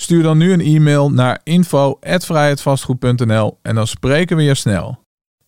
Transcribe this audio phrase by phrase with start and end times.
[0.00, 4.98] Stuur dan nu een e-mail naar info@vrijheidvastgoed.nl en dan spreken we je snel.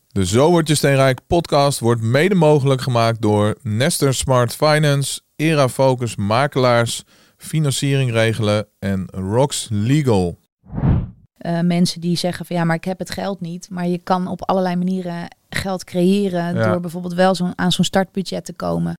[0.09, 5.69] De Zo wordt je steenrijk podcast wordt mede mogelijk gemaakt door Nester Smart Finance, Era
[5.69, 7.05] Focus Makelaars,
[7.37, 10.39] Financiering Regelen en Rox Legal.
[11.47, 13.71] Uh, mensen die zeggen van ja, maar ik heb het geld niet.
[13.71, 18.45] Maar je kan op allerlei manieren geld creëren door bijvoorbeeld wel zo aan zo'n startbudget
[18.45, 18.95] te komen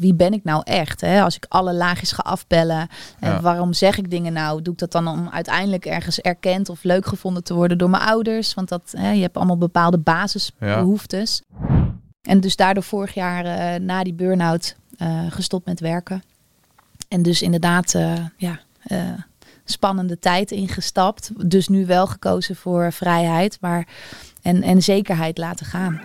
[0.00, 1.00] wie ben ik nou echt?
[1.00, 1.22] Hè?
[1.22, 2.88] Als ik alle laagjes ga afbellen.
[3.18, 4.62] En waarom zeg ik dingen nou?
[4.62, 8.02] Doe ik dat dan om uiteindelijk ergens erkend of leuk gevonden te worden door mijn
[8.02, 8.54] ouders?
[8.54, 11.42] Want dat, hè, je hebt allemaal bepaalde basisbehoeftes.
[12.22, 16.22] En dus daardoor vorig jaar uh, na die burn-out uh, gestopt met werken.
[17.08, 18.60] En dus inderdaad, uh, ja,
[19.64, 21.30] spannende tijd ingestapt.
[21.50, 23.86] Dus nu wel gekozen voor vrijheid maar,
[24.42, 26.00] en, en zekerheid laten gaan.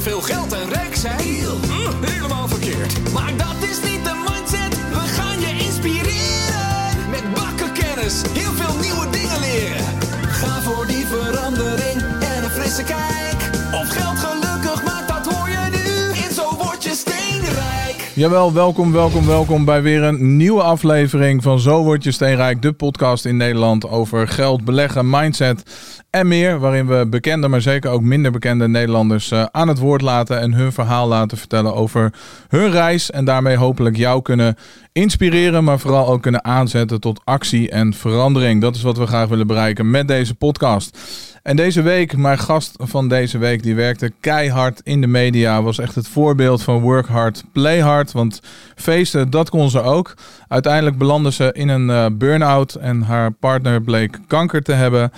[0.00, 3.12] Heel veel geld en rijk zijn, hm, helemaal verkeerd.
[3.12, 7.10] Maar dat is niet de mindset, we gaan je inspireren.
[7.10, 9.84] Met bakken kennis, heel veel nieuwe dingen leren.
[10.28, 13.38] Ga voor die verandering en een frisse kijk.
[13.72, 18.10] Of geld gelukkig maakt, dat hoor je nu in Zo Word Je Steenrijk.
[18.14, 22.62] Jawel, welkom, welkom, welkom bij weer een nieuwe aflevering van Zo Word Je Steenrijk.
[22.62, 25.62] De podcast in Nederland over geld, beleggen, mindset
[26.10, 30.00] en meer, waarin we bekende, maar zeker ook minder bekende Nederlanders uh, aan het woord
[30.00, 32.12] laten en hun verhaal laten vertellen over
[32.48, 33.10] hun reis.
[33.10, 34.56] En daarmee hopelijk jou kunnen
[34.92, 38.60] inspireren, maar vooral ook kunnen aanzetten tot actie en verandering.
[38.60, 40.98] Dat is wat we graag willen bereiken met deze podcast.
[41.42, 45.62] En deze week, mijn gast van deze week, die werkte keihard in de media.
[45.62, 48.12] Was echt het voorbeeld van work hard, play hard.
[48.12, 48.40] Want
[48.76, 50.14] feesten, dat kon ze ook.
[50.48, 55.12] Uiteindelijk belandde ze in een uh, burn-out en haar partner bleek kanker te hebben.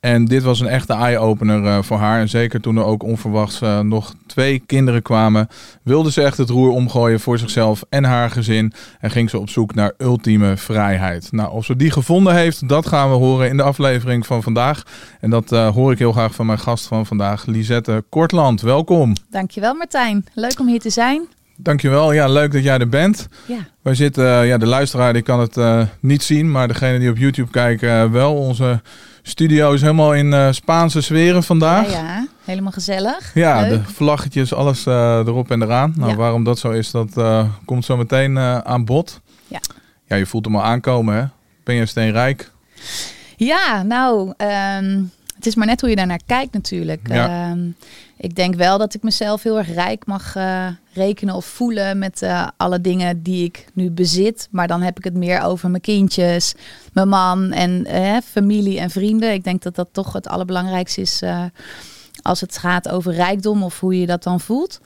[0.00, 2.20] En dit was een echte eye-opener uh, voor haar.
[2.20, 5.48] En zeker toen er ook onverwachts uh, nog twee kinderen kwamen,
[5.82, 8.72] wilde ze echt het roer omgooien voor zichzelf en haar gezin.
[9.00, 11.32] En ging ze op zoek naar ultieme vrijheid.
[11.32, 14.82] Nou, of ze die gevonden heeft, dat gaan we horen in de aflevering van vandaag.
[15.20, 18.60] En dat uh, hoor ik heel graag van mijn gast van vandaag, Lisette Kortland.
[18.60, 19.12] Welkom.
[19.30, 20.26] Dankjewel Martijn.
[20.34, 21.26] Leuk om hier te zijn.
[21.56, 22.12] Dankjewel.
[22.12, 23.28] Ja, leuk dat jij er bent.
[23.46, 23.58] Ja.
[23.82, 27.50] Wij zitten, ja, de luisteraar die kan het niet zien, maar degene die op YouTube
[27.50, 28.34] kijken wel.
[28.34, 28.80] Onze
[29.28, 31.90] studio is helemaal in uh, Spaanse sferen vandaag.
[31.90, 33.30] Ja, ja, helemaal gezellig.
[33.34, 35.92] Ja, de vlaggetjes, alles uh, erop en eraan.
[35.96, 39.20] Nou, waarom dat zo is, dat uh, komt zo meteen aan bod.
[39.46, 39.60] Ja.
[40.06, 41.24] Ja, je voelt hem al aankomen, hè?
[41.64, 42.50] Ben je steenrijk?
[43.36, 44.32] Ja, nou,
[44.78, 47.08] um, het is maar net hoe je daarnaar kijkt natuurlijk.
[47.08, 47.50] Ja.
[47.50, 47.76] Um,
[48.18, 52.22] ik denk wel dat ik mezelf heel erg rijk mag uh, rekenen of voelen met
[52.22, 54.48] uh, alle dingen die ik nu bezit.
[54.50, 56.54] Maar dan heb ik het meer over mijn kindjes,
[56.92, 59.32] mijn man en uh, familie en vrienden.
[59.32, 61.22] Ik denk dat dat toch het allerbelangrijkste is
[62.22, 64.80] als het gaat over rijkdom of hoe je dat dan voelt.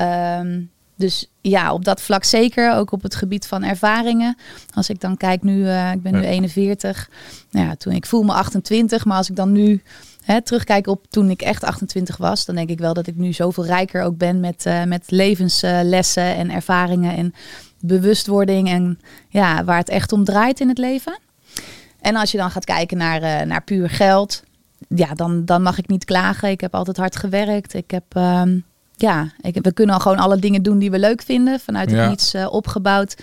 [0.00, 2.74] Um, dus ja, op dat vlak zeker.
[2.74, 4.36] Ook op het gebied van ervaringen.
[4.74, 7.10] Als ik dan kijk nu, ik ben nu 41.
[7.50, 9.82] Nou ja, toen ik voel me 28, maar als ik dan nu
[10.32, 13.32] hè, terugkijk op toen ik echt 28 was, dan denk ik wel dat ik nu
[13.32, 17.34] zoveel rijker ook ben met, uh, met levenslessen en ervaringen en
[17.80, 21.18] bewustwording en ja, waar het echt om draait in het leven.
[22.00, 24.42] En als je dan gaat kijken naar, uh, naar puur geld,
[24.88, 26.50] ja, dan, dan mag ik niet klagen.
[26.50, 27.74] Ik heb altijd hard gewerkt.
[27.74, 28.64] Ik heb, um,
[28.96, 31.60] ja, ik, we kunnen al gewoon alle dingen doen die we leuk vinden.
[31.60, 32.08] Vanuit het ja.
[32.08, 33.16] niets uh, opgebouwd.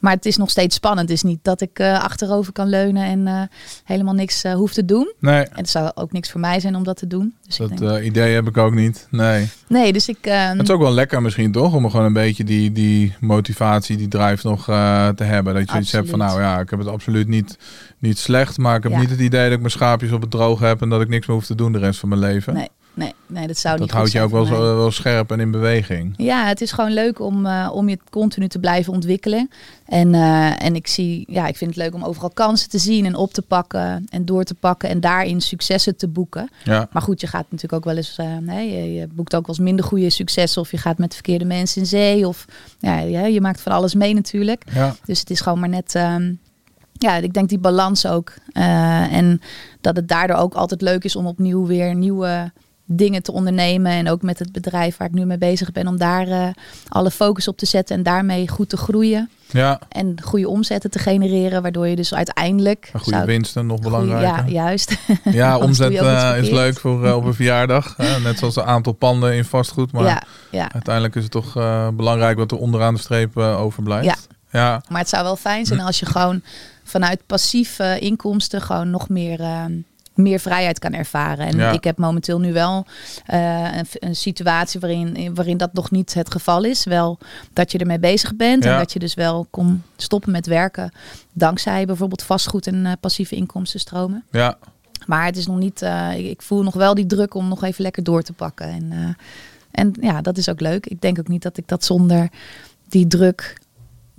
[0.00, 1.08] Maar het is nog steeds spannend.
[1.08, 3.42] Het is niet dat ik uh, achterover kan leunen en uh,
[3.84, 5.12] helemaal niks uh, hoef te doen.
[5.18, 5.42] Nee.
[5.42, 7.34] En het zou ook niks voor mij zijn om dat te doen.
[7.46, 8.02] Dus dat denk...
[8.02, 9.06] idee heb ik ook niet.
[9.10, 9.48] Nee.
[9.68, 10.18] Nee, dus ik.
[10.20, 13.96] Ehm, het is ook wel lekker misschien toch om gewoon een beetje die, die motivatie,
[13.96, 15.54] die drive nog te hebben.
[15.54, 17.58] Dat je iets hebt van nou ja, ik heb het absoluut niet,
[17.98, 18.98] niet slecht, maar ik heb ja.
[18.98, 21.26] niet het idee dat ik mijn schaapjes op het droog heb en dat ik niks
[21.26, 22.54] meer hoef te doen de rest van mijn leven.
[22.54, 22.68] Nee
[23.00, 25.50] nee, nee, dat zou dat niet houdt je ook wel, zo, wel scherp en in
[25.50, 26.14] beweging.
[26.16, 29.50] Ja, het is gewoon leuk om, uh, om je continu te blijven ontwikkelen.
[29.86, 33.06] En, uh, en ik zie, ja, ik vind het leuk om overal kansen te zien
[33.06, 36.50] en op te pakken en door te pakken en daarin successen te boeken.
[36.64, 36.88] Ja.
[36.92, 39.54] Maar goed, je gaat natuurlijk ook wel eens, uh, nee, je, je, boekt ook wel
[39.54, 42.44] eens minder goede successen of je gaat met verkeerde mensen in zee of
[42.78, 44.62] ja, ja je maakt van alles mee natuurlijk.
[44.72, 44.94] Ja.
[45.04, 45.94] Dus het is gewoon maar net.
[45.94, 46.38] Um,
[46.92, 48.34] ja, ik denk die balans ook.
[48.52, 49.40] en
[49.80, 52.52] dat het daardoor ook altijd leuk is om opnieuw weer nieuwe
[52.92, 53.92] dingen te ondernemen.
[53.92, 56.48] En ook met het bedrijf waar ik nu mee bezig ben, om daar eh,
[56.88, 59.30] alle focus op te zetten en daarmee goed te groeien.
[59.50, 62.90] Ja, En goede omzetten te genereren, waardoor je dus uiteindelijk.
[62.92, 64.44] een goede zou winsten nog belangrijker.
[64.44, 64.96] Ja, juist.
[65.24, 67.96] Ja, omzet eh, is leuk voor eh, op een verjaardag.
[68.22, 69.92] net zoals een aantal panden in vastgoed.
[69.92, 70.72] Maar ja, ja.
[70.72, 71.52] uiteindelijk is het toch
[71.94, 74.28] belangrijk wat er onderaan de streep overblijft.
[74.50, 74.60] Ja.
[74.60, 74.82] ja.
[74.88, 76.42] Maar het zou wel fijn zijn als je gewoon
[76.90, 79.64] vanuit passieve inkomsten gewoon nog meer, eh,
[80.22, 81.46] meer vrijheid kan ervaren.
[81.46, 81.70] En Ja.
[81.72, 82.86] ik heb momenteel nu wel
[83.26, 86.84] eh, een, een situatie waarin, waarin dat nog niet het geval is.
[86.84, 87.18] Wel
[87.52, 88.72] dat je ermee bezig bent Ja.
[88.72, 90.92] en dat je dus wel kon stoppen met werken.
[91.32, 94.24] Dankzij bijvoorbeeld vastgoed en eh, passieve inkomstenstromen.
[94.30, 94.58] ja.
[95.06, 97.62] Maar het is nog niet, eh, ik, ik voel nog wel die druk om nog
[97.64, 98.66] even lekker door te pakken.
[98.66, 99.16] En,
[99.70, 100.86] en ja, dat is ook leuk.
[100.86, 102.28] Ik denk ook niet dat ik dat zonder
[102.88, 103.58] die druk.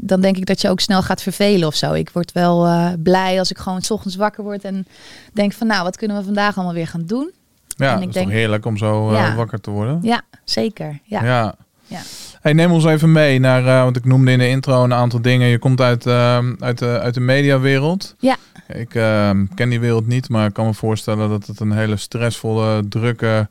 [0.03, 1.93] Dan denk ik dat je ook snel gaat vervelen of zo.
[1.93, 4.87] Ik word wel eh, blij als ik gewoon 's ochtends wakker word en
[5.33, 7.31] denk van nou, wat kunnen we vandaag allemaal weer gaan doen?
[7.67, 9.99] Ja, En ik is denk- toch heerlijk om zo eh, wakker te worden.
[10.01, 10.99] Ja, zeker.
[11.03, 11.23] Ja.
[11.23, 11.55] Ja.
[11.85, 11.99] Ja.
[12.41, 15.21] Hey, neem ons even mee naar, eh, want ik noemde in de intro een aantal
[15.21, 15.47] dingen.
[15.47, 18.15] Je komt uit, eh, uit, de, uit de mediawereld.
[18.19, 18.35] Ja.
[18.67, 21.97] Ik eh, ken die wereld niet, maar ik kan me voorstellen dat het een hele
[21.97, 23.49] stressvolle, drukke,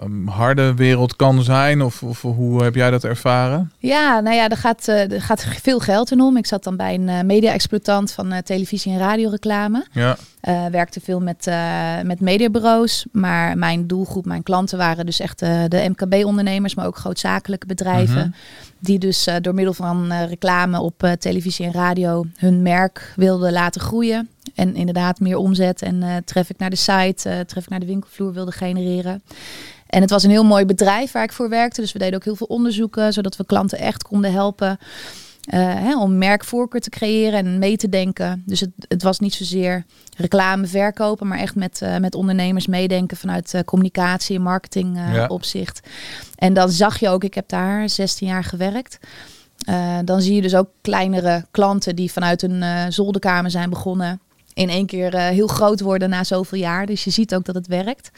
[0.00, 1.82] ehm, harde wereld kan zijn.
[1.82, 3.72] Of, of hoe heb jij dat ervaren?
[3.78, 6.36] Ja, nou ja, er gaat, eh, er gaat veel geld in om.
[6.36, 9.86] Ik zat dan bij een eh, media-exploitant van eh, televisie- en radioreclame.
[9.92, 11.50] Ja, Eh, werkte veel met,
[12.02, 13.06] met mediabureaus.
[13.12, 18.14] Maar mijn doelgroep, mijn klanten waren dus echt de MKB-ondernemers, maar ook grootzakelijke bedrijven.
[18.16, 18.28] Mhm.
[18.78, 24.28] Die dus door middel van reclame op televisie en radio hun merk wilden laten groeien.
[24.54, 29.22] En inderdaad meer omzet en traffic naar de site, traffic naar de winkelvloer wilden genereren.
[29.86, 31.80] En het was een heel mooi bedrijf waar ik voor werkte.
[31.80, 34.78] Dus we deden ook heel veel onderzoeken, zodat we klanten echt konden helpen.
[35.46, 38.42] eh, hè, om merkvoorkeur te creëren en mee te denken.
[38.46, 39.84] Dus het, het was niet zozeer
[40.16, 45.26] reclame verkopen, maar echt met, eh, met ondernemers meedenken vanuit eh, communicatie en marketing Ja.
[45.26, 45.80] opzicht.
[46.36, 48.98] En dan zag je ook, ik heb daar 16 jaar gewerkt.
[50.04, 54.20] Dan zie je dus ook kleinere klanten die vanuit een zolderkamer zijn begonnen.
[54.54, 56.86] In één keer heel groot worden na zoveel jaar.
[56.86, 58.10] Dus je ziet ook dat het werkt.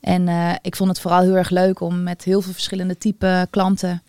[0.00, 3.46] En eh, ik vond het vooral heel erg leuk om met heel veel verschillende type
[3.50, 4.02] klanten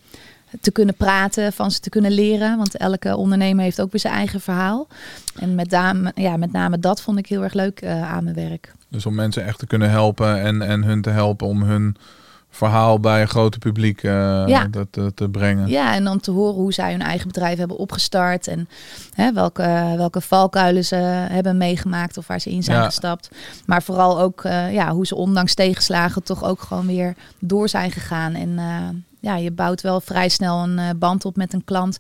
[0.62, 2.58] te kunnen praten, van ze te kunnen leren.
[2.58, 4.88] Want elke ondernemer heeft ook weer zijn eigen verhaal.
[5.36, 8.36] En met name, ja, met name dat vond ik heel erg leuk eh, aan mijn
[8.36, 8.74] werk.
[8.88, 11.96] dus om mensen echt te kunnen helpen en, en hun te helpen om hun
[12.50, 14.12] verhaal bij een groter publiek eh,
[14.48, 14.68] Ja.
[14.72, 15.68] te, te, te brengen.
[15.68, 18.48] Ja, en om te horen hoe zij hun eigen bedrijf hebben opgestart.
[18.48, 18.70] En
[19.14, 22.86] hè, welke, welke valkuilen ze hebben meegemaakt of waar ze in zijn Ja.
[22.86, 23.30] gestapt.
[23.66, 27.92] Maar vooral ook eh, ja, hoe ze ondanks tegenslagen toch ook gewoon weer door zijn
[27.92, 28.34] gegaan.
[28.34, 28.66] En eh,
[29.20, 31.98] ja, je bouwt wel vrij snel een eh, band op met een klant.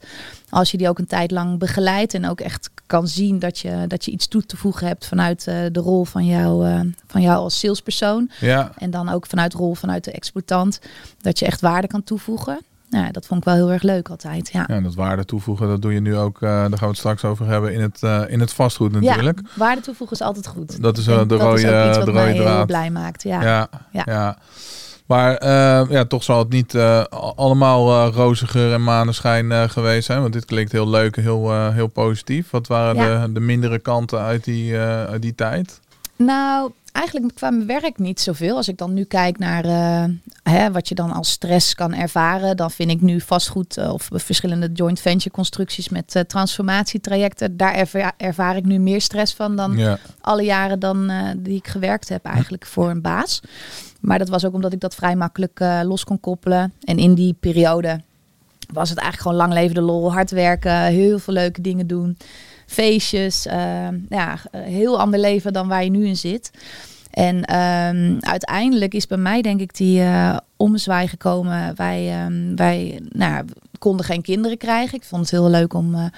[0.49, 2.13] Als je die ook een tijd lang begeleidt.
[2.13, 5.47] En ook echt kan zien dat je, dat je iets toe te voegen hebt vanuit
[5.47, 8.29] eh, de rol van jou, eh, van jou als salespersoon.
[8.39, 10.79] Ja, En dan ook vanuit de rol vanuit de exploitant.
[11.21, 12.59] Dat je echt waarde kan toevoegen.
[12.89, 14.49] Nou, ja, dat vond ik wel heel erg leuk altijd.
[14.51, 14.63] Ja.
[14.67, 16.97] ja, en dat waarde toevoegen, dat doe je nu ook, eh, daar gaan we het
[16.97, 19.39] straks over hebben, in het, in het vastgoed natuurlijk.
[19.43, 20.81] Ja, waarde toevoegen is altijd goed.
[20.81, 21.51] Dat is denk de dat rode,
[21.81, 22.67] ook iets wat de mij rode heel draad.
[22.67, 23.23] blij maakt.
[23.23, 23.41] Ja.
[23.41, 24.03] Ja, Ja.
[24.05, 24.37] ja.
[25.09, 29.69] Maar eh, ja, toch zal het niet eh, al- allemaal eh roze geur en maneschijn
[29.69, 30.21] geweest zijn.
[30.21, 32.49] Want dit klinkt heel leuk en heel, heel positief.
[32.49, 33.25] Wat waren Ja.
[33.27, 35.79] de, de mindere kanten uit die, uit die tijd?
[36.15, 38.55] Nou, eigenlijk qua mijn werk niet zoveel.
[38.55, 39.63] Als ik dan nu kijk naar
[40.43, 44.69] hè, wat je dan als stress kan ervaren, dan vind ik nu vastgoed of verschillende
[44.73, 47.57] joint venture constructies met transformatietrajecten.
[47.57, 51.67] Daar ervaar, ervaar ik nu meer stress van dan Ja, alle jaren dan die ik
[51.67, 53.41] gewerkt heb eigenlijk voor een baas.
[53.99, 56.73] Maar dat was ook omdat ik dat vrij makkelijk eh, los kon koppelen.
[56.83, 58.01] En in die periode
[58.73, 62.17] was het eigenlijk gewoon lang leven de lol, hard werken, heel veel leuke dingen doen,
[62.65, 66.51] feestjes, eh, ja, heel ander leven dan waar je nu in zit.
[67.11, 70.03] En ehm, uiteindelijk is bij mij denk ik die
[70.55, 71.75] omzwaai gekomen.
[71.75, 73.45] Wij, ehm, wij nou,
[73.79, 74.97] konden geen kinderen krijgen.
[74.97, 76.11] Ik vond het heel leuk om,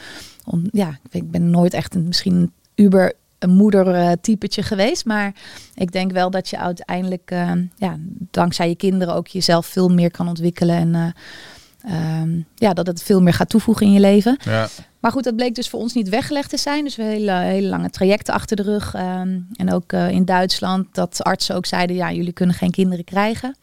[0.45, 5.05] om ja, ik ben- nooit echt een, misschien uber een moeder eh, typetje geweest.
[5.05, 5.33] Maar
[5.75, 7.95] ik denk wel dat je uiteindelijk, eh, ja,
[8.31, 10.75] dankzij je kinderen ook jezelf veel meer kan ontwikkelen.
[10.75, 14.37] En eh, ehm, ja, dat het veel meer gaat toevoegen in je leven.
[14.43, 14.67] ja,
[15.01, 16.83] Maar goed, dat bleek dus voor ons niet weggelegd te zijn.
[16.83, 18.93] Dus we hebben hele, hele lange trajecten achter de rug.
[18.93, 23.05] ehm, en ook eh, in Duitsland dat artsen ook zeiden, ja, jullie kunnen geen kinderen
[23.05, 23.55] krijgen.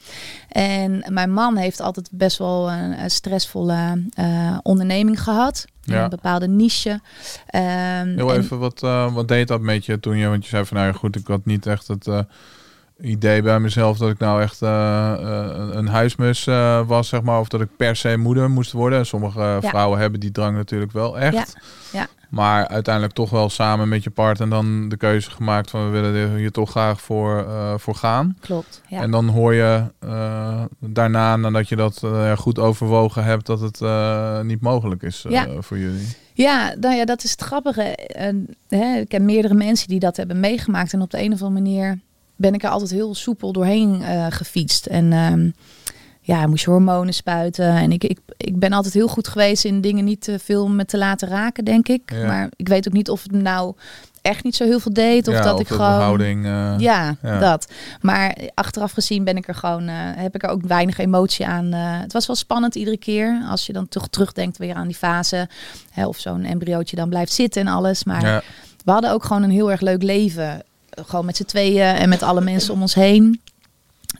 [0.49, 5.64] En mijn man heeft altijd best wel een, een stressvolle eh, onderneming gehad.
[5.83, 6.02] Ja.
[6.04, 7.00] Een bepaalde niche.
[7.47, 10.49] Ehm, heel en- even, wat, eh, wat deed dat met je toen je, want je
[10.50, 12.07] zei van nou ja goed, ik had niet echt het,
[13.00, 15.14] idee bij mezelf dat ik nou echt uh,
[15.71, 17.40] een huismus uh, was, zeg maar.
[17.40, 19.07] Of dat ik per se moeder moest worden.
[19.07, 21.55] Sommige vrouwen hebben die drang natuurlijk wel echt.
[21.93, 21.99] Ja.
[22.00, 22.07] ja.
[22.28, 26.37] Maar uiteindelijk toch wel samen met je partner dan de keuze gemaakt van we willen
[26.37, 28.37] hier toch graag voor, voor gaan.
[28.40, 28.83] Klopt.
[28.88, 29.00] Ja.
[29.00, 29.85] En dan hoor je
[30.78, 32.02] daarna, nadat je dat
[32.37, 33.81] goed overwogen hebt, dat het
[34.45, 35.26] niet mogelijk is
[35.59, 36.07] voor jullie.
[36.33, 37.99] Ja, nou ja, dat is het grappige.
[38.69, 40.93] hè, ik heb meerdere mensen die dat hebben meegemaakt.
[40.93, 41.99] En op de een of andere manier
[42.38, 44.87] ben ik er altijd heel soepel doorheen uh, gefietst.
[44.87, 45.54] En um,
[46.21, 47.71] ja, moest je hormonen spuiten.
[47.71, 50.85] En ik, ik, ik ben altijd heel goed geweest in dingen niet te veel me
[50.85, 52.12] te laten raken, denk ik.
[52.26, 53.75] Maar ik weet ook niet of het nou
[54.23, 55.28] echt niet zo heel veel deed.
[55.28, 56.00] Of ja, dat of ik gewoon.
[56.00, 57.73] Houding, uh, ja, ja, dat.
[58.00, 61.75] Maar achteraf gezien ben ik er gewoon, uh, heb ik er ook weinig emotie aan.
[61.75, 63.42] Uh, het was wel spannend iedere keer.
[63.49, 65.49] Als je dan toch terugdenkt weer aan die fase.
[65.90, 68.04] Hè, of zo'n embryootje dan blijft zitten en alles.
[68.04, 68.42] Maar Ja.
[68.85, 70.62] we hadden ook gewoon een heel erg leuk leven.
[71.07, 73.40] Gewoon met z'n tweeën en met alle mensen om ons heen.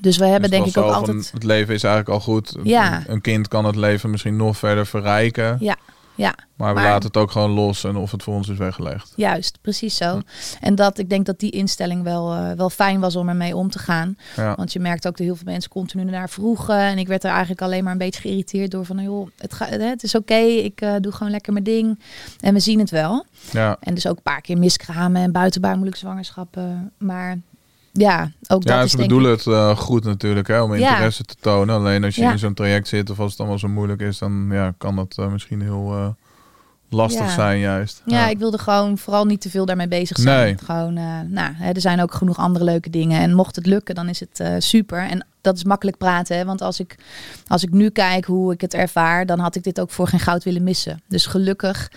[0.01, 1.31] Dus we hebben Dus denk ik ook altijd.
[1.33, 2.57] het leven is eigenlijk al goed.
[2.63, 3.03] Ja.
[3.07, 5.57] Een kind kan het leven misschien nog verder verrijken.
[5.61, 5.77] Ja,
[6.19, 6.35] ja.
[6.57, 9.13] Maar we Maar- laten het ook gewoon los en of het voor ons is weggelegd.
[9.17, 10.21] Juist, precies zo.
[10.61, 13.71] En dat ik denk dat die instelling wel, eh, wel fijn was om ermee om
[13.71, 14.17] te gaan.
[14.37, 14.55] Ja.
[14.55, 16.79] Want je merkt ook dat heel veel mensen continu naar vroegen.
[16.79, 19.67] En ik werd er eigenlijk alleen maar een beetje geïrriteerd door van, joh, het, ga,
[19.67, 21.99] hè, het is oké, ik eh, doe gewoon lekker mijn ding.
[22.41, 23.25] En we zien het wel.
[23.53, 23.77] Ja.
[23.81, 26.93] En dus ook een paar keer miskramen en buitenbaarmoedelijke zwangerschappen.
[26.99, 27.39] Maar
[28.01, 29.39] ja, ook dat Ja, is ze bedoelen ik...
[29.39, 30.91] het eh, goed natuurlijk, hè, om Ja.
[30.91, 31.75] interesse te tonen.
[31.75, 32.33] Alleen als je Ja.
[32.33, 35.15] in zo'n traject zit of als het allemaal zo moeilijk is, dan ja, kan dat
[35.19, 36.09] eh, misschien heel eh,
[36.91, 38.03] lastig zijn juist.
[38.07, 40.45] Ja, ik wilde gewoon vooral niet te veel daarmee bezig zijn.
[40.45, 40.59] Nee.
[40.65, 40.95] Gewoon,
[41.33, 43.21] nou, hè, er zijn ook genoeg andere leuke dingen.
[43.21, 44.99] En mocht het lukken, dan is het super.
[44.99, 46.37] En dat is makkelijk praten.
[46.37, 46.45] Hè?
[46.45, 46.97] Want als ik,
[47.47, 50.21] als ik nu kijk hoe ik het ervaar, dan had ik dit ook voor geen
[50.21, 51.03] goud willen missen.
[51.09, 51.91] Dus gelukkig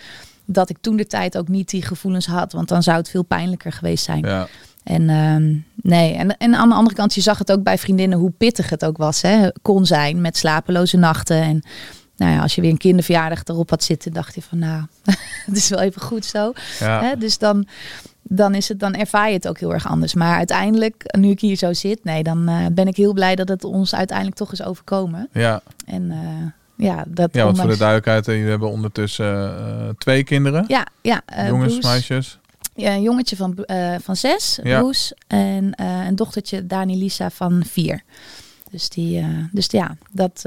[0.46, 2.51] dat ik toen de tijd ook niet die gevoelens had.
[2.53, 4.25] Want dan zou het veel pijnlijker geweest zijn.
[4.25, 4.48] Ja.
[4.84, 8.18] En ehm, nee, en, en aan de andere kant, je zag het ook bij vriendinnen
[8.18, 9.22] hoe pittig het ook was.
[9.22, 9.50] Hè?
[9.62, 11.42] Kon zijn met slapeloze nachten.
[11.42, 11.64] En
[12.16, 14.86] nou ja, als je weer een kinderverjaardag erop had zitten, dacht je van nou,
[15.46, 16.54] het is wel even goed zo.
[16.80, 17.04] Ja.
[17.04, 17.18] Hè?
[17.18, 17.68] Dus dan,
[18.22, 20.14] dan, is het, dan ervaar je het ook heel erg anders.
[20.14, 23.48] Maar uiteindelijk, nu ik hier zo zit, nee, dan eh, ben ik heel blij dat
[23.48, 25.30] het ons uiteindelijk toch is overkomen.
[25.32, 25.62] Ja.
[25.86, 30.66] En eh, ja, dat ja, want voor de duidelijkheid, eh, jullie hebben ondertussen twee kinderen.
[30.68, 31.88] Ja, ja Jongens, Bruce.
[31.88, 32.40] meisjes.
[32.75, 34.80] Ja, een jongetje van, eh, van zes, Ja.
[34.80, 35.13] Roes.
[35.28, 38.04] En eh, een dochtertje, Dani Lisa, van vier.
[38.72, 40.46] Dus, die, eh, dus ja, dat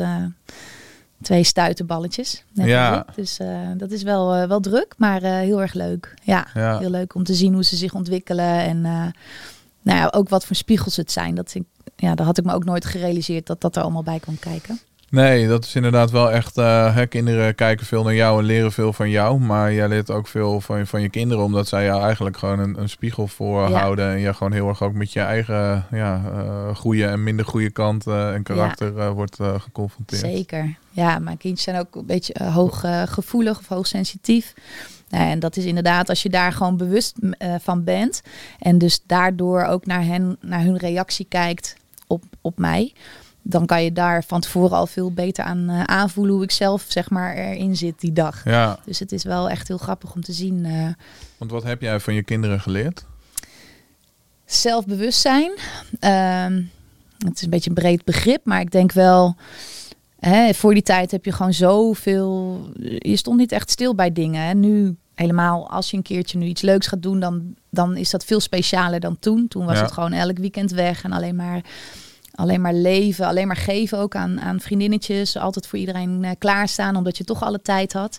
[1.23, 2.45] twee stuitenballetjes.
[2.53, 3.07] Net Ja.
[3.15, 3.39] Dus
[3.77, 6.15] dat is wel, wel druk, maar heel erg leuk.
[6.23, 6.79] Ja, Ja.
[6.79, 8.59] heel leuk om te zien hoe ze zich ontwikkelen.
[8.59, 8.81] En
[9.83, 11.35] nou ja, ook wat voor spiegels het zijn.
[11.35, 11.63] Dat, ik,
[11.97, 14.79] ja, dat had ik me ook nooit gerealiseerd dat dat er allemaal bij kwam kijken.
[15.15, 16.57] Nee, dat is inderdaad wel echt.
[16.59, 19.41] eh, hè, kinderen kijken veel naar jou en leren veel van jou.
[19.41, 22.59] Maar jij leert ook veel van, je- van je kinderen, omdat zij jou eigenlijk gewoon
[22.59, 24.11] een, een spiegel voorhouden.
[24.11, 27.71] En je gewoon heel erg ook met je eigen ja, eh, goede en minder goede
[27.71, 30.21] kant eh, en karakter wordt geconfronteerd.
[30.23, 30.77] Zeker.
[30.91, 34.55] Ja, mijn kindjes zijn ook een beetje eh, hoog eh, gevoelig of hoogsensitief.
[35.09, 37.17] Nou, en dat is inderdaad als je daar gewoon bewust
[37.63, 38.23] van bent.
[38.59, 42.93] En dus daardoor ook naar, hen, naar hun reactie kijkt op, op mij.
[43.47, 46.85] Dan kan je daar van tevoren al veel beter aan eh, aanvoelen hoe ik zelf
[46.89, 48.45] zeg maar erin zit die dag.
[48.45, 50.65] Ja, Dus het is wel echt heel grappig om te zien.
[50.65, 50.89] eh,
[51.39, 53.05] want wat heb jij van je kinderen geleerd?
[54.45, 55.53] zelfbewustzijn.
[56.01, 56.63] Ehm,
[57.19, 59.37] het is een beetje een breed begrip, maar ik denk wel.
[60.19, 62.61] Hè, voor die tijd heb je gewoon zoveel.
[62.99, 64.43] Je stond niet echt stil bij dingen.
[64.47, 64.55] Hè.
[64.55, 68.25] Nu helemaal als je een keertje nu iets leuks gaat doen, dan, dan is dat
[68.25, 69.49] veel specialer dan toen.
[69.49, 69.83] Toen was Ja.
[69.83, 71.61] het gewoon elk weekend weg en alleen maar,
[72.35, 75.37] alleen maar leven, alleen maar geven ook aan, aan vriendinnetjes.
[75.37, 78.19] Altijd voor iedereen eh, klaarstaan, omdat je toch alle tijd had.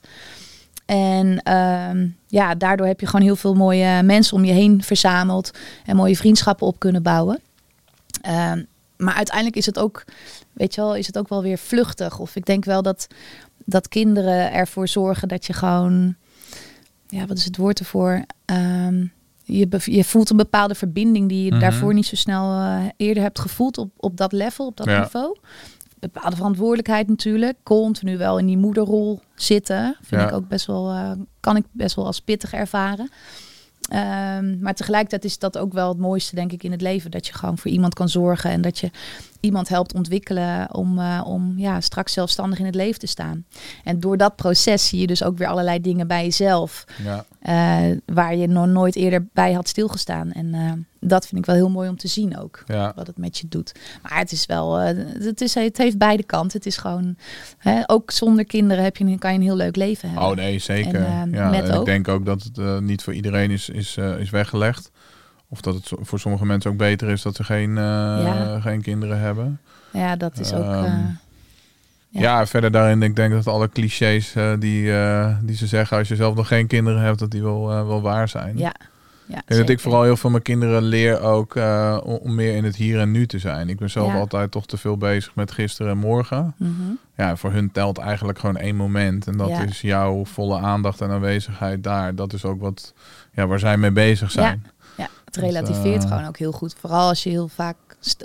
[0.86, 5.52] En ehm, ja, daardoor heb je gewoon heel veel mooie mensen om je heen verzameld
[5.86, 7.40] en mooie vriendschappen op kunnen bouwen.
[8.22, 8.64] Ehm,
[8.98, 10.04] maar uiteindelijk is het ook,
[10.54, 12.20] weet je wel, is het ook wel weer vluchtig.
[12.20, 13.08] Of ik denk wel dat,
[13.66, 16.16] dat kinderen ervoor zorgen dat je gewoon,
[17.08, 18.26] ja, wat is het woord ervoor?
[18.46, 19.06] Ehm,
[19.46, 21.60] je, je voelt een bepaalde verbinding die je Mhm.
[21.60, 25.00] daarvoor niet zo snel eh, eerder hebt gevoeld op, op dat level, op dat Ja.
[25.00, 25.38] niveau.
[26.00, 27.58] Bepaalde verantwoordelijkheid natuurlijk.
[27.64, 29.98] Continu wel in die moederrol zitten.
[30.02, 30.28] Vind Ja.
[30.28, 33.10] ik ook best wel, eh, kan ik best wel als pittig ervaren.
[33.90, 37.12] Ehm, maar tegelijkertijd is dat ook wel het mooiste, denk ik, in het leven.
[37.12, 38.92] Dat je gewoon voor iemand kan zorgen en dat je
[39.46, 43.46] iemand helpt ontwikkelen om, eh, om ja, straks zelfstandig in het leven te staan.
[43.84, 46.86] En door dat proces zie je dus ook weer allerlei dingen bij jezelf.
[47.04, 50.32] Ja, eh, waar je nog nooit eerder bij had stilgestaan.
[50.32, 52.64] En eh, dat vind ik wel heel mooi om te zien ook.
[52.68, 52.92] ja.
[52.96, 53.72] Wat het met je doet.
[54.02, 56.58] Maar het is wel, het, is, het heeft beide kanten.
[56.58, 57.16] Het is gewoon,
[57.58, 60.30] hè, ook zonder kinderen heb je, kan je een heel leuk leven hebben.
[60.30, 61.06] Oh nee, zeker.
[61.06, 64.30] En, ja, met en ik denk ook dat het niet voor iedereen is, is, is
[64.30, 64.92] weggelegd.
[65.56, 67.84] Of dat het voor sommige mensen ook beter is dat ze geen, eh,
[68.24, 68.60] Ja.
[68.60, 69.60] geen kinderen hebben.
[69.92, 70.64] Ja, dat is ook...
[70.64, 70.92] Ehm, eh,
[72.10, 72.22] Ja.
[72.22, 72.46] Ja.
[72.48, 74.92] verder daarin, ik denk dat alle clichés eh, die,
[75.42, 78.30] die ze zeggen als je zelf nog geen kinderen hebt, dat die wel, wel waar
[78.30, 78.58] zijn.
[78.58, 78.74] ja,
[79.28, 81.56] denk dat ik vooral heel veel van mijn kinderen leer ook
[82.04, 83.70] om, meer in het hier en nu te zijn.
[83.70, 84.18] Ik ben zelf Ja.
[84.20, 86.54] altijd toch te veel bezig met gisteren en morgen.
[86.58, 86.72] Mhm.
[87.18, 89.28] Ja, voor hun telt eigenlijk gewoon één moment.
[89.28, 89.62] En dat Ja.
[89.64, 92.16] is jouw volle aandacht en aanwezigheid daar.
[92.16, 92.94] Dat is ook wat,
[93.34, 94.62] ja, waar zij mee bezig zijn.
[94.64, 94.70] Ja,
[95.36, 96.76] het relativeert eh, gewoon ook heel goed.
[96.80, 97.76] Vooral als je heel vaak,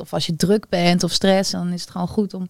[0.00, 2.48] of als je druk bent of stress, dan is het gewoon goed om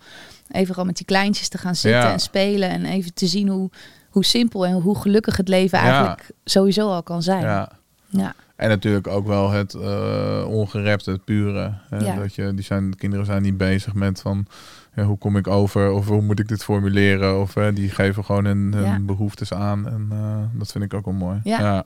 [0.50, 2.12] even gewoon met die kleintjes te gaan zitten Ja.
[2.12, 2.68] en spelen.
[2.70, 3.70] En even te zien hoe,
[4.10, 5.84] hoe simpel en hoe gelukkig het leven Ja.
[5.84, 7.42] eigenlijk sowieso al kan zijn.
[7.42, 7.72] Ja.
[8.08, 8.34] Ja.
[8.56, 11.74] En natuurlijk ook wel het eh ongerepte, het pure.
[11.88, 11.96] hè.
[11.98, 12.14] Ja.
[12.14, 14.46] Dat je, die zijn, de kinderen zijn niet bezig met van
[14.94, 17.40] ja, hoe kom ik over of hoe moet ik dit formuleren.
[17.40, 19.88] Of die geven gewoon hun, behoeftes aan.
[19.88, 21.40] En eh, dat vind ik ook wel mooi.
[21.44, 21.84] Ja.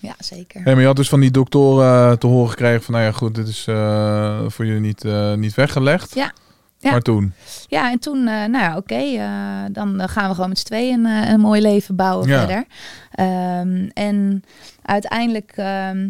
[0.00, 0.14] Ja.
[0.18, 0.60] zeker.
[0.62, 3.34] Hey, maar je had dus van die doktoren te horen gekregen van nou ja goed,
[3.34, 6.14] dit is eh, voor jullie niet, eh, niet weggelegd.
[6.14, 6.32] Ja.
[6.78, 6.90] Ja.
[6.90, 7.32] Maar toen?
[7.68, 10.66] Ja, en toen, eh, nou ja, oké, eh, dan eh, gaan we gewoon met z'n
[10.66, 12.38] tweeën een, eh, een mooi leven bouwen Ja.
[12.38, 12.64] verder.
[13.10, 14.44] Ehm, en
[14.82, 16.08] uiteindelijk, ehm,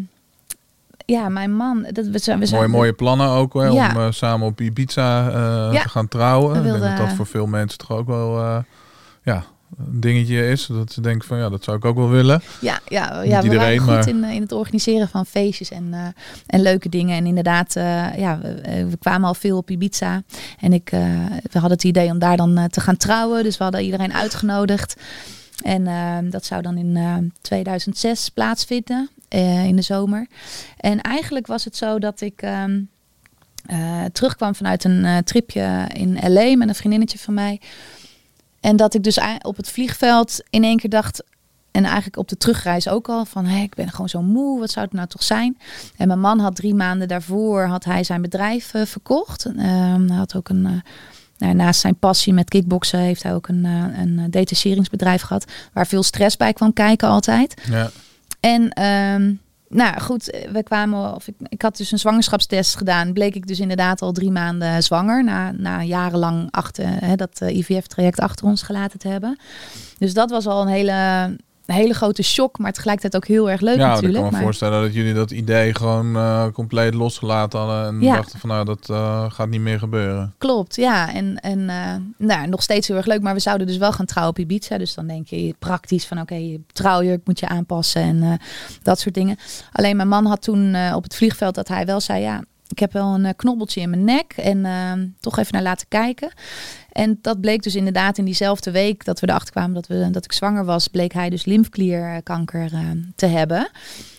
[1.05, 3.89] ja, mijn man, dat, we zijn, we zijn Mooie, mooie plannen ook hè, Ja.
[3.89, 6.51] om eh, samen op Ibiza eh, te gaan trouwen.
[6.51, 8.57] We Ik denk dat dat voor veel mensen toch ook wel eh,
[9.23, 9.43] ja,
[9.77, 10.65] een dingetje is.
[10.65, 12.41] Dat ze denken van ja, dat zou ik ook wel willen.
[12.61, 15.93] Ja, ja, Niet ja we goed maar- in, eh, in het organiseren van feestjes en,
[15.93, 16.05] eh,
[16.47, 17.17] en leuke dingen.
[17.17, 20.23] En inderdaad, eh, ja, we, we kwamen al veel op Ibiza.
[20.59, 23.43] En ik, we hadden het idee om daar dan te gaan trouwen.
[23.43, 24.95] Dus we hadden iedereen uitgenodigd.
[25.63, 29.09] En dat zou dan in eh, 2006 plaatsvinden,
[29.65, 30.27] in de zomer.
[30.77, 32.79] En eigenlijk was het zo dat ik ehm,
[33.65, 36.57] eh, terugkwam vanuit een tripje in L.A.
[36.57, 37.61] met een vriendinnetje van mij.
[38.61, 41.23] En dat ik dus op het vliegveld in één keer dacht...
[41.71, 44.71] En eigenlijk op de terugreis ook al van, hé, ik ben gewoon zo moe, wat
[44.71, 45.57] zou het nou toch zijn?
[45.97, 49.45] En mijn man had drie maanden daarvoor had hij zijn bedrijf eh, verkocht.
[49.45, 50.91] Ehm, hij had ook een, eh,
[51.37, 55.87] nou, naast zijn passie met kickboksen heeft hij ook een, eh, een detacheringsbedrijf gehad, waar
[55.87, 57.61] veel stress bij kwam kijken altijd.
[57.69, 57.89] Ja.
[58.39, 59.33] En ehm,
[59.73, 63.13] nou goed, eh, we kwamen, of ik, ik had dus een zwangerschapstest gedaan.
[63.13, 65.23] Bleek ik dus inderdaad al drie maanden zwanger.
[65.23, 69.39] Na, na jarenlang achter, hè, dat IVF-traject achter ons gelaten te hebben.
[69.97, 71.35] Dus dat was al een hele,
[71.71, 74.15] een hele grote shock, maar tegelijkertijd ook heel erg leuk ja, ik natuurlijk.
[74.15, 77.85] kan me maar- voorstellen dat jullie dat idee gewoon eh, compleet losgelaten hadden.
[77.87, 78.15] En Ja.
[78.15, 80.33] dachten van nou, dat eh, gaat niet meer gebeuren.
[80.37, 81.13] Klopt, ja.
[81.13, 83.21] En, en eh, nou, nog steeds heel erg leuk.
[83.21, 84.77] Maar we zouden dus wel gaan trouwen op Ibiza.
[84.77, 88.39] Dus dan denk je praktisch van oké, je trouwjurk moet je aanpassen en
[88.83, 89.37] dat soort dingen.
[89.71, 92.93] Alleen mijn man had toen op het vliegveld dat hij wel zei ja, ik heb
[92.93, 96.31] wel een knobbeltje in mijn nek en toch even naar laten kijken.
[96.91, 100.25] En dat bleek dus inderdaad in diezelfde week dat we erachter kwamen dat, we, dat
[100.25, 102.79] ik zwanger was, bleek hij dus lymfklierkanker eh,
[103.15, 103.69] te hebben.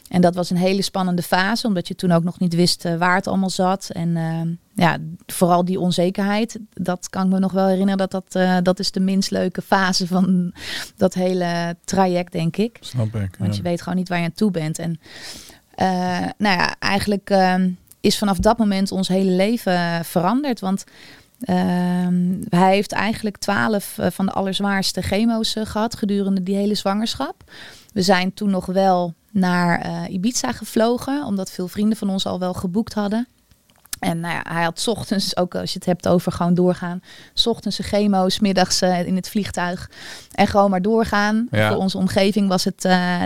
[0.08, 2.96] En dat was een hele spannende fase, omdat je toen ook nog niet wist eh,
[2.96, 3.90] waar het allemaal zat.
[3.92, 4.40] En eh,
[4.84, 8.08] ja, vooral die onzekerheid, dat kan ik me nog wel herinneren.
[8.08, 10.54] Dat, dat, dat is de minst leuke fase van
[10.96, 12.76] dat hele traject, denk ik.
[12.80, 13.36] Snap ik.
[13.38, 13.56] Want ja.
[13.56, 14.78] je weet gewoon niet waar je aan toe bent.
[14.78, 15.00] En
[16.36, 20.60] nou ja, eigenlijk ehm, is vanaf dat moment ons hele leven veranderd.
[20.60, 20.84] Want
[21.44, 26.74] ehm, hij heeft eigenlijk twaalf eh, van de allerzwaarste chemo's eh, gehad gedurende die hele
[26.74, 27.50] zwangerschap.
[27.92, 32.38] We zijn toen nog wel naar eh, Ibiza gevlogen, omdat veel vrienden van ons al
[32.38, 33.28] wel geboekt hadden.
[33.98, 37.02] En nou ja, hij had 's ochtends, ook als je het hebt over gewoon doorgaan,
[37.34, 39.90] 's ochtends een chemo, 's middags in het vliegtuig
[40.32, 41.46] en gewoon maar doorgaan.
[41.50, 41.68] Ja.
[41.68, 42.80] Voor onze omgeving was het,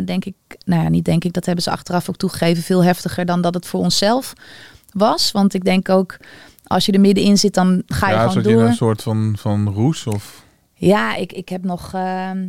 [0.04, 3.24] denk ik, nou ja, niet denk ik, dat hebben ze achteraf ook toegegeven, veel heftiger
[3.24, 4.32] dan dat het voor onszelf
[4.92, 5.32] was.
[5.32, 6.16] Want ik denk ook,
[6.66, 8.60] als je er middenin zit, dan ga je ja, gewoon je door.
[8.62, 10.06] in een soort van, van roes?
[10.06, 10.44] Of...
[10.74, 11.94] Ja, ik, ik heb nog.
[11.94, 12.46] ehm,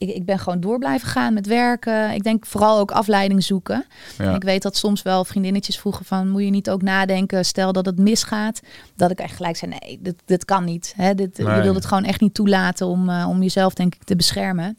[0.00, 2.10] ik, ik ben gewoon door blijven gaan met werken.
[2.10, 3.86] Ik denk vooral ook afleiding zoeken.
[4.18, 4.34] Ja.
[4.34, 6.28] Ik weet dat soms wel vriendinnetjes vroegen van...
[6.28, 8.60] moet je niet ook nadenken, stel dat het misgaat...
[8.96, 10.92] dat ik echt gelijk zei, nee, dit, dit kan niet.
[10.96, 11.14] Hè?
[11.14, 14.16] Dit, Je wilt het gewoon echt niet toelaten om, eh, om jezelf denk ik te
[14.16, 14.78] beschermen.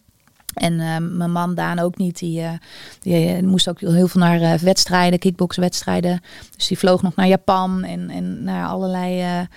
[0.53, 2.19] En eh, mijn man Daan ook niet.
[2.19, 2.51] Die, eh,
[2.99, 6.21] die eh, moest ook heel veel naar wedstrijden, kickboxwedstrijden.
[6.55, 9.47] Dus die vloog nog naar Japan en, en naar allerlei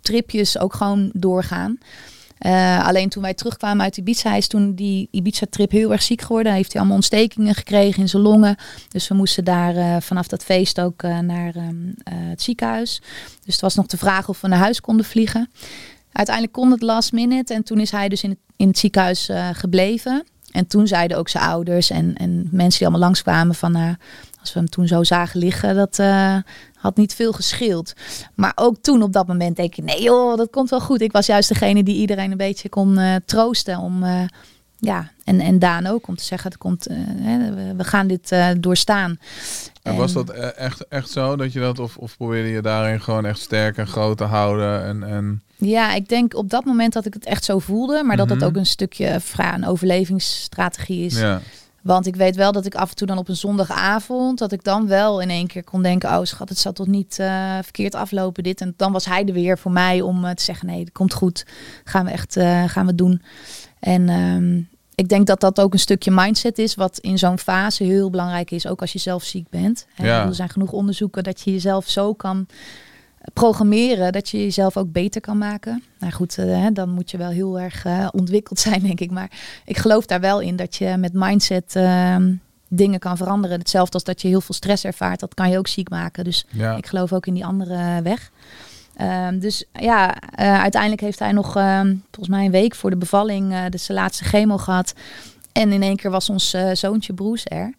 [0.00, 1.78] tripjes ook gewoon doorgaan.
[2.82, 6.46] Alleen toen wij terugkwamen uit Ibiza, hij is toen die Ibiza-trip heel erg ziek geworden.
[6.46, 8.56] Hij heeft hij allemaal ontstekingen gekregen in zijn longen.
[8.88, 13.02] Dus we moesten daar vanaf dat feest ook naar ehm, eh, het ziekenhuis.
[13.44, 15.50] Dus het was nog de vraag of we naar huis konden vliegen.
[16.12, 19.30] Uiteindelijk kon het last minute en toen is hij dus in het, in het ziekenhuis
[19.52, 20.24] gebleven.
[20.50, 23.72] En toen zeiden ook zijn ouders en, en mensen die allemaal langskwamen van...
[23.72, 23.96] nou,
[24.40, 26.36] als we hem toen zo zagen liggen, dat eh,
[26.74, 27.92] had niet veel gescheeld.
[28.34, 31.00] Maar ook toen op dat moment denk je, nee joh, dat komt wel goed.
[31.00, 34.02] Ik was juist degene die iedereen een beetje kon eh, troosten om...
[34.02, 34.22] eh,
[34.82, 36.84] ja, en, en Daan ook om te zeggen, het komt,
[37.76, 39.18] we, gaan dit doorstaan.
[39.82, 43.26] En was dat echt, echt zo dat je dat, of, of probeerde je daarin gewoon
[43.26, 44.84] echt sterk en groot te houden?
[44.84, 45.42] En, en...
[45.60, 48.38] Ja, ik denk op dat moment dat ik het echt zo voelde, maar dat het
[48.38, 48.46] Mhm.
[48.48, 51.18] ook een stukje een overlevingsstrategie is.
[51.18, 51.40] Ja,
[51.82, 54.64] Want ik weet wel dat ik af en toe dan op een zondagavond, dat ik
[54.64, 57.94] dan wel in één keer kon denken, oh schat, het zal toch niet eh, verkeerd
[57.94, 58.60] aflopen dit.
[58.60, 61.12] En dan was hij er weer voor mij om eh, te zeggen, nee, het komt
[61.14, 61.46] goed,
[61.84, 63.22] gaan we echt eh, gaan we doen.
[63.80, 64.56] En ehm,
[64.94, 68.50] ik denk dat dat ook een stukje mindset is, wat in zo'n fase heel belangrijk
[68.50, 69.86] is, ook als je zelf ziek bent.
[69.96, 70.02] Ja.
[70.04, 72.46] bedoel, Er zijn genoeg onderzoeken dat je jezelf zo kan
[73.32, 75.82] programmeren dat je jezelf ook beter kan maken.
[75.98, 79.10] Nou goed, eh, dan moet je wel heel erg eh, ontwikkeld zijn, denk ik.
[79.10, 79.30] Maar
[79.64, 82.34] ik geloof daar wel in dat je met mindset ehm,
[82.68, 83.58] dingen kan veranderen.
[83.58, 86.24] Hetzelfde als dat je heel veel stress ervaart, dat kan je ook ziek maken.
[86.24, 86.76] Dus ja.
[86.76, 88.30] ik geloof ook in die andere weg.
[88.96, 92.96] Ehm, dus ja, eh, uiteindelijk heeft hij nog ehm, volgens mij een week voor de
[92.96, 94.94] bevalling dus de laatste chemo gehad.
[95.52, 97.74] En in één keer was ons zoontje Broes er.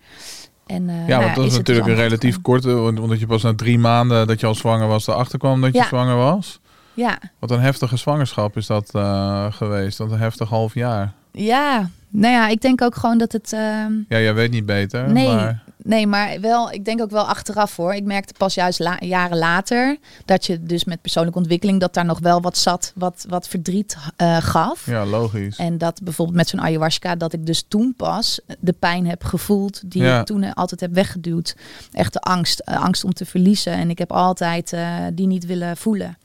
[0.65, 3.19] En, eh, Ja, nou want dat is het dus natuurlijk een relatief korte, want- omdat
[3.19, 5.85] je pas na drie maanden dat je al zwanger was, erachter kwam dat je Ja.
[5.87, 6.59] zwanger was.
[6.93, 11.11] Ja, Wat een heftige zwangerschap is dat eh, geweest, dat een heftig half jaar.
[11.31, 13.53] ja, nou ja, ik denk ook gewoon dat het...
[13.53, 17.23] ehm, Ja, jij weet niet beter, Nee, maar nee, maar wel, ik denk ook wel
[17.27, 17.93] achteraf hoor.
[17.93, 22.05] Ik merkte pas juist la- jaren later dat je dus met persoonlijke ontwikkeling dat daar
[22.05, 24.85] nog wel wat zat, wat, wat verdriet eh, gaf.
[24.85, 25.57] ja, logisch.
[25.57, 29.81] En dat bijvoorbeeld met zo'n ayahuasca, dat ik dus toen pas de pijn heb gevoeld
[29.85, 30.19] die Ja.
[30.19, 31.55] ik toen altijd heb weggeduwd.
[31.91, 33.73] Echt de angst, eh, angst om te verliezen.
[33.73, 36.17] En ik heb altijd eh, die niet willen voelen.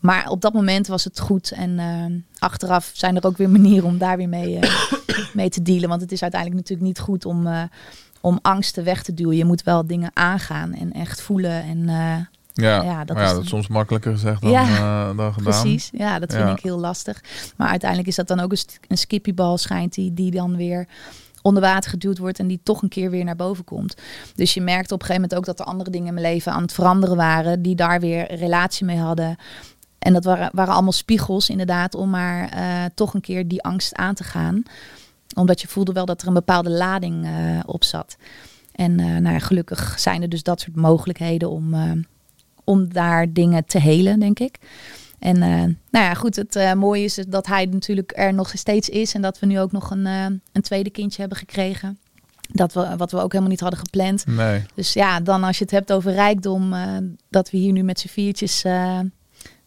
[0.00, 1.50] Maar op dat moment was het goed.
[1.52, 1.80] En
[2.38, 4.58] achteraf zijn er ook weer manieren om daar weer mee,
[5.34, 5.88] mee te dealen.
[5.88, 7.46] Want het is uiteindelijk natuurlijk niet goed om,
[8.22, 9.36] om angsten weg te duwen.
[9.36, 11.62] Je moet wel dingen aangaan en echt voelen.
[11.62, 12.16] En eh,
[12.64, 14.62] ja, ja, dat ja, is dat dan- soms makkelijker gezegd dan, Ja,
[15.10, 15.60] eh, dan gedaan.
[15.60, 16.52] Precies, ja, dat vind Ja.
[16.56, 17.22] ik heel lastig.
[17.56, 18.58] Maar uiteindelijk is dat dan ook een,
[18.88, 20.86] een skippiebal schijnt die, die dan weer
[21.42, 23.94] onder water geduwd wordt en die toch een keer weer naar boven komt.
[24.34, 26.52] Dus je merkte op een gegeven moment ook dat er andere dingen in mijn leven
[26.52, 29.36] aan het veranderen waren, die daar weer relatie mee hadden.
[29.98, 33.94] En dat waren, waren allemaal spiegels inderdaad om maar eh, toch een keer die angst
[33.94, 34.62] aan te gaan.
[35.34, 38.16] Omdat je voelde wel dat er een bepaalde lading eh, op zat.
[38.72, 41.90] En eh, nou ja, gelukkig zijn er dus dat soort mogelijkheden om, eh,
[42.64, 44.58] om daar dingen te helen, denk ik.
[45.18, 49.14] En nou ja, goed, het mooie is dat hij natuurlijk er nog steeds is.
[49.14, 50.06] En dat we nu ook nog een,
[50.52, 51.98] een tweede kindje hebben gekregen.
[52.52, 54.26] Dat we, wat we ook helemaal niet hadden gepland.
[54.26, 56.74] Nee, Dus ja, dan als je het hebt over rijkdom,
[57.30, 58.62] dat we hier nu met z'n viertjes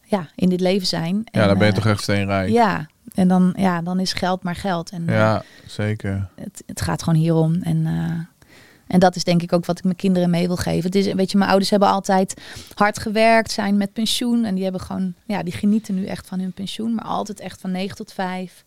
[0.06, 1.16] ja, in dit leven zijn.
[1.16, 2.50] ja, En, dan ben je toch echt steenrijk.
[2.50, 4.90] Ja, en dan, ja, dan is geld maar geld.
[4.90, 6.28] En eh, Ja, zeker.
[6.34, 7.62] het, het gaat gewoon hierom.
[7.62, 8.44] En, eh,
[8.86, 10.84] en dat is denk ik ook wat ik mijn kinderen mee wil geven.
[10.84, 12.40] Het is, weet je, mijn ouders hebben altijd
[12.74, 14.44] hard gewerkt, zijn met pensioen.
[14.44, 16.94] En die hebben gewoon, ja, die genieten nu echt van hun pensioen.
[16.94, 18.64] Maar altijd echt van 9 tot 5.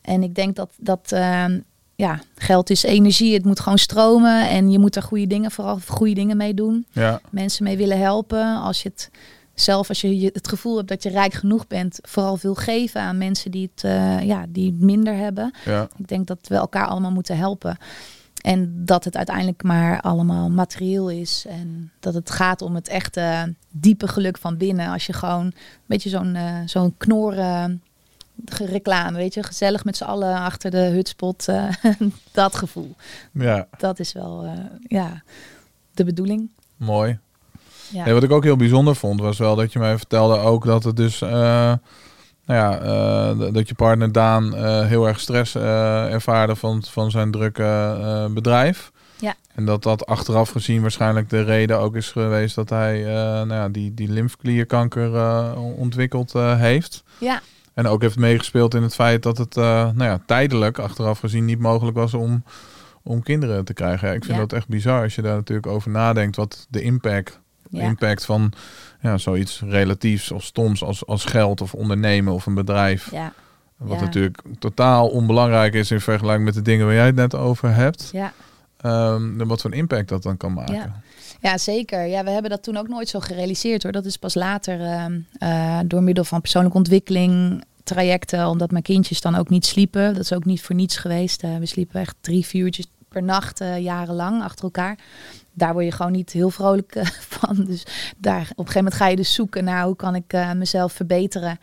[0.00, 1.60] En ik denk dat, dat ehm,
[1.94, 3.34] ja, geld is energie.
[3.34, 4.48] Het moet gewoon stromen.
[4.48, 6.86] En je moet er goede dingen, vooral goede dingen mee doen.
[6.92, 8.56] Ja, Mensen mee willen helpen.
[8.60, 9.10] Als je het
[9.60, 13.18] zelf, als je het gevoel hebt dat je rijk genoeg bent, vooral veel geven aan
[13.18, 15.54] mensen die het, eh, ja, die minder hebben.
[15.64, 17.76] ja, Ik denk dat we elkaar allemaal moeten helpen.
[18.40, 21.44] En dat het uiteindelijk maar allemaal materieel is.
[21.48, 24.88] En dat het gaat om het echte diepe geluk van binnen.
[24.88, 25.54] Als je gewoon een
[25.86, 27.82] beetje zo'n eh, zo'n knoren
[28.46, 31.48] reclame, weet je, gezellig met z'n allen achter de hutspot.
[31.48, 31.68] eh,
[32.32, 32.94] dat gevoel.
[33.32, 34.46] ja, Dat is wel
[34.88, 35.22] ja,
[35.94, 36.48] de bedoeling.
[36.76, 37.18] mooi.
[37.92, 38.04] Ja.
[38.04, 40.84] Nee, wat ik ook heel bijzonder vond, was wel dat je mij vertelde ook dat
[40.84, 41.78] het dus, eh, nou
[42.46, 48.28] ja, eh, dat je partner Daan eh, heel erg stress ervaarde van, van zijn drukke
[48.34, 48.90] bedrijf.
[49.20, 49.34] Ja.
[49.54, 53.68] En dat dat achteraf gezien waarschijnlijk de reden ook is geweest dat hij nou ja,
[53.68, 57.02] die, die lymfeklierkanker eh, ontwikkeld heeft.
[57.18, 57.40] ja,
[57.74, 61.58] En ook heeft meegespeeld in het feit dat het nou ja, tijdelijk, achteraf gezien, niet
[61.58, 62.44] mogelijk was om,
[63.02, 64.08] om kinderen te krijgen.
[64.08, 64.40] Ja, ik vind Ja.
[64.40, 66.36] dat echt bizar als je daar natuurlijk over nadenkt.
[66.36, 67.82] Wat de impact, ja.
[67.82, 68.52] impact van
[69.00, 73.10] ja, zoiets relatiefs of stoms als, als geld of ondernemen of een bedrijf.
[73.10, 73.32] ja,
[73.76, 74.04] Wat Ja.
[74.04, 78.08] natuurlijk totaal onbelangrijk is in vergelijking met de dingen waar jij het net over hebt.
[78.12, 78.32] ja.
[78.80, 80.74] En wat voor een impact dat dan kan maken.
[80.74, 81.00] Ja.
[81.40, 82.06] Ja, zeker.
[82.06, 83.92] Ja, we hebben dat toen ook nooit zo gerealiseerd hoor.
[83.92, 89.20] Dat is pas later ehm, eh, door middel van persoonlijke ontwikkeling trajecten, omdat mijn kindjes
[89.20, 90.14] dan ook niet sliepen.
[90.14, 91.42] Dat is ook niet voor niets geweest.
[91.42, 94.98] Eh, we sliepen echt drie, vier uurtjes per nacht, eh, jarenlang achter elkaar.
[95.60, 97.06] Daar word je gewoon niet heel vrolijk eh,
[97.38, 97.64] van.
[97.64, 97.82] Dus
[98.16, 100.92] daar, op een gegeven moment ga je dus zoeken naar hoe kan ik eh, mezelf
[100.92, 101.58] verbeteren.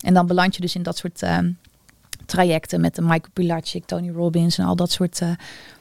[0.00, 1.52] En dan beland je dus in dat soort ehm,
[2.26, 5.20] trajecten met de Michael Pilarczyk, Tony Robbins en al dat soort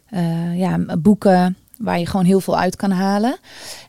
[0.10, 1.58] eh, ja, boeken.
[1.80, 3.38] Waar je gewoon heel veel uit kan halen.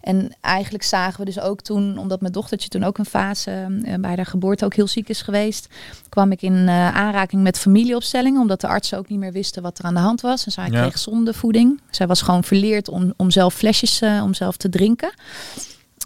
[0.01, 3.51] En eigenlijk zagen we dus ook toen, omdat mijn dochtertje toen ook een fase
[3.85, 5.69] eh, bij haar geboorte ook heel ziek is geweest,
[6.09, 9.79] kwam ik in eh, aanraking met familieopstellingen, omdat de artsen ook niet meer wisten wat
[9.79, 10.47] er aan de hand was.
[10.47, 10.81] En zij Ja.
[10.81, 11.81] kreeg zondevoeding.
[11.91, 15.13] Zij was gewoon verleerd om, om zelf flesjes, eh, om zelf te drinken.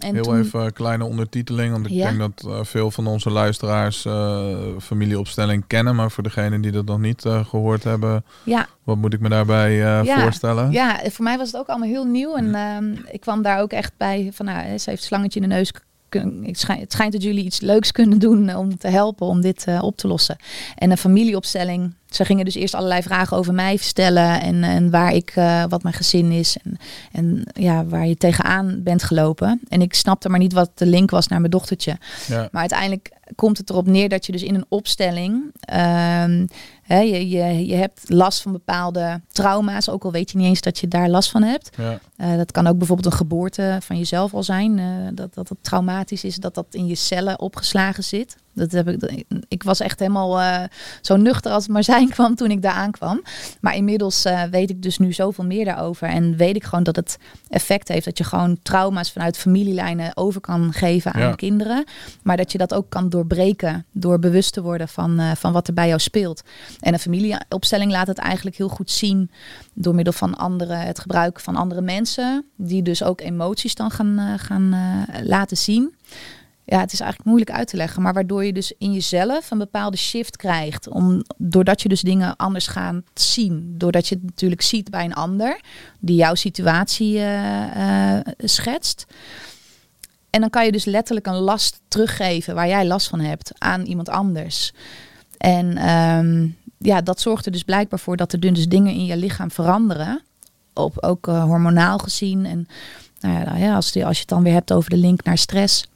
[0.03, 2.11] En Heel toen- even een kleine ondertiteling, want ik Ja.
[2.11, 4.47] denk dat eh, veel van onze luisteraars eh,
[4.81, 5.95] familieopstelling kennen.
[5.95, 9.29] Maar voor degenen die dat nog niet eh, gehoord hebben, Ja, wat moet ik me
[9.29, 10.21] daarbij Ja.
[10.21, 10.71] voorstellen?
[10.71, 12.35] Ja, voor mij was het ook allemaal heel nieuw.
[12.35, 15.55] En ehm, ik kwam daar ook echt bij van, nou, ze heeft slangetje in de
[15.55, 15.71] neus.
[16.09, 16.59] Het
[16.91, 20.37] schijnt, dat jullie iets leuks kunnen doen om te helpen om dit op te lossen.
[20.75, 21.93] En een familieopstelling.
[22.15, 25.83] Ze gingen dus eerst allerlei vragen over mij stellen en, en waar ik, eh, wat
[25.83, 26.77] mijn gezin is en,
[27.11, 29.61] en ja, waar je tegenaan bent gelopen.
[29.67, 31.97] En ik snapte maar niet wat de link was naar mijn dochtertje.
[32.27, 32.47] Ja.
[32.51, 35.43] Maar uiteindelijk komt het erop neer dat je dus in een opstelling.
[35.59, 36.45] ehm,
[36.81, 40.61] hè, je, je, je hebt last van bepaalde trauma's, ook al weet je niet eens
[40.61, 41.69] dat je daar last van hebt.
[41.77, 41.99] Ja.
[42.17, 44.79] Eh, dat kan ook bijvoorbeeld een geboorte van jezelf al zijn.
[44.79, 48.35] eh, dat, dat het traumatisch is, dat dat in je cellen opgeslagen zit.
[48.55, 50.63] Dat heb ik, ik was echt helemaal eh,
[51.01, 53.21] zo nuchter als het maar zijn kwam toen ik daar aankwam.
[53.61, 56.07] Maar inmiddels eh, weet ik dus nu zoveel meer daarover.
[56.07, 57.17] En weet ik gewoon dat het
[57.49, 61.35] effect heeft dat je gewoon trauma's vanuit familielijnen over kan geven aan Ja.
[61.35, 61.83] kinderen.
[62.23, 65.67] Maar dat je dat ook kan doorbreken door bewust te worden van, eh, van wat
[65.67, 66.43] er bij jou speelt.
[66.79, 69.31] En een familieopstelling laat het eigenlijk heel goed zien
[69.73, 74.39] door middel van andere, het gebruik van andere mensen, die dus ook emoties dan gaan,
[74.39, 74.75] gaan
[75.23, 75.93] laten zien.
[76.65, 79.57] Ja, het is eigenlijk moeilijk uit te leggen, maar waardoor je dus in jezelf een
[79.57, 80.87] bepaalde shift krijgt.
[80.87, 83.75] Om, doordat je dus dingen anders gaat zien.
[83.77, 85.59] Doordat je het natuurlijk ziet bij een ander
[85.99, 89.05] die jouw situatie eh, eh, schetst.
[90.29, 93.81] En dan kan je dus letterlijk een last teruggeven waar jij last van hebt aan
[93.81, 94.73] iemand anders.
[95.37, 96.47] En ehm,
[96.77, 100.21] ja, dat zorgt er dus blijkbaar voor dat er dus dingen in je lichaam veranderen.
[100.73, 102.45] Op, ook eh, hormonaal gezien.
[102.45, 102.67] En
[103.19, 105.87] nou ja, als, die, als je het dan weer hebt over de link naar stress.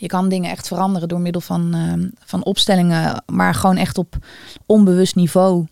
[0.00, 4.16] Je kan dingen echt veranderen door middel van, ehm, van opstellingen, maar gewoon echt op
[4.66, 5.66] onbewust niveau.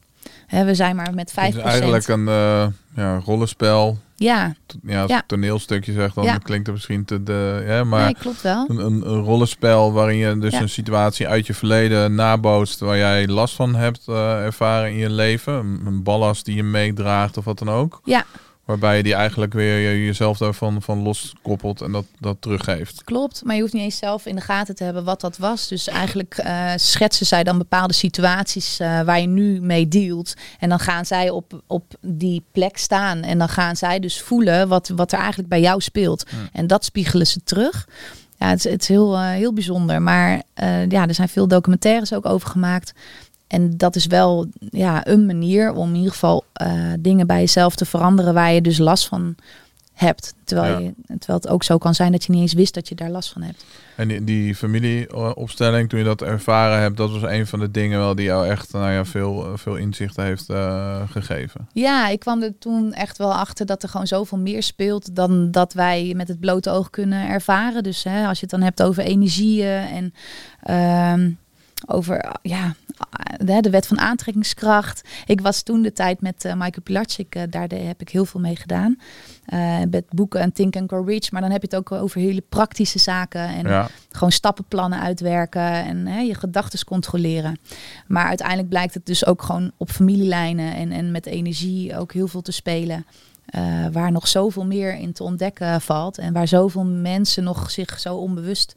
[0.46, 1.62] Hè, we zijn maar met 5%.
[1.62, 3.98] Het is eigenlijk een eh, ja, rollenspel.
[4.16, 5.22] Ja, Ja, als Ja.
[5.26, 6.38] toneelstukje zeg, dan Ja.
[6.38, 7.22] klinkt het misschien te...
[7.22, 8.64] De, ja, maar nee, klopt wel.
[8.68, 10.60] een, een, een rollenspel waarin je dus Ja.
[10.60, 12.80] een situatie uit je verleden nabootst...
[12.80, 15.52] waar jij last van hebt eh, ervaren in je leven.
[15.54, 18.00] Een, een ballast die je meedraagt of wat dan ook.
[18.04, 18.24] Ja,
[18.68, 23.04] Waarbij je die eigenlijk weer je- jezelf daarvan van loskoppelt en dat, dat teruggeeft.
[23.04, 25.68] Klopt, maar je hoeft niet eens zelf in de gaten te hebben wat dat was.
[25.68, 30.34] Dus eigenlijk eh, schetsen zij dan bepaalde situaties eh, waar je nu mee dealt.
[30.58, 33.22] En dan gaan zij op, op die plek staan.
[33.22, 36.26] En dan gaan zij dus voelen wat, wat er eigenlijk bij jou speelt.
[36.52, 37.88] En dat spiegelen ze terug.
[38.38, 40.02] Ja, het is, het is heel, eh, heel bijzonder.
[40.02, 40.42] Maar
[40.88, 42.92] ja, er zijn veel documentaires ook over gemaakt.
[43.48, 47.74] En dat is wel ja, een manier om in ieder geval eh, dingen bij jezelf
[47.76, 49.34] te veranderen waar je dus last van
[49.92, 50.34] hebt.
[50.44, 50.78] Terwijl, Ja.
[50.78, 53.10] je, terwijl het ook zo kan zijn dat je niet eens wist dat je daar
[53.10, 53.64] last van hebt.
[53.96, 57.98] En die, die familieopstelling, toen je dat ervaren hebt, dat was een van de dingen
[57.98, 61.68] wel die jou echt nou ja, veel, veel inzicht heeft eh, gegeven.
[61.72, 65.50] Ja, ik kwam er toen echt wel achter dat er gewoon zoveel meer speelt dan
[65.50, 67.82] dat wij met het blote oog kunnen ervaren.
[67.82, 70.14] Dus hè, als je het dan hebt over energieën en
[70.62, 71.30] ehm,
[71.86, 72.74] over ja,
[73.44, 75.08] de, de wet van aantrekkingskracht.
[75.26, 78.40] Ik was toen de tijd met eh Michael Pilatschik, eh, daar heb ik heel veel
[78.40, 78.98] mee gedaan.
[79.44, 81.30] Eh, met boeken en Think and Grow Rich.
[81.30, 83.40] Maar dan heb je het ook over hele praktische zaken.
[83.48, 87.58] En Ja, gewoon stappenplannen uitwerken en hè, je gedachten controleren.
[88.06, 92.28] Maar uiteindelijk blijkt het dus ook gewoon op familielijnen en, en met energie ook heel
[92.28, 93.06] veel te spelen.
[93.48, 96.18] eh, waar nog zoveel meer in te ontdekken valt.
[96.18, 98.76] En waar zoveel mensen nog zich zo onbewust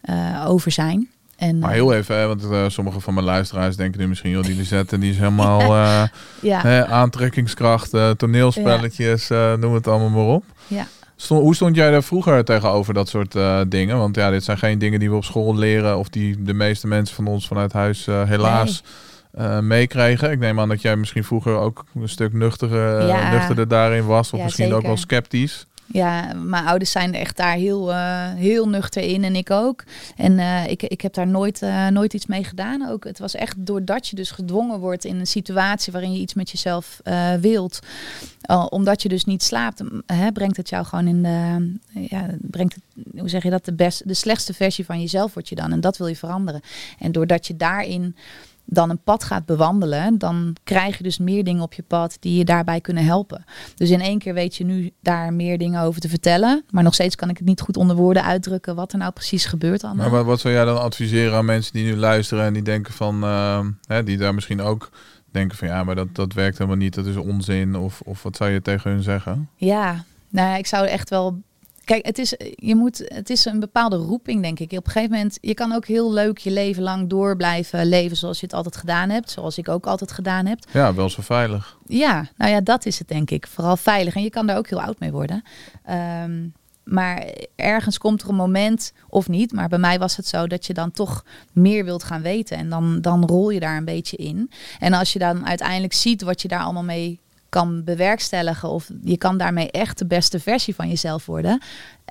[0.00, 1.08] eh, over zijn.
[1.40, 4.30] En, maar eh, heel even, hè, want eh, sommige van mijn luisteraars denken nu misschien,
[4.30, 6.02] joh, die Lisette, die is helemaal eh,
[6.40, 10.44] ja, hè, aantrekkingskracht, toneelspelletjes, eh, noem het allemaal maar op.
[10.66, 10.86] ja.
[11.16, 13.36] Stond, hoe stond jij daar vroeger tegenover dat soort
[13.68, 13.98] dingen?
[13.98, 16.86] Want ja, dit zijn geen dingen die we op school leren of die de meeste
[16.86, 18.82] mensen van ons vanuit huis helaas
[19.32, 20.30] eh, meekregen.
[20.30, 23.32] Ik neem aan dat jij misschien vroeger ook een stuk nuchtere, Ja.
[23.32, 25.66] nuchterder daarin was of Ja, misschien ook wel sceptisch.
[25.92, 29.84] Ja, mijn ouders zijn echt daar heel, eh, heel nuchter in en ik ook.
[30.16, 33.04] En eh, ik, ik heb daar nooit, eh, nooit iets mee gedaan ook.
[33.04, 36.50] Het was echt doordat je dus gedwongen wordt in een situatie waarin je iets met
[36.50, 37.00] jezelf
[37.40, 37.78] wilt.
[38.68, 41.72] Omdat je dus niet slaapt, hè, brengt het jou gewoon in de,
[42.08, 45.48] ja, brengt het, hoe zeg je dat, de, best, de slechtste versie van jezelf word
[45.48, 45.72] je dan.
[45.72, 46.60] En dat wil je veranderen.
[46.98, 48.16] En doordat je daarin
[48.70, 52.38] dan een pad gaat bewandelen, dan krijg je dus meer dingen op je pad die
[52.38, 53.44] je daarbij kunnen helpen.
[53.74, 56.64] Dus in één keer weet je nu daar meer dingen over te vertellen.
[56.70, 59.44] Maar nog steeds kan ik het niet goed onder woorden uitdrukken wat er nou precies
[59.44, 60.10] gebeurt allemaal.
[60.10, 63.22] Maar wat, zou jij dan adviseren aan mensen die nu luisteren en die denken van,
[63.22, 64.90] eh, hè, die daar misschien ook
[65.30, 67.76] denken van ja, maar dat, dat werkt helemaal niet, dat is onzin.
[67.76, 69.48] Of, of wat zou je tegen hun zeggen?
[69.56, 71.42] Ja, Nou, ja, ik zou echt wel.
[71.90, 74.72] Kijk, het is, je moet, het is een bepaalde roeping, denk ik.
[74.72, 78.16] Op een gegeven moment, je kan ook heel leuk je leven lang door blijven leven
[78.16, 79.30] zoals je het altijd gedaan hebt.
[79.30, 80.58] Zoals ik ook altijd gedaan heb.
[80.72, 81.78] Ja, wel zo veilig.
[81.86, 83.46] Ja, nou ja, dat is het denk ik.
[83.46, 84.14] Vooral veilig.
[84.14, 85.42] En je kan daar ook heel oud mee worden.
[85.84, 86.48] Ehm,
[86.84, 87.26] maar
[87.56, 90.74] ergens komt er een moment, of niet, maar bij mij was het zo dat je
[90.74, 92.56] dan toch meer wilt gaan weten.
[92.56, 94.50] En dan, dan rol je daar een beetje in.
[94.78, 97.20] En als je dan uiteindelijk ziet wat je daar allemaal mee
[97.50, 101.60] kan bewerkstelligen, of je kan daarmee echt de beste versie van jezelf worden.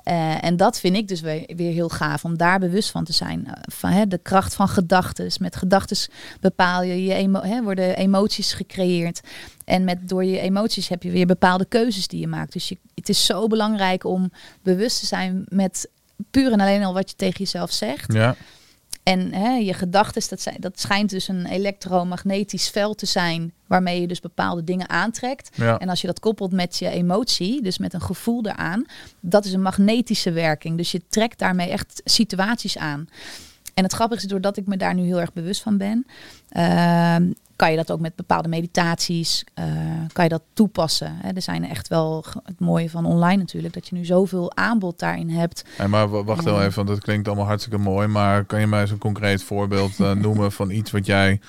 [0.08, 3.12] Uh, en dat vind ik dus weer, weer, heel gaaf om daar bewust van te
[3.12, 3.44] zijn.
[3.46, 5.30] Uh, van hè, de kracht van gedachten.
[5.40, 5.96] Met gedachten
[6.40, 9.20] bepaal je, je emo hè, worden emoties gecreëerd.
[9.64, 12.52] En met, door je emoties heb je weer bepaalde keuzes die je maakt.
[12.52, 15.88] Dus je, het is zo belangrijk om bewust te zijn met
[16.30, 18.12] puur en alleen al wat je tegen jezelf zegt.
[18.12, 18.36] Ja.
[19.02, 24.06] En hè, je gedachten, dat, dat schijnt dus een elektromagnetisch veld te zijn waarmee je
[24.06, 25.50] dus bepaalde dingen aantrekt.
[25.54, 25.78] Ja.
[25.78, 28.86] En als je dat koppelt met je emotie, dus met een gevoel eraan,
[29.20, 30.76] dat is een magnetische werking.
[30.76, 33.08] Dus je trekt daarmee echt situaties aan.
[33.74, 36.06] En het grappige is, doordat ik me daar nu heel erg bewust van ben,
[36.52, 37.16] uh,
[37.60, 39.64] kan je dat ook met bepaalde meditaties, uh,
[40.12, 41.16] kan je dat toepassen.
[41.22, 41.30] Hè.
[41.34, 45.28] Er zijn echt wel het mooie van online natuurlijk, dat je nu zoveel aanbod daarin
[45.28, 45.64] hebt.
[45.76, 48.06] Hey, maar wacht wel even, want dat klinkt allemaal hartstikke mooi.
[48.06, 51.40] Maar kan je mij eens een concreet voorbeeld uh, noemen van iets wat jij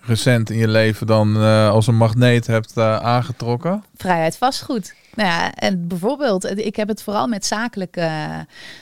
[0.00, 3.84] recent in je leven dan uh, als een magneet hebt aangetrokken?
[3.96, 4.94] Vrijheid vastgoed.
[5.14, 8.10] Nou ja, en bijvoorbeeld, ik heb het vooral met zakelijke,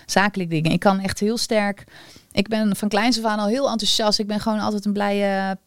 [0.07, 0.71] zakelijke dingen.
[0.71, 1.85] Ik kan echt heel sterk
[2.37, 4.19] ik ben van kleins af aan al heel enthousiast.
[4.19, 5.59] Ik ben gewoon altijd een blije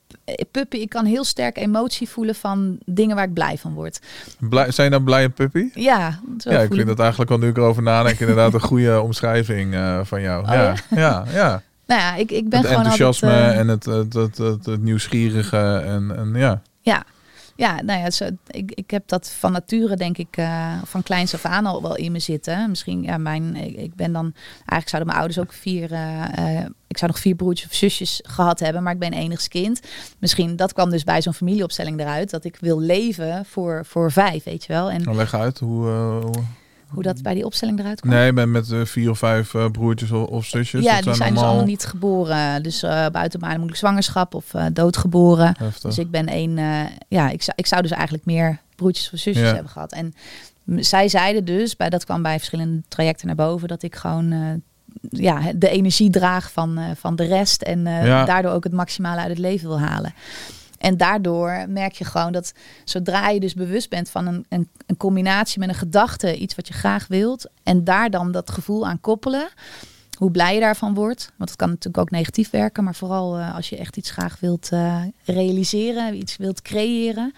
[0.51, 0.77] puppy.
[0.77, 3.99] Ik kan heel sterk emotie voelen van dingen waar ik blij van word.
[4.39, 5.69] Blij, zijn dan blije puppy?
[5.73, 6.19] Ja.
[6.37, 9.99] ja, ik vind dat eigenlijk al nu ik erover nadenk inderdaad een goede omschrijving uh,
[10.03, 10.43] van jou.
[10.43, 10.61] Oh, ja.
[10.61, 11.61] ja, ja, ja.
[11.85, 14.65] Nou ja, ik, ik ben het gewoon enthousiasme altijd, uh, en het, het, het, het,
[14.65, 16.61] het nieuwsgierige en, en ja.
[16.81, 17.03] Ja,
[17.59, 21.33] ja, nou ja, zo, ik, ik heb dat van nature denk ik uh, van kleins
[21.33, 22.69] af aan al wel in me zitten.
[22.69, 26.97] Misschien, ja, mijn, ik, ben dan, eigenlijk zouden mijn ouders ook vier, uh, uh, ik
[26.97, 29.79] zou nog vier broertjes of zusjes gehad hebben, maar ik ben enigst kind.
[30.19, 34.43] Misschien, dat kwam dus bij zo'n familieopstelling eruit, dat ik wil leven voor, voor vijf,
[34.43, 34.91] weet je wel.
[34.91, 35.87] En, nou, leg uit, hoe...
[35.87, 36.43] hoe...
[36.89, 38.13] Hoe dat bij die opstelling eruit kwam?
[38.13, 40.83] Nee, met, met uh, vier of vijf uh, broertjes of, of, zusjes.
[40.83, 41.41] Ja, dat die zijn, allemaal...
[41.41, 42.63] dus allemaal niet geboren.
[42.63, 45.55] Dus uh, buiten mijn moeilijk zwangerschap of doodgeboren.
[45.57, 45.81] Heftig.
[45.81, 46.57] Dus ik ben één...
[47.07, 49.53] ja, ik zou, ik zou dus eigenlijk meer broertjes of zusjes Ja.
[49.53, 49.91] hebben gehad.
[49.91, 50.13] En
[50.75, 54.61] zij zeiden dus, bij, dat kwam bij verschillende trajecten naar boven, dat ik gewoon
[55.09, 57.61] ja, de energie draag van, van de rest.
[57.61, 58.25] En Ja.
[58.25, 60.13] daardoor ook het maximale uit het leven wil halen.
[60.79, 64.97] En daardoor merk je gewoon dat zodra je dus bewust bent van een, een, een
[64.97, 69.01] combinatie met een gedachte, iets wat je graag wilt, en daar dan dat gevoel aan
[69.01, 69.49] koppelen,
[70.17, 71.31] hoe blij je daarvan wordt.
[71.37, 74.39] Want het kan natuurlijk ook negatief werken, maar vooral uh, als je echt iets graag
[74.39, 77.33] wilt uh, realiseren, iets wilt creëren.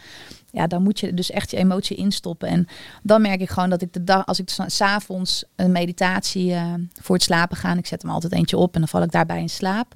[0.52, 2.48] Ja, dan moet je dus echt je emotie instoppen.
[2.48, 2.68] En
[3.04, 7.16] dan merk ik gewoon dat ik de dag, als ik s'avonds een meditatie uh, voor
[7.16, 9.50] het slapen ga, ik zet hem altijd eentje op en dan val ik daarbij in
[9.50, 9.96] slaap.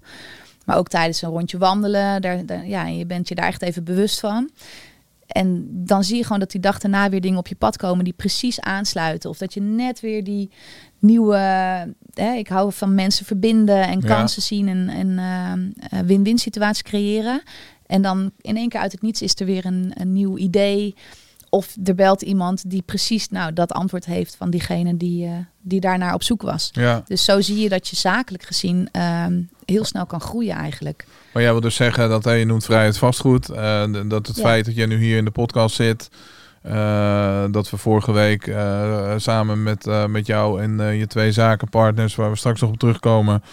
[0.65, 2.21] Maar ook tijdens een rondje wandelen.
[2.21, 4.49] Daar, daar, ja, je bent je daar echt even bewust van.
[5.28, 8.04] En dan zie je gewoon dat die dag daarna weer dingen op je pad komen
[8.04, 9.30] die precies aansluiten.
[9.30, 10.49] Of dat je net weer die
[10.99, 11.36] nieuwe.
[12.13, 14.08] Hè, ik hou van mensen verbinden en Ja.
[14.08, 15.08] kansen zien en, en
[15.93, 17.41] uh, win-win situaties creëren.
[17.86, 20.95] En dan in één keer uit het niets is er weer een, een nieuw idee.
[21.56, 25.80] Of er belt iemand die precies nou, dat antwoord heeft van diegene die, uh, die
[25.80, 26.70] daarnaar op zoek was.
[26.72, 27.04] Ja.
[27.08, 29.26] Dus zo zie je dat je zakelijk gezien uh,
[29.65, 31.06] heel snel kan groeien eigenlijk.
[31.34, 33.50] Maar jij wil dus zeggen dat hey, je noemt vrijheid vastgoed.
[33.50, 34.44] Uh, dat het Ja.
[34.44, 36.10] feit dat jij nu hier in de podcast zit.
[36.68, 38.54] uh, dat we vorige week
[39.18, 43.44] samen met, met jou en je twee zakenpartners, waar we straks nog op terugkomen,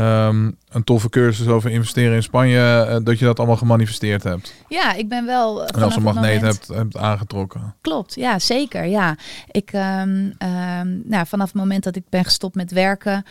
[0.00, 4.54] um, een toffe cursus over investeren in Spanje, uh, dat je dat allemaal gemanifesteerd hebt.
[4.68, 5.66] Ja, ik ben wel.
[5.66, 6.66] En als een magneet moment...
[6.66, 7.74] hebt, hebt aangetrokken.
[7.80, 8.84] Klopt, ja, zeker.
[8.86, 9.16] Ja.
[9.50, 13.24] Ik, um, um, nou, vanaf het moment dat ik ben gestopt met werken,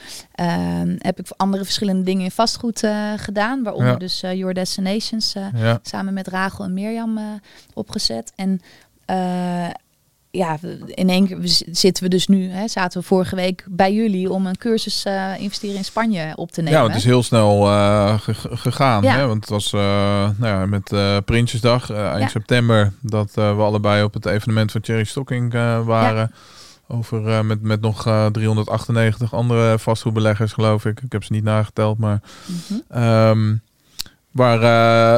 [0.97, 3.63] heb ik andere verschillende dingen in vastgoed uh, gedaan.
[3.63, 3.97] Waaronder Ja.
[3.97, 5.80] dus uh, Your Destinations Ja.
[5.82, 7.19] samen met Rachel en Mirjam
[7.73, 8.34] opgezet.
[8.36, 8.62] En
[9.10, 9.67] uh,
[10.38, 11.38] ja, in één keer
[11.72, 15.32] zitten we dus nu, hè, zaten we vorige week bij jullie om een cursus uh,
[15.39, 16.80] investeren in Spanje op te nemen.
[16.80, 19.04] Ja, het is heel snel uh, ge- gegaan.
[19.04, 19.15] Ja.
[19.15, 19.28] Hè?
[19.28, 20.91] Want het was uh, nou ja, met
[21.26, 22.28] Prinsjesdag eind Ja.
[22.28, 25.54] september dat we allebei op het evenement van Cherry Stocking
[25.86, 26.32] waren.
[26.88, 31.02] Over met, met nog uh, 398 andere vastgoedbeleggers, geloof ik.
[31.02, 32.22] Ik heb ze niet nageteld, maar.
[33.30, 33.62] Um,
[34.34, 34.62] waar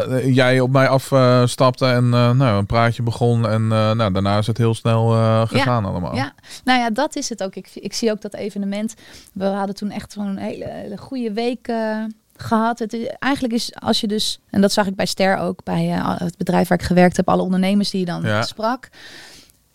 [0.10, 3.47] uh, jij op mij afstapte en uh, nou, een praatje begon.
[3.47, 6.15] En uh, nou, daarna is het heel snel uh, gegaan allemaal.
[6.15, 7.56] Ja, nou ja, dat is het ook.
[7.56, 8.93] Ik, ik zie ook dat evenement.
[9.34, 12.04] We hadden toen echt gewoon een hele, hele goede week uh,
[12.37, 12.79] gehad.
[12.79, 15.87] Het is, eigenlijk is als je dus, en dat zag ik bij Ster ook, bij
[15.87, 18.42] uh, het bedrijf waar ik gewerkt heb, alle ondernemers die je dan Ja.
[18.42, 18.90] sprak.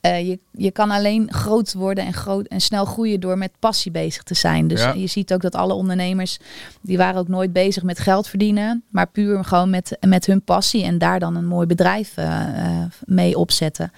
[0.00, 3.90] Eh, je, je kan alleen groot worden en, groot, en snel groeien door met passie
[3.90, 4.68] bezig te zijn.
[4.68, 4.92] Dus Ja.
[4.92, 6.38] je ziet ook dat alle ondernemers,
[6.80, 10.84] die waren ook nooit bezig met geld verdienen, maar puur gewoon met, met hun passie
[10.84, 12.44] en daar dan een mooi bedrijf eh,
[13.04, 13.92] mee opzetten.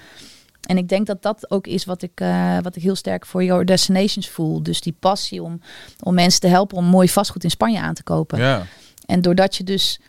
[0.63, 2.23] En ik denk dat dat ook is wat ik,
[2.63, 4.63] wat ik heel sterk voor Your Destinations voel.
[4.63, 5.61] Dus die passie om,
[6.03, 8.39] om mensen te helpen om mooi vastgoed in Spanje aan te kopen.
[8.39, 8.63] Ja.
[9.07, 10.01] En doordat je dus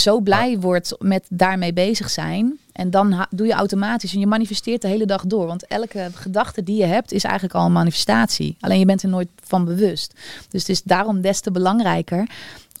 [0.00, 2.58] zo blij wordt met daarmee bezig zijn.
[2.72, 5.46] En dan doe je automatisch en je manifesteert de hele dag door.
[5.46, 8.56] Want elke gedachte die je hebt is eigenlijk al een manifestatie.
[8.60, 10.14] Alleen je bent er nooit van bewust.
[10.50, 12.28] Dus het is daarom des te belangrijker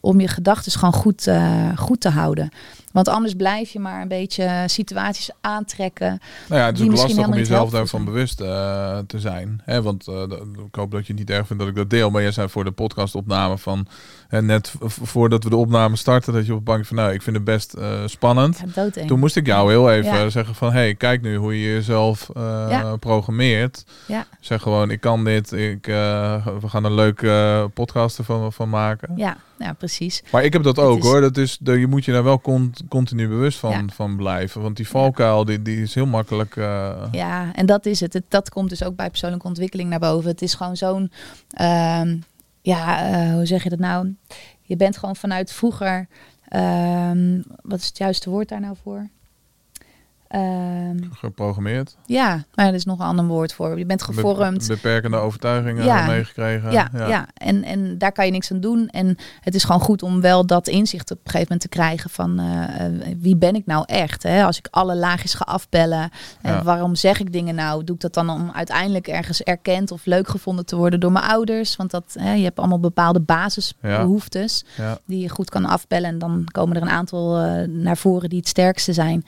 [0.00, 2.50] om je gedachten gewoon goed, eh, goed te houden.
[2.96, 6.20] Want anders blijf je maar een beetje situaties aantrekken.
[6.48, 9.60] Nou ja, het is ook misschien lastig om jezelf daarvan bewust eh, te zijn.
[9.64, 10.22] Hè, want eh,
[10.66, 12.10] ik hoop dat je het niet erg vindt dat ik dat deel.
[12.10, 13.86] Maar jij zei voor de podcastopname van...
[14.28, 16.96] hè, net voordat we de opname starten, dat je op de bank van...
[16.96, 18.62] Nou, ik vind het best eh, spannend.
[18.74, 19.06] Ja.
[19.06, 20.28] Toen moest ik jou heel even Ja.
[20.30, 20.72] zeggen van...
[20.72, 22.96] hey, kijk nu hoe je jezelf Ja.
[22.96, 23.84] programmeert.
[24.06, 25.52] Ja, Zeg gewoon, ik kan dit.
[25.52, 29.12] Ik, we gaan een leuke podcast ervan van maken.
[29.16, 30.22] ja, ja, precies.
[30.32, 31.20] Maar ik heb dat ook is- hoor.
[31.20, 33.84] Dat is, de, je moet je daar wel con- continu bewust van, Ja.
[33.92, 34.62] van blijven.
[34.62, 36.56] Want die valkuil, die, die is heel makkelijk...
[36.56, 38.12] eh, Ja, en dat is het.
[38.12, 38.24] het.
[38.28, 40.30] Dat komt dus ook bij persoonlijke ontwikkeling naar boven.
[40.30, 41.10] Het is gewoon zo'n,
[41.50, 42.16] ehm,
[42.62, 44.14] ja, eh, hoe zeg je dat nou?
[44.62, 46.08] Je bent gewoon vanuit vroeger,
[46.48, 49.08] ehm, wat is het juiste woord daar nou voor?
[50.28, 51.96] Ehm, geprogrammeerd.
[52.06, 53.78] ja, maar er is nog een ander woord voor.
[53.78, 54.68] Je bent Be- gevormd.
[54.68, 56.06] beperkende overtuigingen Ja.
[56.06, 56.72] meegekregen.
[56.72, 57.26] Ja, ja.
[57.34, 58.88] En, en daar kan je niks aan doen.
[58.88, 62.10] En het is gewoon goed om wel dat inzicht op een gegeven moment te krijgen
[62.10, 64.22] van eh, eh, wie ben ik nou echt?
[64.22, 64.44] Hè?
[64.44, 66.10] Als ik alle laagjes ga afbellen.
[66.42, 66.62] En Ja.
[66.62, 67.84] waarom zeg ik dingen nou?
[67.84, 71.24] Doe ik dat dan om uiteindelijk ergens erkend of leuk gevonden te worden door mijn
[71.24, 71.76] ouders?
[71.76, 74.98] Want dat, hè, je hebt allemaal bepaalde basisbehoeftes Ja.
[75.06, 76.08] die je goed kan afbellen.
[76.10, 79.24] En dan komen er een aantal eh, naar voren die het sterkste zijn.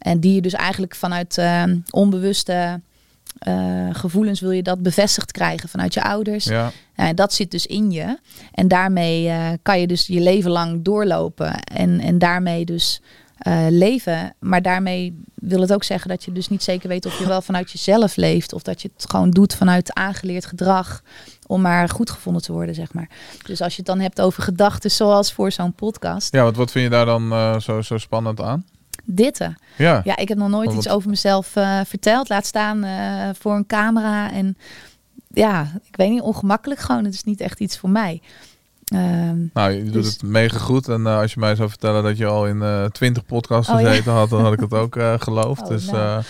[0.00, 2.80] En die je dus eigenlijk vanuit eh, onbewuste
[3.38, 6.44] eh, gevoelens wil je dat bevestigd krijgen vanuit je ouders.
[6.44, 6.72] Ja.
[6.94, 8.18] En dat zit dus in je.
[8.52, 11.62] En daarmee eh, kan je dus je leven lang doorlopen.
[11.62, 13.00] En, en daarmee dus
[13.38, 14.34] eh, leven.
[14.38, 17.42] Maar daarmee wil het ook zeggen dat je dus niet zeker weet of je wel
[17.42, 18.52] vanuit jezelf leeft.
[18.52, 21.02] Of dat je het gewoon doet vanuit aangeleerd gedrag.
[21.46, 23.08] Om maar goed gevonden te worden, zeg maar.
[23.46, 26.32] Dus als je het dan hebt over gedachten zoals voor zo'n podcast.
[26.32, 28.64] ja, want wat vind je daar dan zo, zo spannend aan?
[29.12, 29.56] Ditten.
[29.76, 30.00] Ja.
[30.04, 32.28] Ja, ik heb nog nooit Want iets over mezelf eh, verteld.
[32.28, 34.32] Laat staan eh, voor een camera.
[34.32, 34.56] En
[35.28, 37.04] ja, ik weet niet, ongemakkelijk gewoon.
[37.04, 38.20] Het is niet echt iets voor mij.
[38.84, 40.88] Ehm, Nou, je doet Dus- het mega goed.
[40.88, 43.80] En eh, als je mij zou vertellen dat je al in eh 20 podcasts Oh,
[43.80, 43.88] ja.
[43.88, 44.96] gezeten had, dan had ik het ook
[45.26, 45.62] geloofd.
[45.62, 46.22] Oh, dus nou.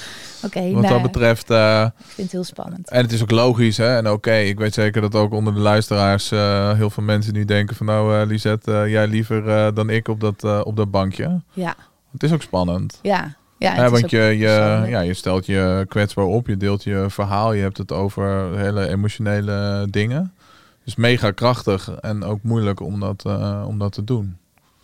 [0.45, 1.51] Oké, wat nou, dat betreft...
[1.51, 2.91] eh, ik vind het heel spannend.
[2.91, 3.97] En het is ook logisch, hè?
[3.97, 6.31] En oké, ik weet zeker dat ook onder de luisteraars
[6.76, 10.76] heel veel mensen nu denken van nou, Lisette, jij liever dan ik op dat, op
[10.76, 11.41] dat bankje.
[11.53, 11.74] Ja,
[12.12, 12.98] Het is ook spannend.
[13.58, 13.74] ja.
[13.74, 17.62] ja want je, je, ja, je stelt je kwetsbaar op, je deelt je verhaal, je
[17.62, 20.32] hebt het over hele emotionele dingen.
[20.84, 24.36] Dus mega krachtig en ook moeilijk om dat, eh, om dat te doen.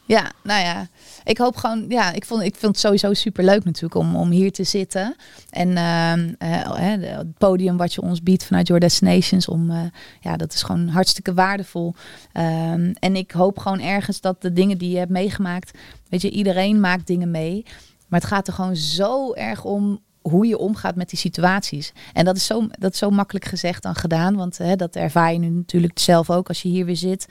[0.06, 0.88] Ja, nou ja,
[1.24, 4.30] ik hoop gewoon, ja, ik vond, ik vind het sowieso super leuk natuurlijk om, om
[4.30, 5.16] hier te zitten.
[5.50, 9.80] En ehm, eh, het podium wat je ons biedt vanuit Your Destinations, om, eh,
[10.20, 11.94] ja, dat is gewoon hartstikke waardevol.
[12.32, 15.78] Ehm, en ik hoop gewoon ergens dat de dingen die je hebt meegemaakt,
[16.08, 17.64] weet je, iedereen maakt dingen mee.
[18.08, 21.92] Maar het gaat er gewoon zo erg om hoe je omgaat met die situaties.
[22.12, 25.38] En dat is zo, dat is zo makkelijk gezegd dan gedaan, want dat ervaar je
[25.38, 27.26] nu natuurlijk zelf ook als je hier weer zit.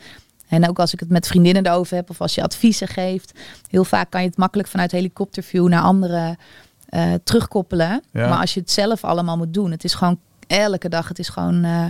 [0.48, 3.40] En ook als ik het met vriendinnen erover heb of als je adviezen geeft.
[3.70, 6.38] Heel vaak kan je het makkelijk vanuit helikopterview naar anderen
[6.86, 8.04] eh, terugkoppelen.
[8.12, 8.30] Ja.
[8.30, 9.72] Maar als je het zelf allemaal moet doen.
[9.72, 11.08] Het is gewoon elke dag.
[11.08, 11.86] Het is gewoon eh,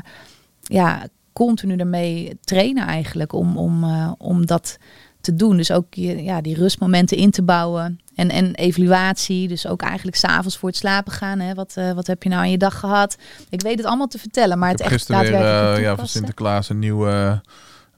[0.61, 4.77] ja, continu ermee trainen eigenlijk om, om, eh, om dat
[5.21, 5.57] te doen.
[5.57, 7.99] Dus ook je, ja, die rustmomenten in te bouwen.
[8.15, 9.47] En, en evaluatie.
[9.47, 11.39] Dus ook eigenlijk s'avonds voor het slapen gaan.
[11.39, 11.53] Hè.
[11.53, 13.17] Wat, wat heb je nou aan je dag gehad?
[13.49, 14.59] Ik weet het allemaal te vertellen.
[14.59, 16.07] Maar het echt gisteren weer eh, ja, van toepassen.
[16.07, 17.41] Sinterklaas een nieuwe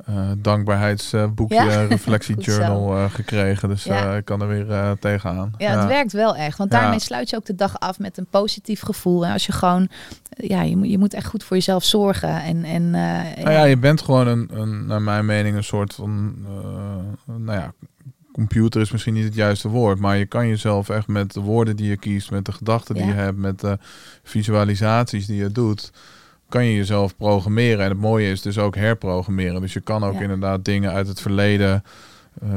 [0.08, 1.84] eh dankbaarheidsboekje, Ja?
[1.96, 3.70] reflectiejournal eh, gekregen.
[3.70, 4.12] Dus Ja.
[4.12, 5.54] eh, ik kan er weer tegenaan.
[5.58, 6.58] Ja, het werkt wel echt.
[6.58, 6.80] Want Ja.
[6.80, 9.26] daarmee sluit je ook de dag af met een positief gevoel.
[9.26, 9.90] En als je gewoon,
[10.30, 12.42] ja, je moet, je moet echt goed voor jezelf zorgen.
[12.44, 16.36] En, en Nou ja, je bent gewoon een, een naar mijn mening, een soort van,
[17.26, 17.74] nou ja,
[18.32, 21.76] computer is misschien niet het juiste woord, maar je kan jezelf echt met de woorden
[21.76, 23.10] die je kiest, met de gedachten die Ja.
[23.10, 23.78] je hebt, met de
[24.24, 25.92] visualisaties die je doet,
[26.50, 27.84] kan je jezelf programmeren.
[27.84, 29.62] En het mooie is dus ook herprogrammeren.
[29.62, 30.22] Dus je kan ook Ja.
[30.22, 31.84] inderdaad dingen uit het verleden,
[32.42, 32.50] eh,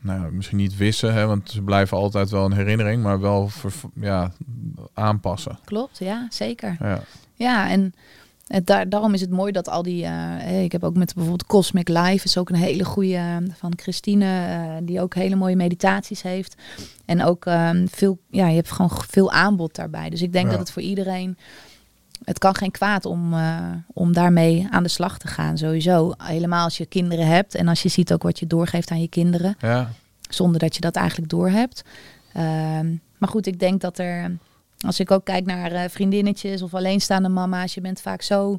[0.00, 3.50] nou ja, misschien niet wissen, hè, want ze blijven altijd wel een herinnering, maar wel
[3.94, 4.32] ja,
[4.94, 5.58] aanpassen.
[5.64, 6.76] klopt, ja, zeker.
[6.80, 7.00] Ja.
[7.34, 7.94] Ja, en
[8.46, 10.04] het, daar, daarom is het mooi dat al die.
[10.04, 13.72] eh, ik heb ook met bijvoorbeeld Cosmic Life, is ook een hele goede eh, van
[13.76, 16.54] Christine, die ook hele mooie meditaties heeft.
[17.04, 17.44] En ook
[17.90, 20.10] veel, ja, je hebt gewoon veel aanbod daarbij.
[20.10, 20.50] Dus ik denk Ja.
[20.50, 21.36] dat het voor iedereen.
[22.24, 23.58] Het kan geen kwaad om, eh,
[23.92, 26.12] om daarmee aan de slag te gaan, sowieso.
[26.18, 29.08] Helemaal als je kinderen hebt en als je ziet ook wat je doorgeeft aan je
[29.08, 29.90] kinderen Ja,
[30.28, 31.84] zonder dat je dat eigenlijk doorhebt.
[32.32, 32.86] Ehm
[33.22, 34.36] maar goed, ik denk dat er,
[34.86, 38.58] als ik ook kijk naar eh, vriendinnetjes of alleenstaande mama's, je bent vaak zo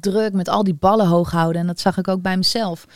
[0.00, 1.60] druk met al die ballen hoog houden.
[1.60, 2.86] En dat zag ik ook bij mezelf.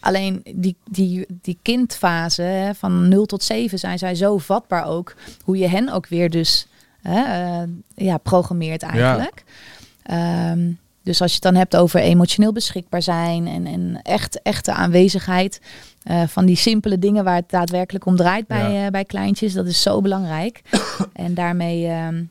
[0.00, 5.14] Alleen die, die, die kindfase hè, van 0 tot 7 zijn zij zo vatbaar ook.
[5.44, 6.66] Hoe je hen ook weer dus
[7.08, 7.22] hè,
[7.62, 9.44] eh, ja, programmeert eigenlijk.
[10.02, 10.70] Ehm,
[11.02, 15.60] dus als je het dan hebt over emotioneel beschikbaar zijn en, en echt, echte aanwezigheid
[16.02, 18.84] eh, van die simpele dingen waar het daadwerkelijk om draait bij, Ja.
[18.84, 20.60] eh, bij kleintjes, dat is zo belangrijk.
[21.12, 22.22] en daarmee ehm,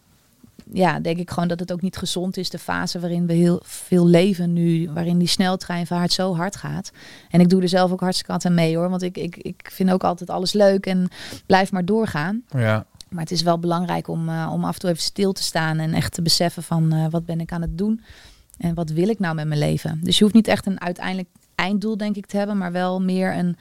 [0.74, 3.60] ja, denk ik gewoon dat het ook niet gezond is, de fase waarin we heel
[3.64, 6.92] veel leven nu, waarin die sneltreinvaart zo hard gaat.
[7.30, 9.92] En ik doe er zelf ook hartstikke aan mee hoor, want ik, ik, ik vind
[9.92, 11.08] ook altijd alles leuk en
[11.46, 12.44] blijf maar doorgaan.
[12.50, 15.44] ja, Maar het is wel belangrijk om, eh, om af en toe even stil te
[15.44, 18.02] staan en echt te beseffen van eh, wat ben ik aan het doen
[18.58, 20.00] en wat wil ik nou met mijn leven.
[20.04, 23.38] Dus je hoeft niet echt een uiteindelijk einddoel denk ik te hebben, maar wel meer
[23.38, 23.58] een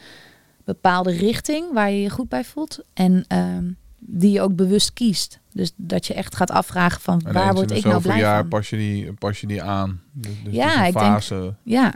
[0.65, 3.65] bepaalde richting waar je je goed bij voelt en ehm,
[3.99, 5.39] die je ook bewust kiest.
[5.53, 8.49] Dus dat je echt gaat afvragen van en waar word ik nou blij jaar van.
[8.49, 10.01] pas je die, pas je die aan.
[10.13, 11.55] Dus, dus Ja, ik denk- fase.
[11.63, 11.95] Ja,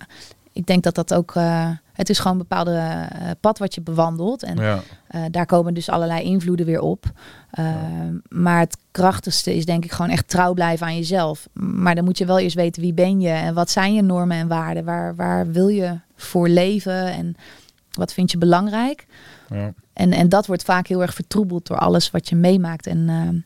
[0.52, 1.34] ik denk dat dat ook.
[1.36, 1.70] eh,
[2.00, 4.42] het is gewoon een bepaalde eh, pad wat je bewandelt.
[4.42, 7.04] En ja, eh, daar komen dus allerlei invloeden weer op.
[7.50, 7.64] Eh,
[8.28, 11.48] Maar het krachtigste is denk ik gewoon echt trouw blijven aan jezelf.
[11.52, 14.36] Maar dan moet je wel eerst weten wie ben je en wat zijn je normen
[14.36, 14.84] en waarden.
[14.84, 17.34] Waar, waar wil je voor leven en
[17.90, 19.06] wat vind je belangrijk.
[19.48, 19.72] ja.
[19.92, 22.86] En, en dat wordt vaak heel erg vertroebeld door alles wat je meemaakt.
[22.86, 23.44] En,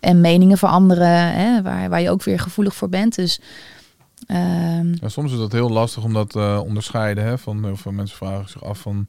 [0.00, 3.14] en meningen veranderen, hè, waar, waar je ook weer gevoelig voor bent.
[3.14, 3.40] Dus
[4.26, 7.24] ehm, Ja, soms is dat heel lastig om dat te onderscheiden.
[7.24, 7.38] Hè?
[7.38, 9.06] Van, heel veel mensen vragen zich af van...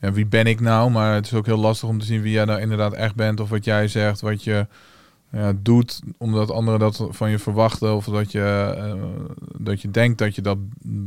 [0.00, 0.90] Ja, wie ben ik nou?
[0.90, 3.40] Maar het is ook heel lastig om te zien wie jij nou inderdaad echt bent.
[3.40, 4.66] Of wat jij zegt, wat je
[5.32, 6.00] ja, doet.
[6.18, 7.94] Omdat anderen dat van je verwachten.
[7.96, 9.02] Of dat je, eh,
[9.58, 10.58] dat je denkt dat je dat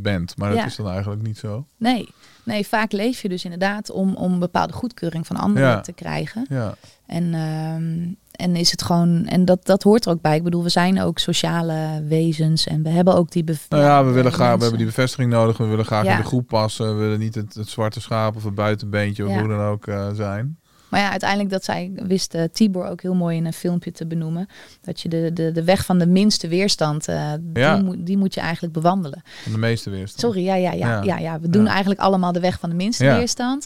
[0.02, 0.38] bent.
[0.38, 0.66] Maar dat Ja.
[0.66, 1.66] is dan eigenlijk niet zo.
[1.78, 2.08] Nee,
[2.44, 6.46] nee, vaak leef je dus inderdaad om, om bepaalde goedkeuring van anderen te krijgen.
[6.50, 10.36] Ja, En, ehm, en is het gewoon, en dat, dat hoort er ook bij.
[10.36, 14.06] Ik bedoel, we zijn ook sociale wezens en we hebben ook die bev- nou ja,
[14.06, 15.58] we, willen graag, we hebben die bevestiging nodig.
[15.58, 16.12] We willen graag Ja.
[16.12, 16.88] in de groep passen.
[16.98, 20.08] We willen niet het, het zwarte schaap of het buitenbeentje of hoe dan ook eh,
[20.14, 20.58] zijn.
[20.90, 24.08] Maar ja, uiteindelijk dat zij wist eh, Tibor ook heel mooi in een filmpje te
[24.08, 24.48] benoemen.
[24.82, 27.76] Dat je de, de, de weg van de minste weerstand, eh, Ja.
[27.76, 29.22] die, moet, die moet je eigenlijk bewandelen.
[29.44, 30.20] Van de meeste weerstand.
[30.20, 31.02] Sorry, ja, ja, ja, Ja.
[31.04, 31.18] ja.
[31.18, 33.18] ja, we doen eigenlijk allemaal de weg van de minste Ja.
[33.18, 33.66] weerstand.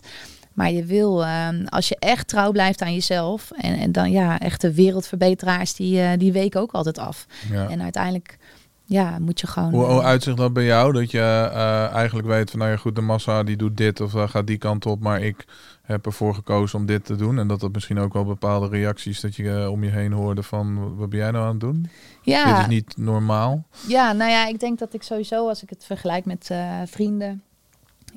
[0.58, 4.39] Maar je wil, ehm, als je echt trouw blijft aan jezelf, en, en dan ja,
[4.39, 7.26] echte wereldverbeteraars, die, eh, die weken ook altijd af.
[7.51, 7.70] Ja.
[7.70, 8.38] En uiteindelijk,
[8.86, 9.72] ja, moet je gewoon.
[9.72, 10.93] Hoe, hoe eh, uitzicht dat bij jou?
[10.93, 14.14] Dat je eh, eigenlijk weet van, nou ja goed, de massa die doet dit of
[14.14, 15.45] uh, gaat die kant op, maar ik
[15.84, 17.39] heb ervoor gekozen om dit te doen.
[17.39, 20.95] En dat dat misschien ook wel bepaalde reacties dat je om je heen hoorde van,
[20.95, 21.89] wat ben jij nou aan het doen?
[22.22, 23.66] ja, Dit is niet normaal.
[23.88, 26.51] Ja, nou ja, ik denk dat ik sowieso, als ik het vergelijk met
[26.86, 27.43] vrienden,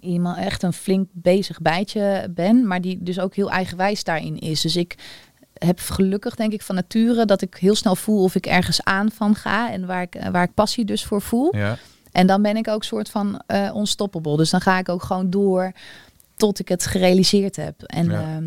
[0.01, 4.61] iemand echt een flink bezig bijtje ben, maar die dus ook heel eigenwijs daarin is.
[4.61, 4.95] Dus ik
[5.55, 9.11] heb gelukkig, denk ik, van nature dat ik heel snel voel of ik ergens aan
[9.11, 11.57] van ga en waar ik, waar ik passie dus voor voel.
[11.57, 11.79] Ja,
[12.13, 14.37] En dan ben ik ook soort van eh unstoppable.
[14.37, 15.73] Dus dan ga ik ook gewoon door
[16.37, 17.83] tot ik het gerealiseerd heb.
[17.83, 18.41] En Ja.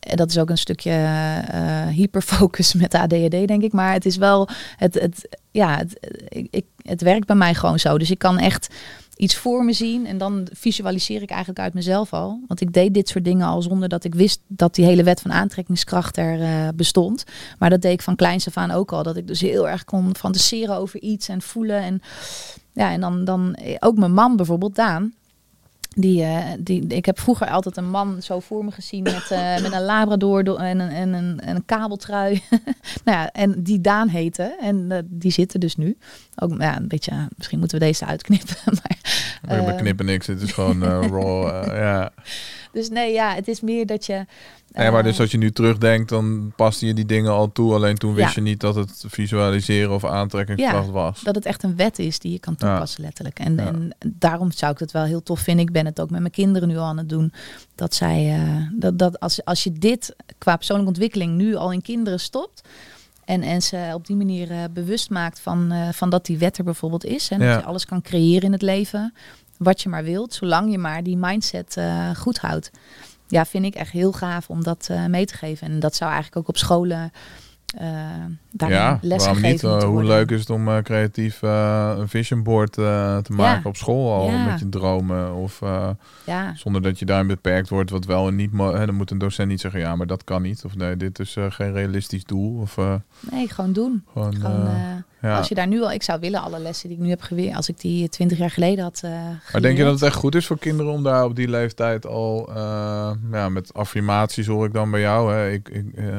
[0.00, 3.72] en dat is ook een stukje eh, hyperfocus met ADHD, denk ik.
[3.72, 5.98] Maar het is wel, het, het, ja, het,
[6.28, 7.98] ik, ik, het werkt bij mij gewoon zo.
[7.98, 8.74] Dus ik kan echt
[9.18, 12.40] iets voor me zien en dan visualiseer ik eigenlijk uit mezelf al.
[12.46, 15.20] Want ik deed dit soort dingen al zonder dat ik wist dat die hele wet
[15.20, 17.24] van aantrekkingskracht er eh, bestond.
[17.58, 19.02] Maar dat deed ik van kleins af aan ook al.
[19.02, 21.82] Dat ik dus heel erg kon fantaseren over iets en voelen.
[21.82, 22.02] En
[22.72, 25.12] ja, en dan, dan eh, ook mijn man bijvoorbeeld, Daan.
[25.88, 29.58] Die, eh, die, ik heb vroeger altijd een man zo voor me gezien met, eh,
[29.62, 32.42] met een labrador do- en een, en een, en een kabeltrui.
[33.04, 34.56] nou ja, en die Daan heette.
[34.60, 35.96] En eh, die zitten dus nu.
[36.36, 38.56] Ook ja, een beetje, misschien moeten we deze uitknippen.
[39.46, 40.26] maar, we knippen niks.
[40.26, 41.64] Het is gewoon raw.
[41.66, 42.10] ja.
[42.72, 44.24] dus nee, ja, het is meer dat je...
[44.72, 47.74] Nee, maar eh, dus als je nu terugdenkt, dan paste je die dingen al toe.
[47.74, 48.32] Alleen toen wist Ja.
[48.34, 51.22] je niet dat het visualiseren of aantrekkingskracht Ja, was.
[51.22, 52.68] Dat het echt een wet is die je kan Ja.
[52.70, 53.38] toepassen, letterlijk.
[53.38, 53.66] En, Ja.
[53.66, 55.64] en daarom zou ik het wel heel tof vinden.
[55.66, 57.32] Ik ben het ook met mijn kinderen nu al aan het doen.
[57.74, 61.82] Dat zij, eh, dat, dat als, als je dit qua persoonlijke ontwikkeling nu al in
[61.82, 62.68] kinderen stopt.
[63.24, 66.58] En, en ze op die manier eh, bewust maakt van, eh, van dat die wet
[66.58, 67.30] er bijvoorbeeld is.
[67.30, 67.50] En Ja.
[67.52, 69.14] dat je alles kan creëren in het leven.
[69.58, 72.70] Wat je maar wilt, zolang je maar die mindset eh, goed houdt.
[73.26, 75.66] Ja, vind ik echt heel gaaf om dat eh, mee te geven.
[75.70, 77.12] En dat zou eigenlijk ook op scholen
[77.80, 77.82] uh,
[78.50, 79.82] daarin ja, lesgegeven waarom niet?
[79.84, 83.68] Uh, hoe leuk is het om uh, creatief een vision board te maken Ja.
[83.68, 84.44] op school al Ja.
[84.44, 85.60] met je dromen of
[86.26, 89.18] Ja, zonder dat je daarin beperkt wordt wat wel en niet hè, dan moet een
[89.18, 92.60] docent niet zeggen ja maar dat kan niet of nee dit is geen realistisch doel
[92.60, 92.76] of
[93.30, 94.04] nee, gewoon doen.
[94.12, 94.74] gewoon, Gewoon, eh,
[95.20, 95.36] ja.
[95.36, 97.56] Als je daar nu al, ik zou willen alle lessen die ik nu heb geweerd,
[97.56, 99.00] als ik die twintig jaar geleden had.
[99.04, 99.10] eh
[99.52, 102.06] Maar denk je dat het echt goed is voor kinderen om daar op die leeftijd
[102.06, 106.18] al uh, ja, met affirmaties hoor ik dan bij jou hè ik, ik, uh,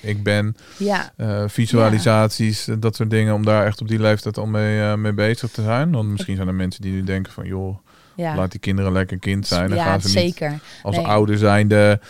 [0.00, 4.46] ik ben Ja, uh, visualisaties, dat soort dingen, om daar echt op die leeftijd al
[4.46, 5.92] mee, uh, mee bezig te zijn.
[5.92, 7.78] Want misschien zijn er mensen die nu denken van, joh,
[8.14, 8.34] ja.
[8.34, 9.68] laat die kinderen lekker kind zijn.
[9.68, 10.58] Dan ja, gaan ze niet zeker.
[10.82, 11.06] als Nee.
[11.06, 12.00] ouder zijnde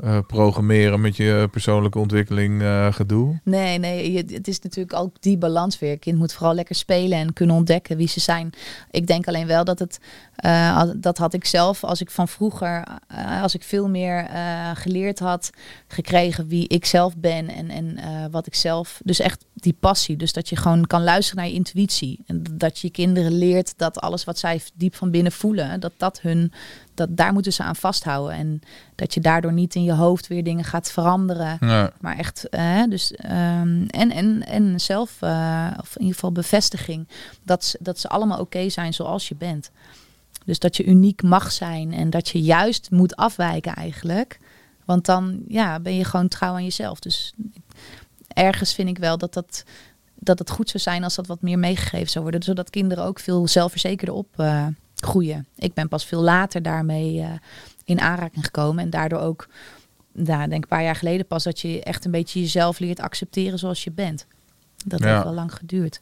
[0.00, 3.40] uh, programmeren met je persoonlijke ontwikkeling uh, gedoe.
[3.44, 5.98] Nee, nee, het is natuurlijk ook die balans weer.
[5.98, 8.50] Kind moet vooral lekker spelen en kunnen ontdekken wie ze zijn.
[8.90, 9.98] Ik denk alleen wel dat het,
[10.76, 12.84] al- dat had ik zelf als ik van vroeger,
[13.42, 14.28] als ik veel meer
[14.74, 15.50] geleerd had,
[15.88, 17.98] gekregen wie ik zelf ben en, en
[18.30, 20.16] wat ik zelf, dus echt die passie.
[20.16, 22.18] Dus dat je gewoon kan luisteren naar je intuïtie.
[22.26, 26.20] En dat je kinderen leert dat alles wat zij diep van binnen voelen, dat dat
[26.20, 26.52] hun,
[27.06, 28.36] dat daar moeten ze aan vasthouden.
[28.36, 28.60] En
[28.94, 31.56] dat je daardoor niet in je hoofd weer dingen gaat veranderen.
[31.60, 31.86] Nee.
[32.00, 37.08] Maar echt, eh, dus, ehm, en, en, en zelf, eh, of in ieder geval bevestiging,
[37.42, 39.70] dat, ze- dat ze allemaal oké zijn zoals je bent.
[40.44, 44.38] Dus dat je uniek mag zijn en dat je juist moet afwijken eigenlijk.
[44.84, 46.98] Want dan ja, ben je gewoon trouw aan jezelf.
[46.98, 47.32] Dus
[48.28, 49.64] ergens vind ik wel dat, dat,
[50.14, 52.42] dat het goed zou zijn als dat wat meer meegegeven zou worden.
[52.42, 54.66] Zodat kinderen ook veel zelfverzekerder op eh,
[55.04, 55.46] groeien.
[55.56, 57.28] Ik ben pas veel later daarmee eh,
[57.84, 58.84] in aanraking gekomen.
[58.84, 59.46] En daardoor ook,
[60.12, 63.00] nou, denk ik een paar jaar geleden pas, dat je echt een beetje jezelf leert
[63.00, 64.26] accepteren zoals je bent.
[64.86, 65.12] Dat Ja.
[65.12, 66.00] heeft wel lang geduurd.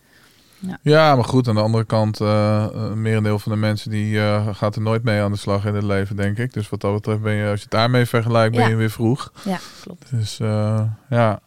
[0.83, 4.19] Ja, maar goed, aan de andere kant, eh een merendeel van de mensen die
[4.55, 6.53] gaat er nooit mee aan de slag in het leven, denk ik.
[6.53, 8.69] Dus wat dat betreft ben je, als je het daarmee vergelijkt, ben Ja.
[8.71, 9.33] je weer vroeg.
[9.45, 10.11] Ja, klopt.
[10.11, 10.99] Dus ja.
[11.09, 11.41] Ja.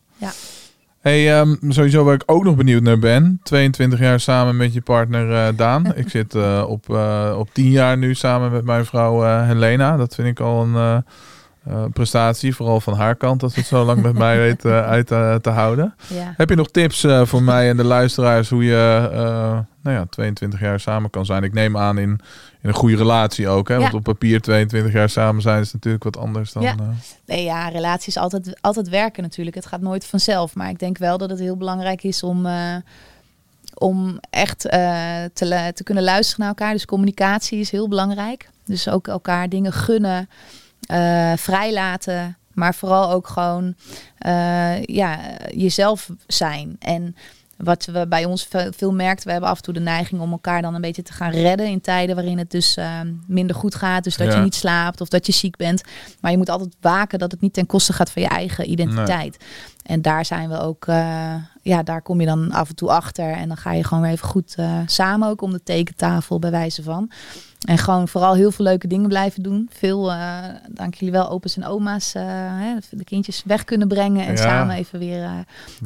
[1.04, 3.40] Hey, ehm, sowieso waar ik ook nog benieuwd naar ben.
[3.44, 5.94] 22 jaar samen met je partner eh, Daan.
[5.96, 9.98] ik zit eh, op, eh, op 10 jaar nu samen met mijn vrouw Helena.
[9.98, 11.04] Dat vind ik al een
[11.64, 12.56] eh, prestatie.
[12.56, 15.36] Vooral van haar kant, dat ze het zo lang met mij weet eh, uit eh,
[15.36, 15.96] te houden.
[16.08, 16.34] Ja.
[16.38, 19.10] Heb je nog tips voor mij en de luisteraars hoe je
[19.82, 21.44] nou ja, 22 jaar samen kan zijn?
[21.44, 22.10] Ik neem aan in,
[22.62, 23.68] in een goede relatie ook.
[23.68, 23.74] Hè?
[23.74, 23.82] Ja.
[23.82, 26.64] Want op papier 22 jaar samen zijn is natuurlijk wat anders dan...
[26.64, 26.76] Ja.
[27.26, 29.56] Nee, ja, relatie is altijd, altijd werken natuurlijk.
[29.56, 30.56] Het gaat nooit vanzelf.
[30.56, 32.48] Maar ik denk wel dat het heel belangrijk is om,
[33.74, 34.60] om echt
[35.34, 36.74] te, te kunnen luisteren naar elkaar.
[36.74, 38.50] Dus communicatie is heel belangrijk.
[38.66, 40.30] Dus ook elkaar dingen gunnen,
[41.38, 42.38] vrijlaten.
[42.54, 43.76] Maar vooral ook gewoon
[44.18, 45.20] eh, ja,
[45.56, 46.76] jezelf zijn.
[46.80, 47.16] En
[47.58, 50.32] wat we bij ons ve- veel merkt, we hebben af en toe de neiging om
[50.32, 53.76] elkaar dan een beetje te gaan redden in tijden waarin het dus eh, minder goed
[53.76, 54.04] gaat.
[54.04, 54.36] Dus dat Ja.
[54.36, 55.82] je niet slaapt of dat je ziek bent.
[56.22, 59.38] Maar je moet altijd waken dat het niet ten koste gaat van je eigen identiteit.
[59.84, 63.32] En daar zijn we ook, eh, ja, daar kom je dan af en toe achter.
[63.32, 66.52] En dan ga je gewoon weer even goed eh, samen ook om de tekentafel bij
[66.52, 67.12] wijze van.
[67.64, 69.70] En gewoon vooral heel veel leuke dingen blijven doen.
[69.74, 70.38] Veel, eh,
[70.70, 74.26] dank jullie wel, opa's en oma's, eh, hè, de kindjes weg kunnen brengen.
[74.26, 74.38] En Ja.
[74.38, 75.32] samen even weer, eh,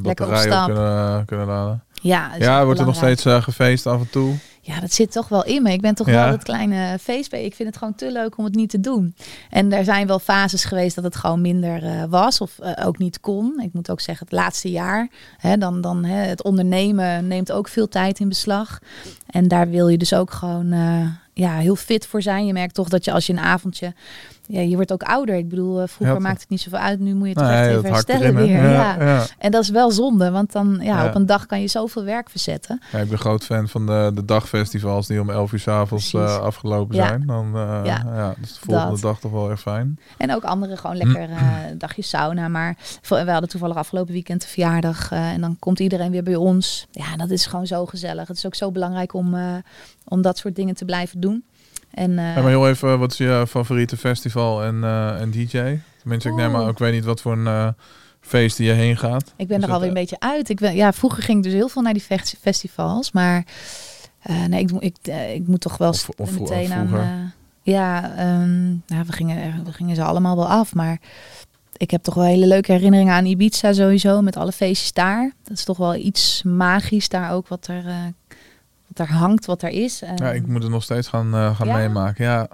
[0.03, 0.65] Lekker op stap.
[0.65, 1.84] kunnen, kunnen laden.
[2.01, 2.32] ja.
[2.39, 4.36] Ja, wordt er nog steeds gefeest af en toe.
[4.68, 5.72] Ja, dat zit toch wel in me.
[5.72, 6.24] Ik ben toch Ja.
[6.24, 7.45] wel het kleine feestbeest.
[7.45, 9.15] Ik vind het gewoon te leuk om het niet te doen.
[9.49, 12.97] En er zijn wel fases geweest dat het gewoon minder eh, was of eh, ook
[12.97, 13.59] niet kon.
[13.61, 15.07] Ik moet ook zeggen, het laatste jaar,
[15.38, 18.80] hè, dan, dan hè, het ondernemen neemt ook veel tijd in beslag.
[19.28, 22.45] En daar wil je dus ook gewoon eh, ja, heel fit voor zijn.
[22.45, 23.93] Je merkt toch dat je als je een avondje,
[24.47, 25.35] ja, je wordt ook ouder.
[25.35, 26.99] Ik bedoel, eh, vroeger Ja, maakte het niet zoveel uit.
[26.99, 28.47] Nu moet je het echt even herstellen weer.
[28.69, 29.25] Ja, Ja.
[29.37, 32.29] En dat is wel zonde, want dan ja, op een dag kan je zoveel werk
[32.29, 32.81] verzetten.
[32.91, 36.09] Ja, ik ben groot fan van de, de dagfestivals die om 11 uur 's avonds
[36.09, 36.29] Precies.
[36.37, 37.23] eh, afgelopen zijn.
[37.25, 38.35] Dan eh, ja.
[38.41, 39.01] Is de volgende Dat.
[39.01, 39.99] dag toch wel erg fijn.
[40.17, 41.45] En ook andere gewoon lekker eh
[41.77, 42.47] dagje sauna.
[42.47, 42.77] Maar
[43.07, 45.11] we hadden toevallig afgelopen weekend de verjaardag.
[45.11, 46.87] en dan komt iedereen weer bij ons.
[46.91, 48.27] Ja, dat is gewoon zo gezellig.
[48.27, 49.35] Het is ook zo belangrijk om,
[50.07, 51.43] om dat soort dingen te blijven doen.
[51.97, 55.79] En, eh, maar heel even, wat is je favoriete festival en, eh, en DJ?
[55.99, 57.67] Tenminste, ik neem aan, ik weet niet wat voor een eh,
[58.21, 59.33] feest die je heen gaat.
[59.35, 60.49] ik ben er alweer een beetje uit.
[60.49, 63.11] Ik ben, ja, vroeger ging ik dus heel veel naar die fest- festivals.
[63.11, 63.43] Maar
[64.21, 66.93] eh, nee, ik, moet- ik, eh, ik moet toch wel Of- of meteen aan...
[66.95, 67.09] eh,
[67.61, 70.73] ja, ehm, nou, we, gingen, er- we gingen ze allemaal wel af.
[70.73, 70.99] Maar
[71.77, 74.21] ik heb toch wel hele leuke herinneringen aan Ibiza sowieso.
[74.21, 75.31] Met alle feestjes daar.
[75.43, 77.47] Dat is toch wel iets magisch daar ook.
[77.47, 77.93] Wat er, eh,
[78.99, 80.01] er hangt, wat er is.
[80.15, 81.75] Ja, ik moet het nog steeds gaan, eh, gaan Ja?
[81.77, 82.25] meemaken.
[82.25, 82.47] Ja,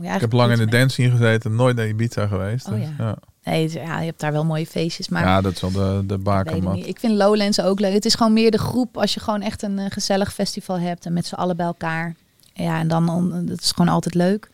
[0.00, 2.66] nou, ik heb lang in de mee- dance scene gezeten, nooit naar Ibiza geweest.
[2.68, 3.04] Oh, dus, ja.
[3.04, 3.16] ja.
[3.44, 5.08] Nee, ja, je hebt daar wel mooie feestjes.
[5.08, 6.76] Maar ja, dat is wel de, de bakermat.
[6.86, 7.92] Ik vind Lowlands ook leuk.
[7.92, 11.06] Het is gewoon meer de groep als je gewoon echt een eh, gezellig festival hebt
[11.06, 12.14] en met z'n allen bij elkaar.
[12.52, 14.50] Ja, en dan on- dat is gewoon altijd leuk.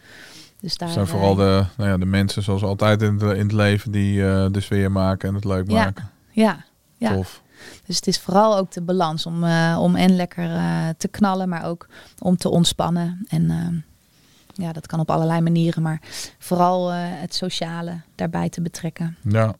[0.61, 3.43] Dus daar zijn eh, vooral de, nou ja, de mensen zoals altijd in het, in
[3.43, 4.17] het leven die
[4.51, 5.85] de sfeer maken en het leuk Ja.
[5.85, 6.11] maken.
[6.31, 6.65] Ja,
[6.97, 7.15] Ja.
[7.15, 7.42] Tof.
[7.87, 11.49] Dus het is vooral ook de balans om, eh, om en lekker eh, te knallen,
[11.49, 11.87] maar ook
[12.19, 13.25] om te ontspannen.
[13.29, 13.75] En ehm,
[14.65, 16.01] ja, dat kan op allerlei manieren, maar
[16.39, 19.17] vooral eh, het sociale daarbij te betrekken.
[19.29, 19.55] Ja,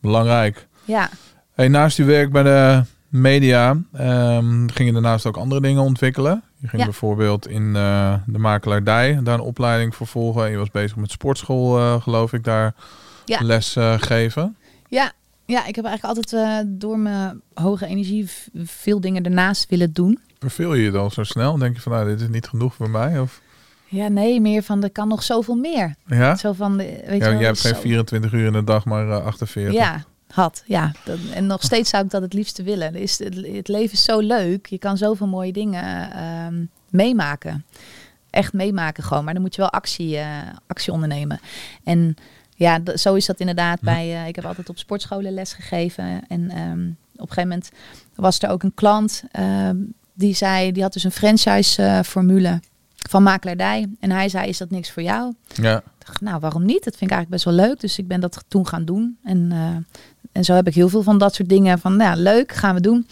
[0.00, 0.66] belangrijk.
[0.84, 1.08] Ja,
[1.54, 6.42] Hey, naast je werk bij de media ehm, ging je daarnaast ook andere dingen ontwikkelen.
[6.58, 6.88] Je ging Ja.
[6.88, 10.44] bijvoorbeeld in eh, de makelaardij daar een opleiding voor volgen.
[10.44, 12.74] En je was bezig met sportschool, eh, geloof ik, daar
[13.24, 13.38] Ja.
[13.42, 14.56] les eh, geven.
[14.88, 15.12] ja,
[15.46, 18.28] ja ik heb eigenlijk altijd eh, door mijn hoge energie
[18.64, 20.18] veel dingen ernaast willen doen.
[20.38, 21.58] Verveel je je dan zo snel?
[21.58, 23.20] Denk je van, nou, dit is niet genoeg voor mij?
[23.20, 23.40] Of,
[23.88, 25.94] Ja, nee, meer van er kan nog zoveel meer.
[26.06, 26.36] ja?
[26.36, 28.64] Zo van, de, weet je ja wel, jij hebt geen zo- 24 uur in de
[28.64, 29.72] dag, maar eh, 48.
[29.74, 30.62] Ja, had.
[30.66, 30.92] Ja.
[31.04, 32.94] Dat- en nog steeds zou ik dat het liefste willen.
[32.94, 34.66] Is, het, het leven is zo leuk.
[34.66, 37.64] Je kan zoveel mooie dingen ehm, meemaken.
[38.30, 39.24] Echt meemaken gewoon.
[39.24, 40.28] Maar dan moet je wel actie, eh,
[40.66, 41.40] actie ondernemen.
[41.84, 42.14] En
[42.54, 43.84] ja, zo is dat inderdaad Hm.
[43.84, 44.14] bij...
[44.14, 46.22] eh, ik heb altijd op sportscholen les gegeven.
[46.28, 47.70] En ehm, op een gegeven moment
[48.14, 49.22] was er ook een klant...
[49.32, 49.76] ehm,
[50.16, 52.60] die zei, die had dus een franchise eh, formule
[53.08, 53.88] van makelaardij.
[54.00, 55.34] En hij zei, is dat niks voor jou?
[55.54, 55.76] Ja.
[55.76, 56.84] Ik dacht, nou, waarom niet?
[56.84, 57.80] Dat vind ik eigenlijk best wel leuk.
[57.80, 59.18] Dus ik ben dat toen gaan doen.
[59.24, 59.98] En, eh,
[60.32, 62.74] en zo heb ik heel veel van dat soort dingen van, nou, ja, leuk, gaan
[62.74, 63.06] we doen.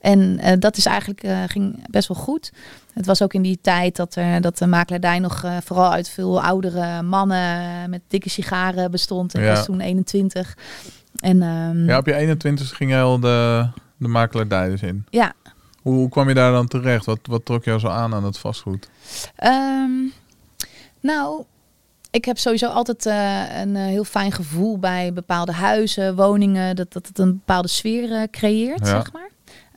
[0.00, 2.52] En eh, dat is eigenlijk, eh, ging best wel goed.
[2.94, 6.08] Het was ook in die tijd dat, er, dat de makelaardij nog eh, vooral uit
[6.08, 9.34] veel oudere mannen met dikke sigaren bestond.
[9.34, 9.48] Ik Ja.
[9.54, 10.56] was toen 21.
[11.20, 15.04] En ehm, ja, op je 21 ging jij al de, de makelaardij dus in.
[15.10, 15.32] ja,
[15.82, 17.04] Hoe, hoe kwam je daar dan terecht?
[17.06, 18.88] Wat, wat trok jou zo aan aan het vastgoed?
[19.36, 19.90] Ehm,
[21.00, 21.42] nou,
[22.10, 26.92] ik heb sowieso altijd eh, een eh, heel fijn gevoel bij bepaalde huizen, woningen, dat,
[26.92, 28.86] dat het een bepaalde sfeer eh, creëert, Ja.
[28.86, 29.28] zeg maar.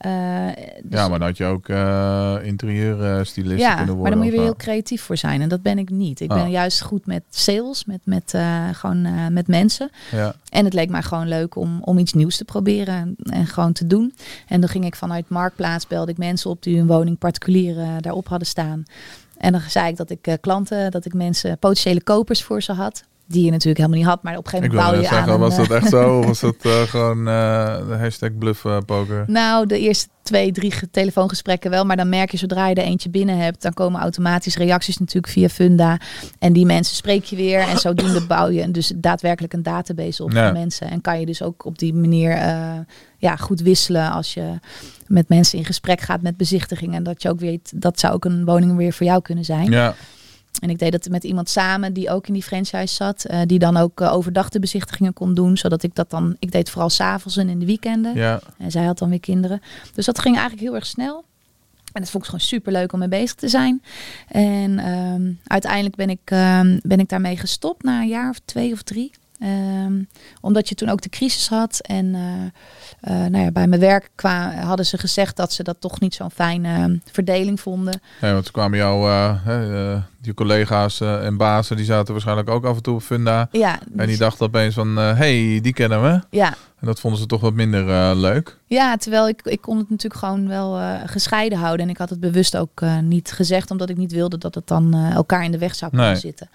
[0.03, 0.47] Eh,
[0.83, 4.01] dus- Ja, maar dan had je ook eh interieurstylist ja, kunnen worden.
[4.01, 5.41] maar dan moet je weer heel creatief voor zijn.
[5.41, 6.19] En dat ben ik niet.
[6.19, 6.41] Ik Ah.
[6.41, 9.89] ben juist goed met sales, met, met, eh, gewoon, eh, met mensen.
[10.11, 10.35] Ja.
[10.49, 13.73] En het leek mij gewoon leuk om, om iets nieuws te proberen en, en gewoon
[13.73, 14.13] te doen.
[14.47, 17.87] En dan ging ik vanuit Marktplaats, belde ik mensen op die hun woning particulier eh,
[17.99, 18.83] daarop hadden staan.
[19.37, 22.71] En dan zei ik dat ik eh, klanten, dat ik mensen, potentiële kopers voor ze
[22.71, 23.03] had.
[23.27, 25.39] Die je natuurlijk helemaal niet had, maar op een gegeven moment bouw je zeggen, aan.
[25.39, 26.19] was dat echt zo?
[26.19, 29.23] Of was dat eh, gewoon eh, de hashtag bluff eh, poker?
[29.27, 31.85] Nou, de eerste twee, drie ge- telefoongesprekken wel.
[31.85, 35.33] Maar dan merk je zodra je er eentje binnen hebt, dan komen automatisch reacties natuurlijk
[35.33, 35.99] via Funda.
[36.39, 37.59] En die mensen spreek je weer.
[37.59, 40.43] En zodoende bouw je dus daadwerkelijk een database op Ja.
[40.43, 40.89] van mensen.
[40.89, 42.71] En kan je dus ook op die manier eh,
[43.17, 44.49] ja, goed wisselen als je
[45.07, 46.95] met mensen in gesprek gaat met bezichtigingen.
[46.95, 49.71] En dat je ook weet, dat zou ook een woning weer voor jou kunnen zijn.
[49.71, 49.95] Ja,
[50.61, 53.25] En ik deed dat met iemand samen die ook in die franchise zat.
[53.25, 55.57] eh, die dan ook eh, overdag de bezichtigingen kon doen.
[55.57, 58.15] Zodat ik dat dan, ik deed vooral s'avonds en in de weekenden.
[58.15, 58.39] ja.
[58.57, 59.61] En zij had dan weer kinderen.
[59.93, 61.23] Dus dat ging eigenlijk heel erg snel.
[61.93, 63.81] En dat vond ik gewoon super leuk om mee bezig te zijn.
[64.27, 68.71] En ehm, uiteindelijk ben ik, ehm, ben ik daarmee gestopt na een jaar of twee
[68.73, 69.11] of drie.
[69.43, 70.03] Ehm,
[70.41, 71.79] omdat je toen ook de crisis had.
[71.81, 74.09] En eh, eh, nou ja, bij mijn werk
[74.61, 78.01] hadden ze gezegd dat ze dat toch niet zo'n fijne ehm, verdeling vonden.
[78.21, 82.75] Nee, want toen kwamen jouw eh, die collega's en bazen, die zaten waarschijnlijk ook af
[82.75, 83.47] en toe op Funda.
[83.51, 86.21] Ja, En die dus- dachten opeens van, hé, hey, die kennen we.
[86.29, 86.47] ja,
[86.79, 88.57] En dat vonden ze toch wat minder leuk.
[88.67, 91.85] Ja, terwijl ik, ik kon het natuurlijk gewoon wel gescheiden houden.
[91.85, 94.93] En ik had het bewust ook niet gezegd, omdat ik niet wilde dat het dan
[94.93, 96.19] elkaar in de weg zou kunnen Nee.
[96.19, 96.49] zitten.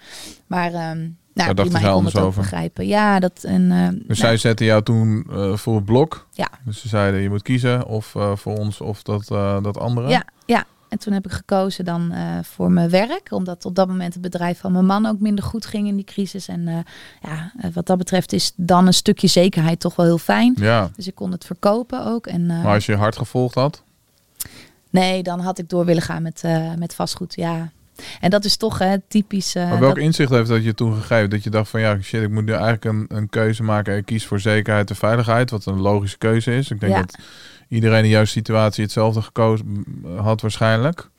[0.47, 1.07] Maar ehm
[1.43, 2.41] nou, prima, zij ik anders het over.
[2.41, 2.87] begrijpen.
[2.87, 6.27] Ja, dat en eh, Dus nou, zij zetten jou toen eh, voor het blok.
[6.31, 6.49] Ja.
[6.65, 9.27] Dus ze zeiden, je moet kiezen of eh, voor ons of dat,
[9.63, 10.09] dat andere.
[10.09, 10.65] ja, ja.
[10.89, 12.13] En toen heb ik gekozen dan
[12.43, 15.65] voor mijn werk, omdat op dat moment het bedrijf van mijn man ook minder goed
[15.65, 16.47] ging in die crisis.
[16.47, 16.85] En
[17.21, 20.53] ja, wat dat betreft is dan een stukje zekerheid toch wel heel fijn.
[20.59, 20.89] Ja.
[20.95, 22.27] Dus ik kon het verkopen ook.
[22.27, 23.83] En, Maar als je hard gevolgd had,
[24.89, 26.43] Nee, dan had ik door willen gaan met,
[26.77, 27.71] met vastgoed, ja.
[28.19, 29.55] En dat is toch hè, typisch.
[29.55, 31.29] eh, maar welk dat- inzicht heeft dat je toen gegeven?
[31.29, 33.97] Dat je dacht van, ja, shit, ik moet nu eigenlijk een, een keuze maken.
[33.97, 36.71] Ik kies voor zekerheid en veiligheid, wat een logische keuze is.
[36.71, 36.99] Ik denk Ja.
[36.99, 37.17] dat
[37.67, 39.85] iedereen in jouw situatie hetzelfde gekozen
[40.17, 41.09] had waarschijnlijk.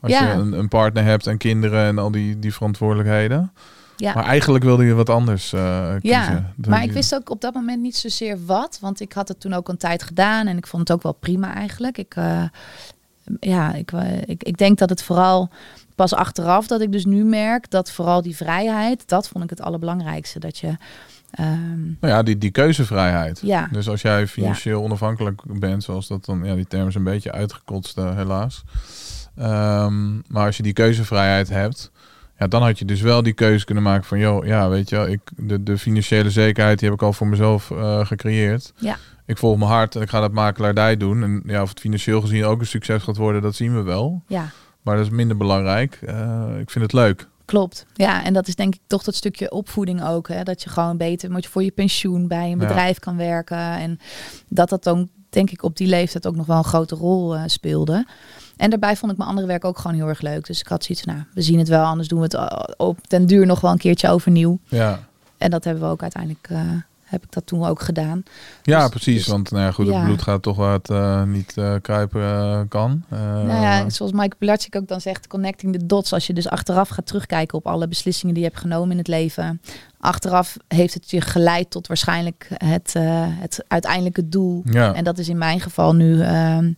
[0.00, 0.22] Als Ja.
[0.32, 3.52] je een, een partner hebt en kinderen en al die, die verantwoordelijkheden.
[3.96, 4.14] ja.
[4.14, 6.10] Maar eigenlijk wilde je wat anders eh, kiezen.
[6.20, 8.78] Ja, maar ik wist ook op dat moment niet zozeer wat.
[8.80, 11.12] Want ik had het toen ook een tijd gedaan en ik vond het ook wel
[11.12, 11.98] prima eigenlijk.
[11.98, 12.42] Ik, eh,
[13.40, 13.92] ja, ik,
[14.24, 15.50] ik, ik denk dat het vooral
[15.94, 19.60] pas achteraf dat ik dus nu merk dat vooral die vrijheid, dat vond ik het
[19.60, 20.38] allerbelangrijkste.
[20.38, 20.76] Dat je,
[21.30, 23.40] ehm, Nou ja, die, die keuzevrijheid.
[23.42, 27.04] ja, Dus als jij financieel onafhankelijk bent, zoals dat dan, ja, die term is een
[27.04, 28.62] beetje uitgekotst, eh, helaas.
[29.36, 31.90] Ehm, maar als je die keuzevrijheid hebt,
[32.38, 35.10] ja, dan had je dus wel die keuze kunnen maken van, joh, ja, weet je
[35.10, 38.72] ik, de, de financiële zekerheid, die heb ik al voor mezelf eh, gecreëerd.
[38.76, 38.96] Ja.
[39.26, 41.22] Ik volg mijn hart en ik ga dat makelaardij doen.
[41.22, 44.22] En ja, of het financieel gezien ook een succes gaat worden, dat zien we wel.
[44.26, 44.50] ja,
[44.82, 45.98] Maar dat is minder belangrijk.
[46.06, 47.28] Eh, ik vind het leuk.
[47.44, 47.86] Klopt.
[47.94, 50.28] Ja, en dat is denk ik toch dat stukje opvoeding ook.
[50.28, 50.42] Hè?
[50.42, 52.66] Dat je gewoon beter moet je voor je pensioen bij een Ja.
[52.66, 53.56] bedrijf kan werken.
[53.58, 53.98] En
[54.48, 57.42] dat dat dan denk ik op die leeftijd ook nog wel een grote rol eh,
[57.46, 58.06] speelde.
[58.56, 60.46] En daarbij vond ik mijn andere werk ook gewoon heel erg leuk.
[60.46, 61.84] Dus ik had zoiets van, nou, we zien het wel.
[61.84, 64.58] Anders doen we het eh, op den duur nog wel een keertje overnieuw.
[64.68, 65.00] Ja,
[65.38, 66.48] En dat hebben we ook uiteindelijk,
[67.10, 68.22] heb ik dat toen ook gedaan.
[68.62, 69.16] ja Dus- precies.
[69.16, 72.22] dus- want nou ja, goed, het bloed gaat toch waar het eh, niet eh, kruipen
[72.22, 73.04] eh, kan.
[73.08, 76.12] Nou ja, zoals Mike Pilatschik ook dan zegt, connecting the dots.
[76.12, 79.08] Als je dus achteraf gaat terugkijken op alle beslissingen die je hebt genomen in het
[79.08, 79.60] leven.
[80.00, 82.94] Achteraf heeft het je geleid tot waarschijnlijk het,
[83.38, 84.62] het uiteindelijke doel.
[84.64, 84.94] ja.
[84.94, 86.72] En dat is in mijn geval nu ehm,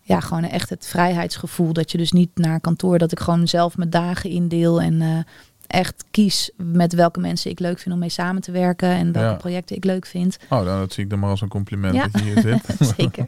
[0.00, 1.72] ja, gewoon echt het vrijheidsgevoel.
[1.72, 5.26] Dat je dus niet naar kantoor, dat ik gewoon zelf mijn dagen indeel en
[5.66, 9.28] echt kies met welke mensen ik leuk vind om mee samen te werken en welke
[9.28, 9.34] Ja.
[9.34, 10.36] projecten ik leuk vind.
[10.50, 12.02] Oh, nou, dat zie ik dan maar als een compliment Ja.
[12.12, 12.76] dat je hier zit.
[12.96, 13.26] Zeker.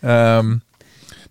[0.00, 0.56] Ehm,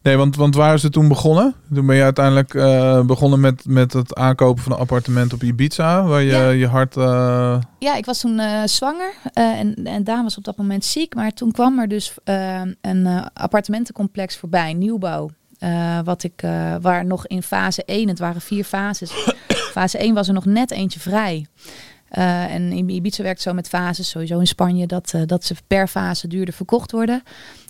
[0.02, 1.56] nee, want, want waar is het toen begonnen?
[1.74, 6.04] Toen ben je uiteindelijk eh, begonnen met, met het aankopen van een appartement op Ibiza,
[6.04, 6.50] waar je Ja.
[6.50, 6.98] je hart...
[6.98, 11.16] eh, Ja, ik was toen eh, zwanger en, en Daan was op dat moment ziek.
[11.16, 12.14] Maar toen kwam er dus
[12.82, 15.30] een appartementencomplex voorbij, nieuwbouw.
[16.04, 16.42] wat ik,
[16.82, 19.12] waar nog in fase 1, het waren vier fases.
[19.80, 21.46] Fase 1 was er nog net eentje vrij.
[22.10, 25.88] Eh, en Ibiza werkt zo met fases, sowieso in Spanje, dat, eh, dat ze per
[25.88, 27.24] fase duurder verkocht worden.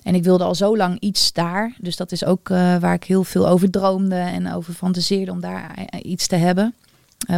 [0.03, 1.75] En ik wilde al zo lang iets daar.
[1.81, 5.41] Dus dat is ook eh, waar ik heel veel over droomde en over fantaseerde om
[5.41, 6.73] daar iets te hebben.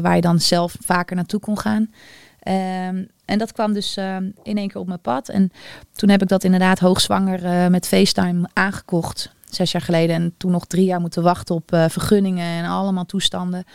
[0.01, 1.91] Waar je dan zelf vaker naartoe kon gaan.
[2.39, 3.97] Ehm, en dat kwam dus
[4.43, 5.29] in één keer op mijn pad.
[5.29, 5.51] En
[5.93, 9.31] toen heb ik dat inderdaad hoogzwanger met FaceTime aangekocht.
[9.49, 10.15] Zes jaar geleden.
[10.15, 13.65] En toen nog drie jaar moeten wachten op vergunningen en allemaal toestanden.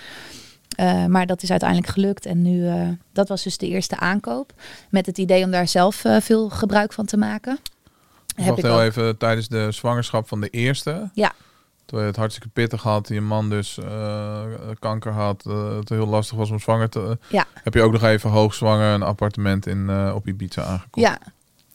[0.77, 2.27] Eh, maar dat is uiteindelijk gelukt.
[2.27, 4.53] En nu, eh, dat was dus de eerste aankoop.
[4.91, 7.59] Met het idee om daar zelf eh, veel gebruik van te maken.
[8.37, 11.11] Wacht ik heel ook- even, tijdens de zwangerschap van de eerste.
[11.15, 11.33] Ja.
[11.85, 13.79] Terwijl je het hartstikke pittig had, je man dus
[14.79, 15.45] kanker had,
[15.79, 17.19] het heel lastig was om zwanger te...
[17.29, 17.45] Ja.
[17.63, 21.07] Heb je ook nog even hoogzwanger een appartement in, op Ibiza aangekocht?
[21.07, 21.19] Ja,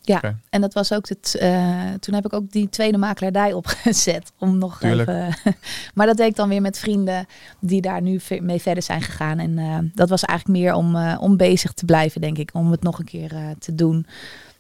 [0.02, 0.22] ja.
[0.50, 1.36] En dat was ook het.
[1.36, 4.32] eh, toen heb ik ook die tweede makelaardij opgezet.
[4.38, 5.10] Om nog Tuurlijk.
[5.10, 5.36] even.
[5.96, 7.26] maar dat deed ik dan weer met vrienden
[7.60, 9.40] die daar nu mee verder zijn gegaan.
[9.40, 12.50] En eh, dat was eigenlijk meer om, eh, om bezig te blijven, denk ik.
[12.54, 14.06] Om het nog een keer te doen.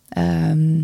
[0.09, 0.79] Ehm,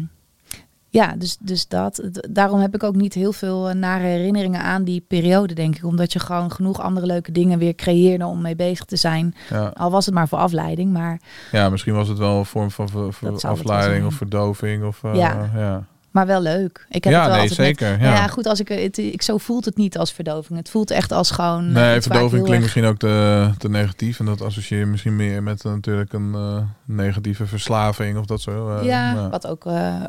[0.97, 2.01] ja, dus, dus dat.
[2.29, 5.85] Daarom heb ik ook niet heel veel eh, nare herinneringen aan die periode, denk ik.
[5.85, 9.35] Omdat je gewoon genoeg andere leuke dingen weer creëerde om mee bezig te zijn.
[9.49, 9.71] Ja.
[9.73, 10.91] Al was het maar voor afleiding.
[10.93, 11.19] Maar
[11.51, 14.83] ja, misschien was het wel een vorm van ver- afleiding of verdoving.
[14.85, 15.49] Of, eh, Ja.
[15.55, 15.83] ja.
[16.17, 16.85] Maar wel leuk.
[16.89, 18.13] Ik heb Ja, het wel nee, met- zeker, ja.
[18.13, 18.27] ja.
[18.27, 20.59] goed, als ik het, ik, zo voelt het niet als verdoving.
[20.59, 21.67] Het voelt echt als gewoon.
[21.67, 24.19] eh, Nee, ik verdoving klinkt misschien ook te, te negatief.
[24.19, 28.41] En dat associeer je misschien meer met eh, natuurlijk een eh, negatieve verslaving of dat
[28.41, 28.77] zo.
[28.77, 30.01] eh, ja, wat ook, eh,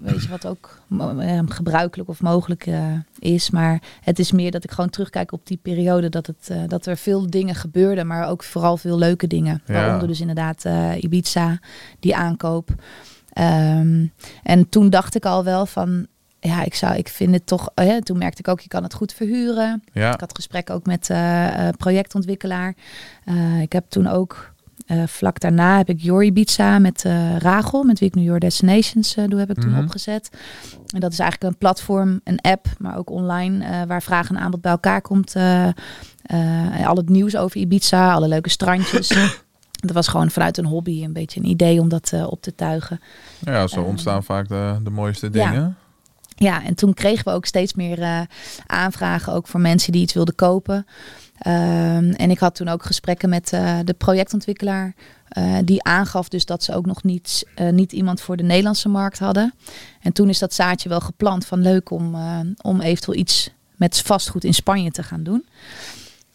[0.00, 0.78] weet je, wat ook
[1.18, 2.84] eh, gebruikelijk of mogelijk eh,
[3.18, 3.50] is.
[3.50, 6.86] Maar het is meer dat ik gewoon terugkijk op die periode dat, het, eh, dat
[6.86, 9.62] er veel dingen gebeurden, maar ook vooral veel leuke dingen.
[9.66, 11.58] Waaronder dus inderdaad eh, Ibiza,
[12.00, 12.70] die aankoop.
[13.32, 14.06] Ehm,
[14.42, 16.06] en toen dacht ik al wel van,
[16.40, 17.68] ja, ik zou, ik vind het toch.
[17.74, 19.82] eh, toen merkte ik ook, je kan het goed verhuren.
[19.92, 22.74] Ja, Ik had gesprekken ook met eh, eh, projectontwikkelaar.
[23.60, 24.50] Ik heb toen ook
[25.06, 27.04] vlak daarna heb ik Your Ibiza met
[27.38, 29.82] Rachel, met wie ik nu Your Destinations doe, heb ik toen Mhm.
[29.82, 30.28] opgezet.
[30.94, 34.60] En dat is eigenlijk een platform, een app, maar ook online, waar vraag en aanbod
[34.60, 35.34] bij elkaar komt.
[36.86, 39.08] al het nieuws over Ibiza, alle leuke strandjes.
[39.86, 42.54] dat was gewoon vanuit een hobby, een beetje een idee om dat eh, op te
[42.54, 43.00] tuigen.
[43.38, 45.76] ja zo Eh, ontstaan vaak de, de mooiste dingen.
[46.36, 48.20] Ja, en toen kregen we ook steeds meer eh,
[48.66, 50.86] aanvragen, ook voor mensen die iets wilden kopen.
[51.38, 54.94] Ehm, en ik had toen ook gesprekken met eh, de projectontwikkelaar.
[55.64, 59.54] die aangaf dus dat ze ook nog niet, niet iemand voor de Nederlandse markt hadden.
[60.00, 62.16] En toen is dat zaadje wel geplant van leuk om,
[62.62, 65.44] om eventueel iets met vastgoed in Spanje te gaan doen.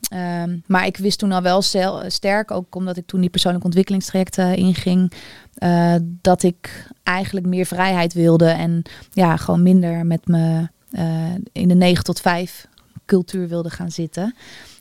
[0.09, 1.61] Ehm, maar ik wist toen al wel
[2.07, 5.11] sterk, ook omdat ik toen die persoonlijke ontwikkelingstrajecten inging,
[5.53, 8.81] eh, dat ik eigenlijk meer vrijheid wilde en
[9.11, 12.67] ja, gewoon minder met me eh, in de 9 tot 5
[13.05, 14.35] cultuur wilde gaan zitten.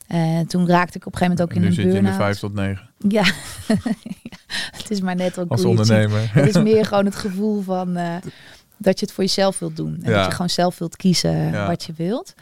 [0.06, 1.88] Eh, toen raakte ik op een gegeven moment ook En in nu een zit je
[1.90, 2.22] in de burn-out.
[2.22, 3.24] 5 tot 9 Ja,
[4.76, 6.30] het is maar net ook als ondernemer.
[6.32, 8.14] Het is meer gewoon het gevoel van eh,
[8.76, 9.98] dat je het voor jezelf wilt doen.
[10.02, 10.16] En Ja.
[10.16, 11.66] dat je gewoon zelf wilt kiezen Ja.
[11.66, 12.34] wat je wilt.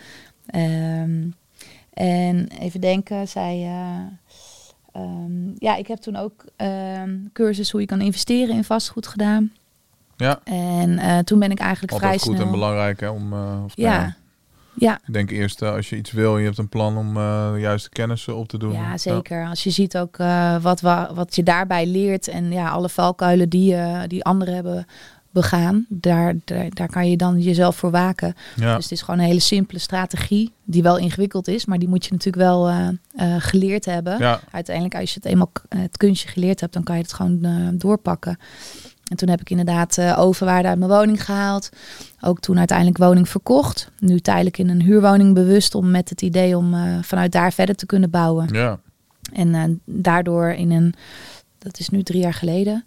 [0.47, 1.21] Ehm,
[1.95, 3.71] en even denken, zij...
[4.93, 9.53] ehm, ja, ik heb toen ook ehm cursus hoe je kan investeren in vastgoed gedaan.
[10.17, 12.47] Ja, En eh, toen ben ik eigenlijk altijd vrij goed snel...
[12.47, 13.33] en belangrijk hè, om...
[13.65, 14.17] of, Ja.
[14.77, 17.89] Ja, ik denk eerst als je iets wil je hebt een plan om de juiste
[17.89, 18.73] kennis op te doen.
[18.73, 19.47] ja, zeker.
[19.49, 20.17] Als je ziet ook
[20.61, 23.77] wat, wa- wat je daarbij leert en ja, alle valkuilen die,
[24.07, 24.87] die anderen hebben
[25.35, 25.87] begaan.
[25.89, 28.35] Daar, daar, daar kan je dan jezelf voor waken.
[28.57, 28.75] Ja.
[28.75, 32.05] Dus het is gewoon een hele simpele strategie, die wel ingewikkeld is, maar die moet
[32.05, 34.19] je natuurlijk wel eh, eh, geleerd hebben.
[34.19, 34.41] Ja.
[34.51, 37.73] Uiteindelijk, als je het eenmaal eh, het kunstje geleerd hebt, dan kan je het gewoon
[37.79, 38.39] doorpakken.
[39.05, 41.69] En toen heb ik inderdaad overwaarde uit mijn woning gehaald.
[42.21, 43.91] Ook toen uiteindelijk woning verkocht.
[43.99, 47.87] Nu tijdelijk in een huurwoning bewust om met het idee om vanuit daar verder te
[47.87, 48.49] kunnen bouwen.
[48.53, 48.79] Ja.
[49.33, 50.95] En daardoor in een,
[51.59, 52.85] dat is nu drie jaar geleden,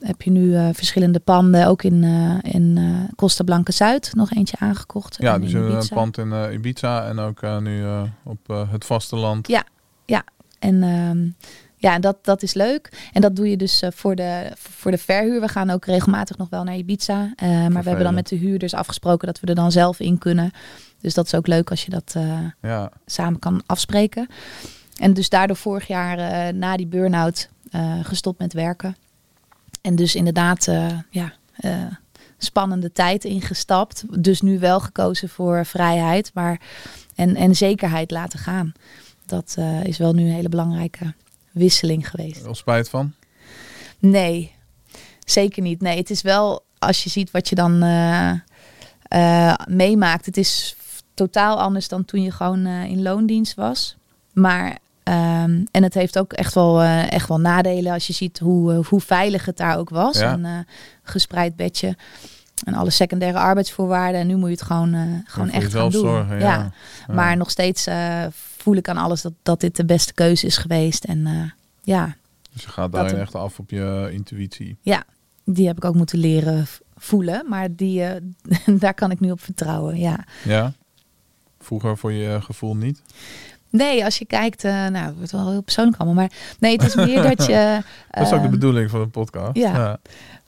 [0.00, 4.32] heb je nu eh, verschillende panden, ook in, eh, in eh, Costa Blanca Zuid, nog
[4.32, 5.16] eentje aangekocht.
[5.20, 7.84] Ja, dus een pand in Ibiza en ook nu
[8.24, 9.48] op het vasteland.
[9.48, 9.64] Ja.
[10.58, 11.28] En ehm,
[11.76, 13.08] ja, dat, dat is leuk.
[13.12, 15.40] En dat doe je dus voor, de, voor de verhuur.
[15.40, 17.32] We gaan ook regelmatig nog wel naar Ibiza.
[17.40, 20.50] Maar we hebben dan met de huurders afgesproken dat we er dan zelf in kunnen.
[21.00, 22.16] Dus dat is ook leuk als je dat
[22.60, 22.90] Ja.
[23.06, 24.28] samen kan afspreken.
[24.96, 27.48] En dus daardoor vorig jaar na die burn-out
[28.02, 28.96] gestopt met werken.
[29.80, 31.86] En dus inderdaad, eh, ja, eh,
[32.38, 34.22] spannende tijd ingestapt.
[34.22, 36.60] Dus nu wel gekozen voor vrijheid maar,
[37.14, 38.72] en, en zekerheid laten gaan.
[39.26, 41.14] Dat eh, is wel nu een hele belangrijke
[41.50, 42.42] wisseling geweest.
[42.42, 43.12] Wel spijt van?
[43.98, 44.52] Nee,
[45.24, 45.80] zeker niet.
[45.80, 47.78] Nee, het is wel als je ziet wat je dan
[49.68, 50.26] meemaakt.
[50.26, 50.76] Het is
[51.14, 53.96] totaal anders dan toen je gewoon in loondienst was.
[54.32, 54.78] Maar
[55.10, 58.72] ehm, en het heeft ook echt wel, eh, echt wel nadelen als je ziet hoe,
[58.72, 60.18] eh, hoe veilig het daar ook was.
[60.18, 60.32] Ja.
[60.32, 60.58] Een eh,
[61.02, 61.96] gespreid bedje
[62.64, 64.20] en alle secundaire arbeidsvoorwaarden.
[64.20, 66.00] En nu moet je het gewoon, gewoon echt gaan doen.
[66.00, 66.38] zorgen.
[66.38, 66.72] Ja.
[67.06, 67.14] Ja.
[67.14, 67.88] Maar nog steeds
[68.56, 71.04] voel ik aan alles dat, dat dit de beste keuze is geweest.
[71.04, 71.52] En
[71.82, 72.16] ja,
[72.52, 74.76] Dus je gaat daarin echt af op je intuïtie.
[75.44, 77.44] die heb ik ook moeten leren voelen.
[77.48, 78.04] Maar die,
[78.82, 80.24] daar kan ik nu op vertrouwen, ja.
[80.44, 80.72] Ja?
[81.60, 83.02] Vroeger voor je gevoel niet?
[83.70, 86.16] Nee, als je kijkt, eh, nou, het wordt wel heel persoonlijk allemaal.
[86.16, 87.80] Maar nee, het is meer dat je...
[88.10, 89.56] Dat is ook de bedoeling van een podcast.
[89.56, 89.98] ja.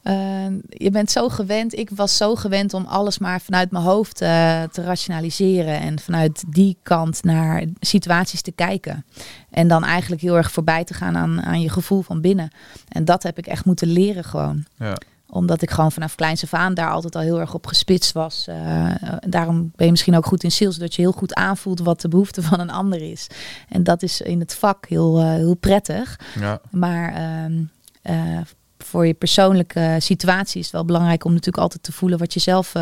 [0.02, 4.20] eh, je bent zo gewend, ik was zo gewend om alles maar vanuit mijn hoofd
[4.20, 5.80] eh, te rationaliseren.
[5.80, 9.04] En vanuit die kant naar situaties te kijken.
[9.50, 12.50] En dan eigenlijk heel erg voorbij te gaan aan, aan je gevoel van binnen.
[12.88, 14.64] En dat heb ik echt moeten leren gewoon.
[14.78, 14.96] Ja.
[15.34, 18.46] Omdat ik gewoon vanaf kleins af aan daar altijd al heel erg op gespitst was.
[18.48, 18.86] Eh,
[19.28, 20.76] daarom ben je misschien ook goed in sales.
[20.76, 23.26] Dat je heel goed aanvoelt wat de behoefte van een ander is.
[23.68, 26.20] En dat is in het vak heel, eh, heel prettig.
[26.40, 26.60] Ja.
[26.70, 27.62] Maar ehm,
[28.02, 28.40] eh,
[28.78, 32.40] voor je persoonlijke situatie is het wel belangrijk om natuurlijk altijd te voelen wat je
[32.40, 32.72] zelf,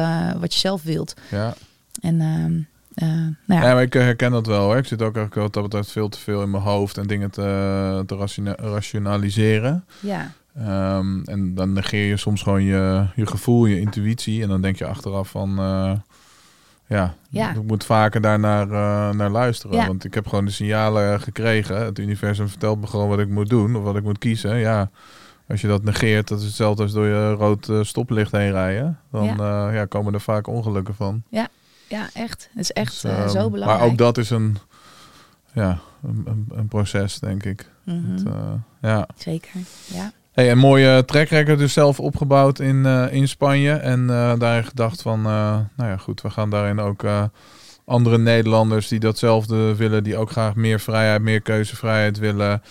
[0.41, 1.15] wat je zelf wilt.
[1.31, 1.55] ja.
[2.01, 2.59] En ehm,
[2.95, 3.09] eh,
[3.47, 4.65] nou Ja, ja, maar ik herken dat wel.
[4.65, 4.77] Hoor.
[4.77, 7.31] Ik zit ook eigenlijk wat dat betreft veel te veel in mijn hoofd en dingen
[7.31, 9.85] te, te rationa- rationaliseren.
[10.01, 14.43] ja, Ehm, en dan negeer je soms gewoon je, je gevoel, je intuïtie.
[14.43, 15.59] En dan denk je achteraf van...
[15.59, 15.93] eh,
[16.87, 17.51] ja, Ja.
[17.55, 19.77] ik moet vaker daar naar, eh, naar luisteren.
[19.77, 19.87] Ja.
[19.87, 21.85] Want ik heb gewoon de signalen gekregen.
[21.85, 23.77] Het universum vertelt me gewoon wat ik moet doen.
[23.77, 24.57] Of wat ik moet kiezen.
[24.57, 24.91] Ja,
[25.49, 28.99] als je dat negeert, dat is hetzelfde als door je rood eh, stoplicht heen rijden.
[29.11, 29.71] Dan ja.
[29.73, 31.23] ja, komen er vaak ongelukken van.
[31.89, 32.49] ja, echt.
[32.53, 33.81] Het is echt Dus, eh, ehm, zo belangrijk.
[33.81, 34.57] Maar ook dat is een,
[35.53, 37.69] ja, een, een, een proces, denk ik.
[37.85, 38.23] Mhm, Het,
[38.81, 39.07] ja.
[39.17, 39.51] Zeker,
[39.87, 40.13] ja.
[40.33, 43.73] Hey, een mooie track record dus zelf opgebouwd in, eh, in Spanje.
[43.73, 47.23] En eh, daarin gedacht van, eh, nou ja goed, we gaan daarin ook eh,
[47.85, 50.05] andere Nederlanders die datzelfde willen.
[50.05, 52.63] Die ook graag meer vrijheid, meer keuzevrijheid willen.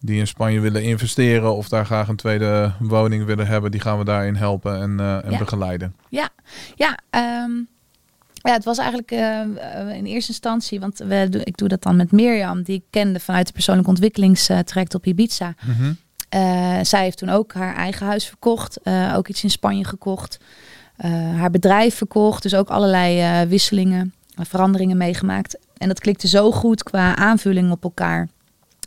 [0.00, 3.70] Die in Spanje willen investeren of daar graag een tweede woning willen hebben.
[3.70, 5.38] Die gaan we daarin helpen en, eh, en Ja.
[5.38, 5.94] begeleiden.
[6.08, 6.28] Ja,
[7.10, 7.50] ehm,
[8.42, 11.96] ja, het was eigenlijk eh, eh, in eerste instantie, want we, ik doe dat dan
[11.96, 15.54] met Mirjam, die ik kende vanuit de persoonlijke ontwikkelingstraject op Ibiza.
[15.58, 15.88] Eh,
[16.82, 20.38] zij heeft toen ook haar eigen huis verkocht, eh, ook iets in Spanje gekocht,
[20.96, 25.58] eh, haar bedrijf verkocht, dus ook allerlei eh, wisselingen, eh, veranderingen meegemaakt.
[25.76, 28.28] En dat klikte zo goed qua aanvulling op elkaar.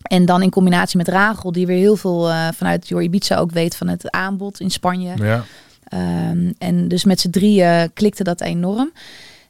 [0.02, 3.52] En dan in combinatie met Rachel, die weer heel veel eh, vanuit Your Ibiza ook
[3.52, 5.14] weet van het aanbod in Spanje.
[5.16, 5.44] Ja,
[5.86, 8.92] Ehm, en dus met z'n drieën klikte dat enorm.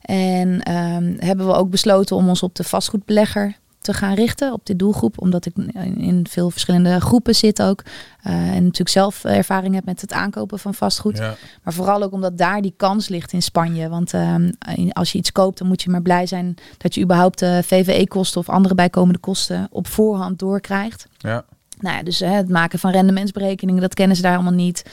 [0.02, 4.66] En ehm, hebben we ook besloten om ons op de vastgoedbelegger te gaan richten, op
[4.66, 5.22] die doelgroep.
[5.22, 5.54] Omdat ik
[5.98, 7.82] in- veel verschillende groepen zit ook.
[8.24, 11.18] Eh, en natuurlijk zelf ervaring heb met het aankopen van vastgoed.
[11.18, 13.90] ja, Maar vooral ook omdat daar die kans ligt in Spanje.
[13.90, 14.52] Want ehm,
[14.90, 18.40] als je iets koopt, dan moet je maar blij zijn dat je überhaupt de VVE-kosten
[18.42, 21.08] of andere bijkomende kosten op voorhand doorkrijgt.
[21.18, 21.46] ja.
[21.86, 24.86] Nou ja, dus hè, het maken van rendementsberekeningen, dat kennen ze daar allemaal niet.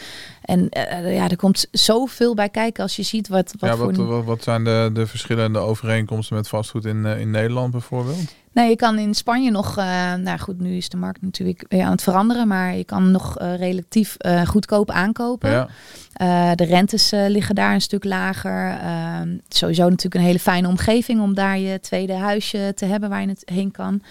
[0.42, 4.06] En eh, ja, er komt zoveel bij kijken als je ziet wat, wat ja voor...
[4.06, 8.34] wat, wat, zijn de, de verschillende overeenkomsten met vastgoed in, eh, in Nederland bijvoorbeeld?
[8.52, 11.84] Nee, je kan in Spanje nog, eh, nou goed, nu is de markt natuurlijk weer
[11.84, 15.50] aan het veranderen, maar je kan nog eh, relatief eh, goedkoop aankopen.
[15.50, 15.68] Ja,
[16.12, 18.78] Eh, de rentes eh, liggen daar een stuk lager.
[18.80, 23.20] Ehm, sowieso natuurlijk een hele fijne omgeving om daar je tweede huisje te hebben waar
[23.20, 24.02] je het heen kan.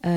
[0.00, 0.10] Eh,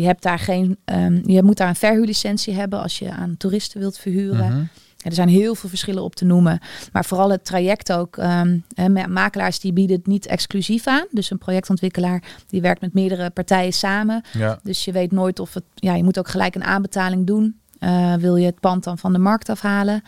[0.00, 3.80] je hebt daar geen, ehm, je moet daar een verhuurlicentie hebben als je aan toeristen
[3.80, 4.52] wilt verhuren.
[4.52, 4.64] Mhm.
[5.02, 6.58] er zijn heel veel verschillen op te noemen.
[6.92, 8.16] Maar vooral het traject ook.
[8.16, 8.64] Um,
[9.08, 11.06] makelaars die bieden het niet exclusief aan.
[11.10, 14.22] Dus een projectontwikkelaar die werkt met meerdere partijen samen.
[14.32, 14.58] Ja.
[14.62, 15.64] Dus je weet nooit of het...
[15.74, 17.58] Ja, je moet ook gelijk een aanbetaling doen.
[17.80, 20.02] Uh, wil je het pand dan van de markt afhalen?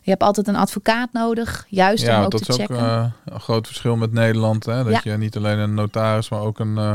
[0.00, 2.76] Je hebt altijd een advocaat nodig, juist ja, om ook dat te is checken.
[2.76, 4.64] ook uh, een groot verschil met Nederland.
[4.66, 4.84] Hè?
[4.84, 5.12] Dat Ja.
[5.12, 6.94] je niet alleen een notaris, maar ook een uh,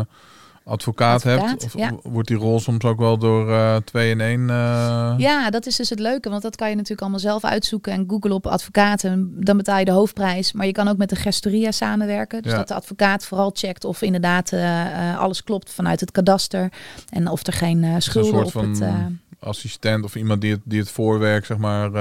[0.64, 1.64] advocaat, hebt.
[1.66, 1.92] Of ja.
[2.04, 4.42] wordt die rol soms ook wel door uh, twee in één?
[4.42, 7.92] uh, Ja, dat is dus het leuke, want dat kan je natuurlijk allemaal zelf uitzoeken
[7.94, 9.34] en googlen op advocaten.
[9.44, 12.42] Dan betaal je de hoofdprijs, maar je kan ook met de gestoria samenwerken.
[12.42, 12.58] Dus Ja.
[12.58, 16.72] dat de advocaat vooral checkt of inderdaad eh, eh, alles klopt vanuit het kadaster
[17.10, 18.82] en of er geen eh, een schulden op van het.
[18.82, 18.96] eh,
[19.40, 21.92] assistent of iemand die het, die het voorwerk zeg maar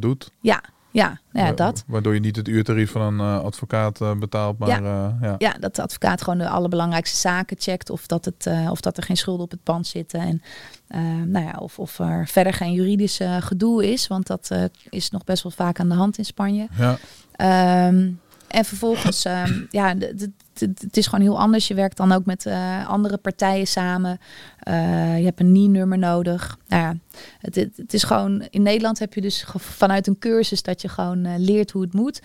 [0.00, 0.30] doet.
[0.40, 0.62] ja,
[0.98, 1.84] ja, ja, dat.
[1.86, 4.78] Waardoor je niet het uurtarief van een uh, advocaat uh, betaalt, maar Ja.
[4.78, 5.18] ja.
[5.20, 5.34] ja.
[5.38, 7.90] Ja, dat de advocaat gewoon de allerbelangrijkste zaken checkt.
[7.90, 10.20] Of dat, het, eh, of dat er geen schulden op het pand zitten.
[10.20, 10.42] En
[10.88, 14.06] eh, nou ja, of, of er verder geen juridisch eh, gedoe is.
[14.06, 16.68] Want dat eh, is nog best wel vaak aan de hand in Spanje.
[16.78, 16.98] ja.
[17.32, 18.10] Ehm,
[18.48, 20.28] en vervolgens, ehm, ja, d- d- d-
[20.60, 21.68] het is gewoon heel anders.
[21.68, 24.18] Je werkt dan ook met eh, andere partijen samen.
[24.58, 26.58] Eh, je hebt een NIE-nummer nodig.
[26.68, 26.96] Nou ja,
[27.40, 31.24] het, het, is gewoon, in Nederland heb je dus vanuit een cursus dat je gewoon
[31.24, 32.22] eh, leert hoe het moet.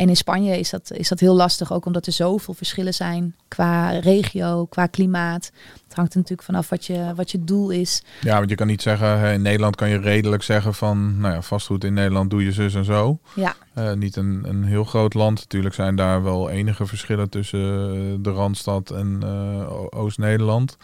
[0.00, 3.34] En in Spanje is dat, is dat heel lastig, ook omdat er zoveel verschillen zijn
[3.48, 5.50] qua regio, qua klimaat.
[5.84, 8.02] Het hangt er natuurlijk vanaf wat je, wat je doel is.
[8.20, 11.42] ja, want je kan niet zeggen, in Nederland kan je redelijk zeggen van, nou ja,
[11.42, 13.18] vastgoed in Nederland doe je zus en zo.
[13.34, 15.38] Ja, Uh, niet een, een heel groot land.
[15.38, 20.76] Natuurlijk zijn daar wel enige verschillen tussen uh, de Randstad en uh, O- Oost-Nederland.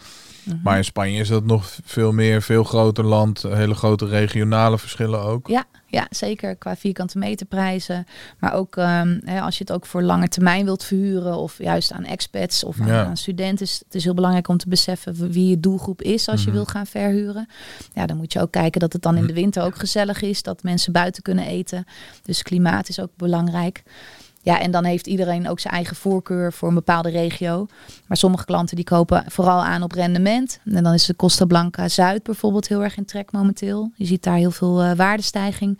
[0.43, 0.57] Mhm.
[0.63, 3.41] Maar in Spanje is dat nog veel meer, veel groter land.
[3.41, 5.47] Hele grote regionale verschillen ook.
[5.47, 5.65] Ja,
[5.97, 8.05] ja, zeker qua vierkante meterprijzen.
[8.39, 11.91] Maar ook ehm, hè, als je het ook voor lange termijn wilt verhuren of juist
[11.91, 13.05] aan expats of aan, Ja.
[13.05, 13.65] aan studenten.
[13.65, 16.55] Is, het is heel belangrijk om te beseffen wie je doelgroep is als je Mhm.
[16.55, 17.47] wil gaan verhuren.
[17.93, 20.43] Ja, dan moet je ook kijken dat het dan in de winter ook gezellig is.
[20.43, 21.85] Dat mensen buiten kunnen eten.
[22.23, 23.83] Dus klimaat is ook belangrijk.
[24.47, 27.67] Ja, en dan heeft iedereen ook zijn eigen voorkeur voor een bepaalde regio.
[28.05, 30.59] Maar sommige klanten die kopen vooral aan op rendement.
[30.65, 33.91] En dan is de Costa Blanca Zuid bijvoorbeeld heel erg in trek momenteel.
[33.95, 35.79] Je ziet daar heel veel eh, waardestijging.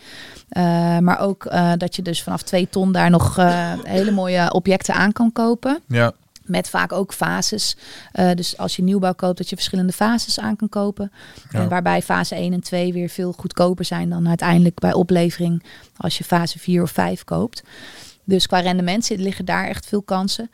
[0.52, 0.64] Uh,
[0.98, 3.36] maar ook uh, dat je dus vanaf twee ton daar nog
[3.84, 5.80] hele mooie objecten aan kan kopen.
[5.88, 6.12] Ja,
[6.44, 7.78] Met vaak ook fases.
[8.14, 11.12] Uh, dus als je nieuwbouw koopt, dat je verschillende fases aan kan kopen.
[11.50, 11.60] Ja.
[11.60, 15.64] En waarbij fase 1 en 2 weer veel goedkoper zijn dan uiteindelijk bij oplevering
[15.98, 17.64] als je fase 4 of 5 koopt.
[18.28, 20.50] Dus qua rendement zit, liggen daar echt veel kansen.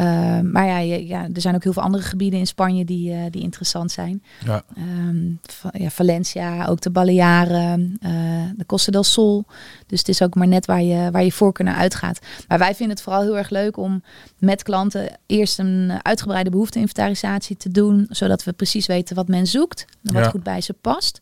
[0.00, 3.20] Uh, maar ja, ja, er zijn ook heel veel andere gebieden in Spanje die, uh,
[3.30, 4.22] die interessant zijn.
[4.44, 4.62] ja.
[4.78, 5.40] Um,
[5.72, 8.10] ja, Valencia, ook de Balearen, uh,
[8.56, 9.44] de Costa del Sol.
[9.86, 12.18] Dus het is ook maar net waar je, waar je voorkeur naar uitgaat.
[12.48, 14.02] Maar wij vinden het vooral heel erg leuk om
[14.38, 18.06] met klanten eerst een uitgebreide behoefteinventarisatie te doen.
[18.10, 20.30] Zodat we precies weten wat men zoekt en wat Ja.
[20.30, 21.20] goed bij ze past.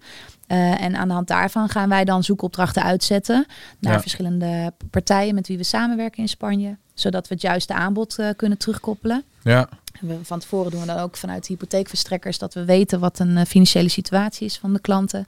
[0.48, 3.46] Uh, en aan de hand daarvan gaan wij dan zoekopdrachten uitzetten
[3.80, 4.00] naar Ja.
[4.00, 6.76] verschillende partijen met wie we samenwerken in Spanje.
[6.94, 9.24] Zodat we het juiste aanbod uh, kunnen terugkoppelen.
[9.42, 9.68] ja.
[10.00, 13.36] We, van tevoren doen we dan ook vanuit de hypotheekverstrekkers dat we weten wat een
[13.36, 15.26] uh, financiële situatie is van de klanten.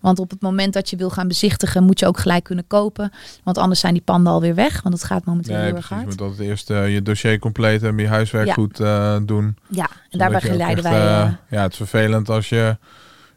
[0.00, 3.12] Want op het moment dat je wil gaan bezichtigen, moet je ook gelijk kunnen kopen.
[3.42, 6.04] Want anders zijn die panden alweer weg, want het gaat momenteel Nee, heel erg precies.
[6.04, 6.20] Je hard.
[6.20, 8.52] moet altijd eerst uh, je dossier compleet hebben, je huiswerk Ja.
[8.52, 9.56] goed uh, doen.
[9.68, 10.92] Ja, en daarbij geleiden wij.
[11.22, 12.76] eh, ja, het is vervelend als je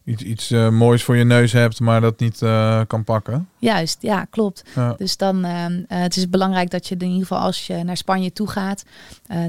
[0.04, 3.50] iets, iets uh, moois voor je neus hebt, maar dat niet uh, kan pakken.
[3.58, 4.64] juist, ja, klopt.
[4.76, 4.94] Ja.
[4.98, 8.34] Dus dan uh, het is belangrijk dat je in ieder geval als je naar Spanje
[8.34, 8.84] toe gaat,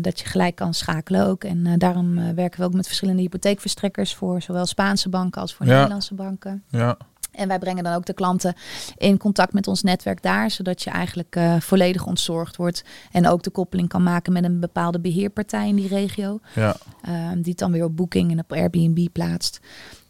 [0.01, 1.45] dat je gelijk kan schakelen ook.
[1.45, 5.73] En daarom werken we ook met verschillende hypotheekverstrekkers voor zowel Spaanse banken als voor Ja.
[5.75, 6.63] Nederlandse banken.
[6.69, 6.97] Ja,
[7.33, 8.55] En wij brengen dan ook de klanten
[8.97, 12.85] in contact met ons netwerk daar, zodat je eigenlijk uh, volledig ontzorgd wordt.
[13.13, 16.41] En ook de koppeling kan maken met een bepaalde beheerpartij in die regio.
[16.55, 16.77] ja.
[17.09, 19.61] Uh, die het dan weer op Booking en op Airbnb plaatst.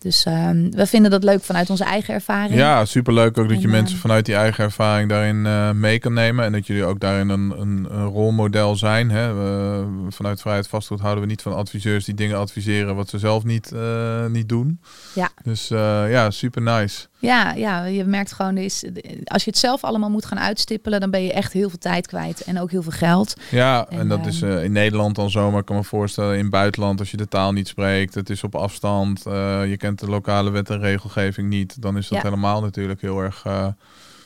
[0.05, 2.55] Dus uh, we vinden dat leuk vanuit onze eigen ervaring.
[2.55, 5.98] ja superleuk ook dat je En, mensen eh, vanuit die eigen ervaring daarin uh, mee
[5.98, 6.44] kan nemen.
[6.44, 9.11] En dat jullie ook daarin een, een, een rolmodel zijn.
[9.11, 9.34] Hè?
[9.34, 13.44] We, vanuit Vrijheid Vastgoed houden we niet van adviseurs die dingen adviseren wat ze zelf
[13.44, 14.80] niet, uh, niet doen.
[15.14, 15.30] Ja.
[15.42, 17.07] Dus uh, ja, super nice.
[17.25, 18.85] Ja, ja, je merkt gewoon, is,
[19.25, 22.07] als je het zelf allemaal moet gaan uitstippelen, dan ben je echt heel veel tijd
[22.07, 23.35] kwijt en ook heel veel geld.
[23.51, 25.85] Ja, en, En, dat ehm, is uh, in Nederland dan zo, maar ik kan me
[25.85, 29.33] voorstellen in het buitenland als je de taal niet spreekt, het is op afstand, uh,
[29.68, 32.25] je kent de lokale wet en regelgeving niet, dan is dat Ja.
[32.25, 33.66] helemaal natuurlijk heel erg uh,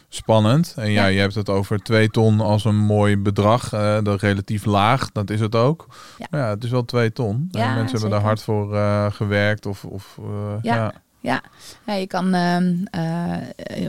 [0.09, 0.73] spannend.
[0.77, 1.07] En ja, Ja.
[1.07, 5.31] je hebt het over twee ton als een mooi bedrag, uh, dat relatief laag, dat
[5.31, 5.87] is het ook.
[6.19, 6.27] Ja.
[6.31, 7.49] Maar ja, het is wel twee ton.
[7.51, 10.27] Ja, en mensen hebben daar hard voor uh, gewerkt of, of uh,
[10.63, 10.93] Ja.
[11.21, 11.43] Ja.
[11.87, 13.37] Ja, je kan ehm, eh,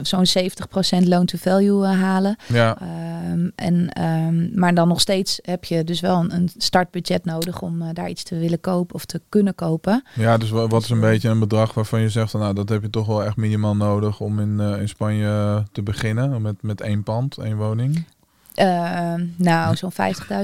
[0.02, 2.36] zo'n 70% loan to value eh, halen.
[2.46, 7.24] Ja, Ehm, en, ehm, maar dan nog steeds heb je dus wel een, een startbudget
[7.24, 10.04] nodig om eh, daar iets te willen kopen of te kunnen kopen.
[10.14, 12.82] Ja, dus wa- wat is een beetje een bedrag waarvan je zegt, nou dat heb
[12.82, 17.02] je toch wel echt minimaal nodig om in, in Spanje te beginnen met, met één
[17.02, 18.04] pand, één woning?
[19.36, 19.96] Nou, zo'n 50.000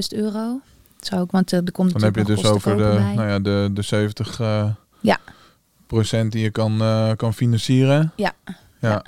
[0.08, 0.60] euro.
[1.00, 3.14] Zou ik, want er komt Dan heb je dus over de, bij.
[3.14, 4.76] nou ja, de, de 70 eh, Ja.
[5.86, 8.12] Procent die je kan, eh, kan financieren.
[8.16, 8.32] Ja.
[8.80, 9.02] Ja.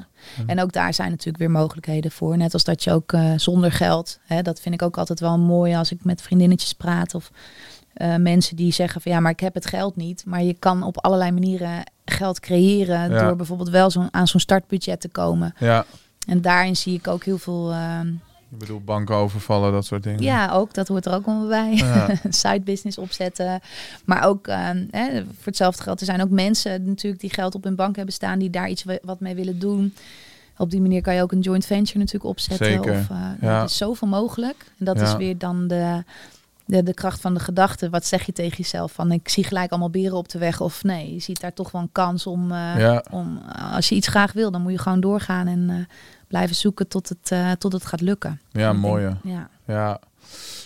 [0.46, 2.36] En ook daar zijn natuurlijk weer mogelijkheden voor.
[2.36, 5.38] Net als dat je ook eh, zonder geld, hè, dat vind ik ook altijd wel
[5.38, 7.30] mooi als ik met vriendinnetjes praat of
[7.94, 10.22] eh, mensen die zeggen van ja, maar ik heb het geld niet.
[10.26, 13.22] Maar je kan op allerlei manieren geld creëren Ja.
[13.22, 15.54] door bijvoorbeeld wel zo'n aan zo'n startbudget te komen.
[15.58, 15.84] ja.
[16.26, 17.74] En daarin zie ik ook heel veel.
[18.52, 20.22] Ik bedoel, banken overvallen, dat soort dingen.
[20.22, 21.72] ja, ook dat hoort er ook wel bij.
[21.74, 22.08] Ja.
[22.30, 23.60] Side business opzetten.
[24.04, 26.00] Maar ook eh, hè, voor hetzelfde geld.
[26.00, 28.84] Er zijn ook mensen natuurlijk die geld op hun bank hebben staan die daar iets
[29.02, 29.94] wat mee willen doen.
[30.56, 32.66] Op die manier kan je ook een joint venture natuurlijk opzetten.
[32.66, 33.08] Zeker, Of,
[33.40, 33.58] ja.
[33.58, 34.72] Er is zoveel mogelijk.
[34.78, 35.04] En dat Ja.
[35.04, 36.02] is weer dan de,
[36.64, 37.90] de, de kracht van de gedachte.
[37.90, 38.92] Wat zeg je tegen jezelf?
[38.92, 40.60] Van ik zie gelijk allemaal beren op de weg.
[40.60, 42.52] Of nee, je ziet daar toch wel een kans om.
[42.52, 43.38] eh, om
[43.72, 45.88] als je iets graag wil, dan moet je gewoon doorgaan en
[46.28, 48.40] blijven zoeken tot het, eh, tot het gaat lukken.
[48.50, 49.04] Ja, Ik mooi.
[49.04, 49.30] denk- hè.
[49.30, 49.48] Ja.
[49.66, 50.00] Ja.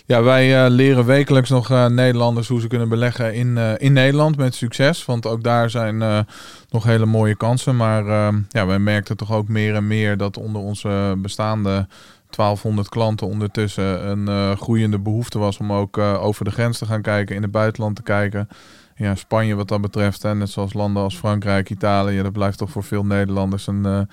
[0.06, 4.36] Ja, wij eh, leren wekelijks nog eh, Nederlanders hoe ze kunnen beleggen in, in Nederland
[4.36, 5.05] met succes.
[5.05, 6.24] Want ook daar zijn
[6.70, 7.76] nog hele mooie kansen.
[7.76, 11.86] Maar eh, ja, wij merkten toch ook meer en meer dat onder onze bestaande
[12.30, 17.36] 1200 klanten ondertussen een groeiende behoefte was om ook over de grens te gaan kijken,
[17.36, 18.48] in het buitenland te kijken.
[18.97, 22.70] Ja, Spanje wat dat betreft, hè, net zoals landen als Frankrijk, Italië, dat blijft toch
[22.70, 24.09] voor veel Nederlanders een,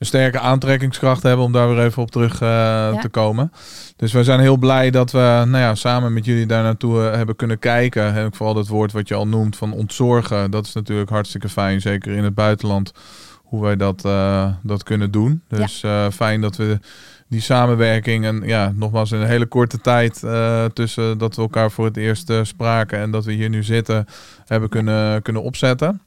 [0.00, 3.52] een sterke aantrekkingskracht hebben om daar weer even op terug eh, te komen.
[3.96, 7.16] Dus wij zijn heel blij dat we nou ja, samen met jullie daar naartoe eh,
[7.16, 8.14] hebben kunnen kijken.
[8.14, 10.50] En vooral dat woord wat je al noemt van ontzorgen.
[10.50, 12.92] Dat is natuurlijk hartstikke fijn, zeker in het buitenland,
[13.42, 15.42] hoe wij dat, eh, dat kunnen doen.
[15.48, 16.78] Dus fijn dat we
[17.28, 20.24] die samenwerking en ja, nogmaals in een hele korte tijd
[20.74, 24.06] tussen dat we elkaar voor het eerst spraken en dat we hier nu zitten,
[24.46, 26.00] hebben kunnen, kunnen opzetten.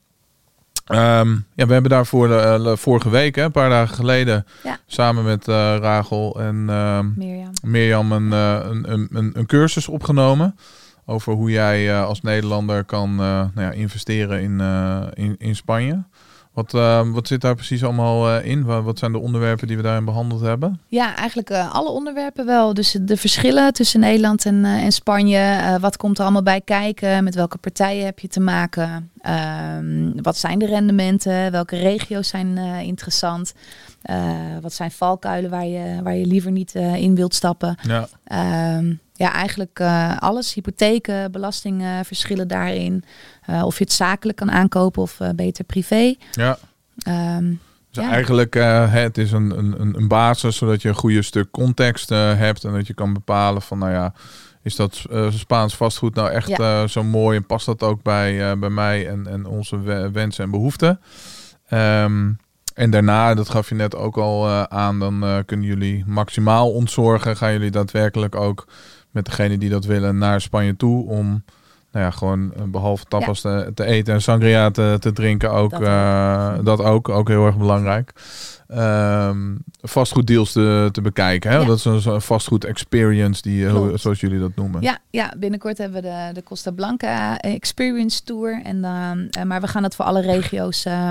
[0.85, 4.77] Ehm, ja, we hebben daarvoor eh, vorige week, hè, een paar dagen geleden, Ja.
[4.87, 7.51] samen met eh, Rachel en ehm, Mirjam.
[7.63, 10.55] Mirjam een, eh, een, een, een, een cursus opgenomen.
[11.05, 15.55] Over hoe jij eh, als Nederlander kan eh, nou ja, investeren in, eh, in, in
[15.55, 16.03] Spanje.
[16.53, 18.63] Wat, eh, wat zit daar precies allemaal eh, in?
[18.63, 20.79] Wa- Wat zijn de onderwerpen die we daarin behandeld hebben?
[20.87, 22.73] Ja, eigenlijk eh, alle onderwerpen wel.
[22.73, 25.77] Dus de verschillen tussen Nederland en, eh, en Spanje.
[25.81, 27.23] wat komt er allemaal bij kijken?
[27.23, 29.11] Met welke partijen heb je te maken?
[29.21, 31.51] Ehm, wat zijn de rendementen?
[31.51, 33.53] Welke regio's zijn interessant?
[34.61, 37.75] Wat zijn valkuilen waar je, waar je liever niet in wilt stappen?
[37.87, 40.53] Ja, Ehm, ja, eigenlijk eh, alles.
[40.53, 43.03] Hypotheken, belastingen, verschillen daarin.
[43.45, 46.15] Eh, of je het zakelijk kan aankopen of eh, beter privé.
[46.31, 46.57] ja.
[46.97, 47.53] Ehm,
[47.91, 48.11] Dus Ja.
[48.11, 48.53] eigenlijk
[48.89, 52.63] het is een, een, een basis zodat je een goede stuk context hebt.
[52.63, 54.13] En dat je kan bepalen van nou ja,
[54.61, 56.87] is dat Spaans vastgoed nou echt ja.
[56.87, 59.77] zo mooi en past dat ook bij, bij mij en, en onze
[60.11, 60.99] wensen en behoeften.
[61.69, 62.37] Um,
[62.73, 66.71] en daarna, dat gaf je net ook al uh, aan, dan uh, kunnen jullie maximaal
[66.71, 67.37] ontzorgen.
[67.37, 68.67] Gaan jullie daadwerkelijk ook
[69.13, 71.43] met degene die dat willen naar Spanje toe om,
[71.91, 73.63] nou ja, gewoon uh, behalve tapas ja.
[73.63, 75.71] te, te, eten en sangria te, te drinken ook.
[75.71, 75.79] Dat,
[76.57, 76.65] ook.
[76.65, 78.13] dat ook, ook heel erg belangrijk.
[78.77, 81.51] Um, vastgoeddeals te, te bekijken.
[81.51, 81.57] Hè?
[81.57, 81.65] Ja.
[81.65, 84.81] Dat is een, een vastgoed experience, die, hoe, zoals jullie dat noemen.
[84.81, 88.61] Ja, ja, binnenkort hebben we de, de Costa Blanca Experience Tour.
[88.63, 91.09] En, uh, maar we gaan dat voor alle regio's uh,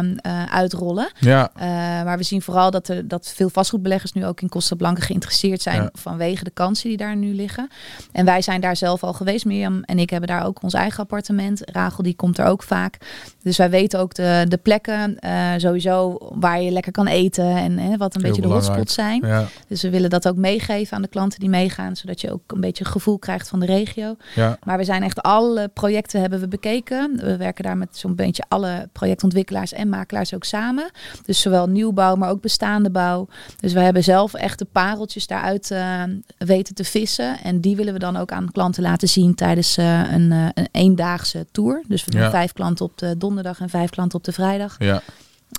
[0.50, 1.12] uitrollen.
[1.18, 1.50] Ja.
[1.56, 1.62] Uh,
[2.04, 5.62] maar we zien vooral dat, er, dat veel vastgoedbeleggers nu ook in Costa Blanca geïnteresseerd
[5.62, 5.90] zijn ja.
[5.92, 7.68] vanwege de kansen die daar nu liggen.
[8.12, 9.44] En wij zijn daar zelf al geweest.
[9.44, 11.70] Mirjam en ik hebben daar ook ons eigen appartement.
[11.72, 12.96] Rachel die komt er ook vaak.
[13.42, 15.18] Dus wij weten ook de, de plekken
[15.56, 17.50] sowieso waar je lekker kan eten.
[17.56, 18.76] En hè, wat een Heel beetje de belangrijk.
[18.78, 19.20] hotspots zijn.
[19.26, 19.46] Ja.
[19.68, 21.96] Dus we willen dat ook meegeven aan de klanten die meegaan.
[21.96, 24.16] Zodat je ook een beetje gevoel krijgt van de regio.
[24.34, 24.58] Ja.
[24.64, 27.16] Maar we zijn echt alle projecten hebben we bekeken.
[27.16, 30.90] We werken daar met zo'n beetje alle projectontwikkelaars en makelaars ook samen.
[31.24, 33.28] Dus zowel nieuwbouw, maar ook bestaande bouw.
[33.60, 36.02] Dus we hebben zelf echt de pareltjes daaruit uh,
[36.38, 37.38] weten te vissen.
[37.42, 40.68] En die willen we dan ook aan klanten laten zien tijdens uh, een, uh, een
[40.72, 41.82] eendaagse tour.
[41.88, 42.30] Dus we doen Ja.
[42.30, 44.76] vijf klanten op de donderdag en vijf klanten op de vrijdag.
[44.78, 45.02] Ja.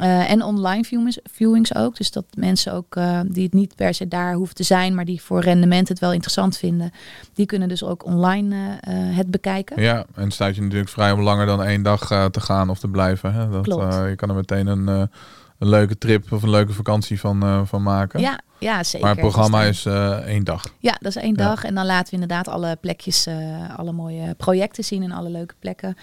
[0.02, 1.98] Uh, en online viewings, viewings ook.
[1.98, 5.06] Dus dat mensen ook uh, die het niet per se daar hoeven te zijn, maar
[5.06, 6.92] die voor rendement het wel interessant vinden,
[7.34, 8.70] die kunnen dus ook online uh,
[9.18, 9.82] het bekijken.
[9.82, 12.80] Ja, en staat je natuurlijk vrij om langer dan één dag eh, te gaan of
[12.80, 13.34] te blijven.
[13.34, 13.50] Hè?
[13.50, 13.94] Dat, Klopt.
[13.94, 15.10] je kan er meteen een, een
[15.58, 18.20] leuke trip of een leuke vakantie van, van maken.
[18.20, 19.00] Ja, ja, zeker.
[19.08, 20.64] Maar het programma Dus is eh, één dag.
[20.80, 21.44] Ja, dat is één Ja.
[21.48, 21.64] dag.
[21.64, 25.54] En dan laten we inderdaad alle plekjes, eh, alle mooie projecten zien en alle leuke
[25.60, 25.96] plekken.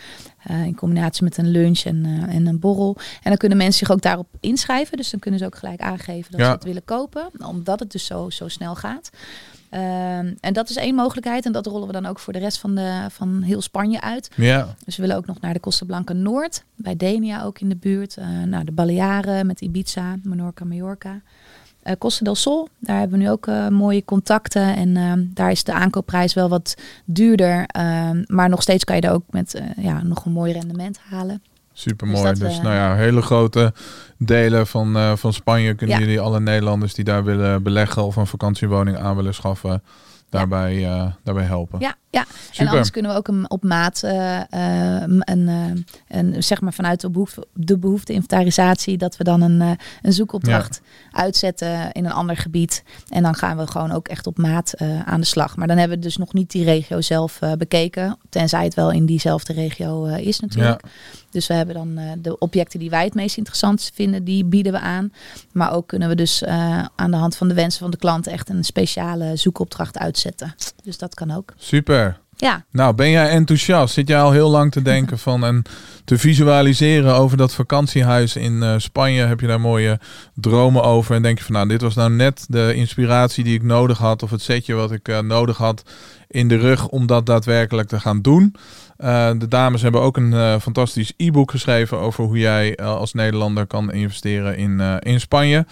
[0.42, 2.96] Eh, in combinatie met een lunch en, en een borrel.
[2.98, 4.96] En dan kunnen mensen zich ook daarop inschrijven.
[4.96, 6.46] Dus dan kunnen ze ook gelijk aangeven dat Ja.
[6.46, 7.30] ze het willen kopen.
[7.46, 9.10] Omdat het dus zo, zo snel gaat.
[9.70, 11.46] Ehm, en dat is één mogelijkheid.
[11.46, 14.30] En dat rollen we dan ook voor de rest van, de, van heel Spanje uit.
[14.36, 16.64] Ja, Dus we willen ook nog naar de Costa Blanca Noord.
[16.76, 18.16] Bij Denia ook in de buurt.
[18.16, 21.20] Eh nou, de Balearen met Ibiza, Menorca, Mallorca.
[21.82, 24.76] Eh Costa del Sol, daar hebben we nu ook eh, mooie contacten.
[24.76, 26.74] En eh, daar is de aankoopprijs wel wat
[27.04, 27.64] duurder.
[27.66, 31.42] eh, maar nog steeds kan je er ook met ja, nog een mooi rendement halen.
[31.72, 32.32] super Dus mooi.
[32.32, 33.72] Dus, eh, nou ja, hele grote
[34.18, 36.02] delen van, van Spanje kunnen Ja.
[36.02, 39.82] jullie alle Nederlanders die daar willen beleggen of een vakantiewoning aan willen schaffen,
[40.30, 41.80] daarbij, eh, daarbij helpen.
[41.80, 42.26] Ja, ja.
[42.56, 46.72] En anders kunnen we ook een, op maat eh, eh, een, eh, een, zeg maar
[46.72, 50.80] vanuit de behoefte, de behoefte-inventarisatie dat we dan een, een zoekopdracht
[51.12, 52.82] uitzetten in een ander gebied.
[53.08, 54.74] En dan gaan we gewoon ook echt op maat
[55.04, 55.56] aan de slag.
[55.56, 58.18] Maar dan hebben we dus nog niet die regio zelf bekeken.
[58.28, 60.82] Tenzij het wel in diezelfde regio is natuurlijk.
[61.30, 64.72] Dus we hebben dan eh, de objecten die wij het meest interessant vinden, die bieden
[64.72, 65.12] we aan.
[65.52, 68.26] Maar ook kunnen we dus eh, aan de hand van de wensen van de klant
[68.26, 70.54] echt een speciale zoekopdracht uitzetten.
[70.84, 71.52] Dus dat kan ook.
[71.56, 72.18] Super.
[72.36, 73.94] Ja, Nou, ben jij enthousiast?
[73.94, 75.62] Zit jij al heel lang te denken van en
[76.04, 79.24] te visualiseren over dat vakantiehuis in eh, Spanje?
[79.24, 79.98] Heb je daar mooie
[80.34, 81.14] dromen over?
[81.14, 84.22] En denk je van nou, dit was nou net de inspiratie die ik nodig had
[84.22, 85.82] of het setje wat ik nodig had
[86.28, 88.54] in de rug om dat daadwerkelijk te gaan doen?
[89.00, 93.12] Eh, de dames hebben ook een eh, fantastisch e-book geschreven over hoe jij eh, als
[93.12, 95.66] Nederlander kan investeren in, in Spanje.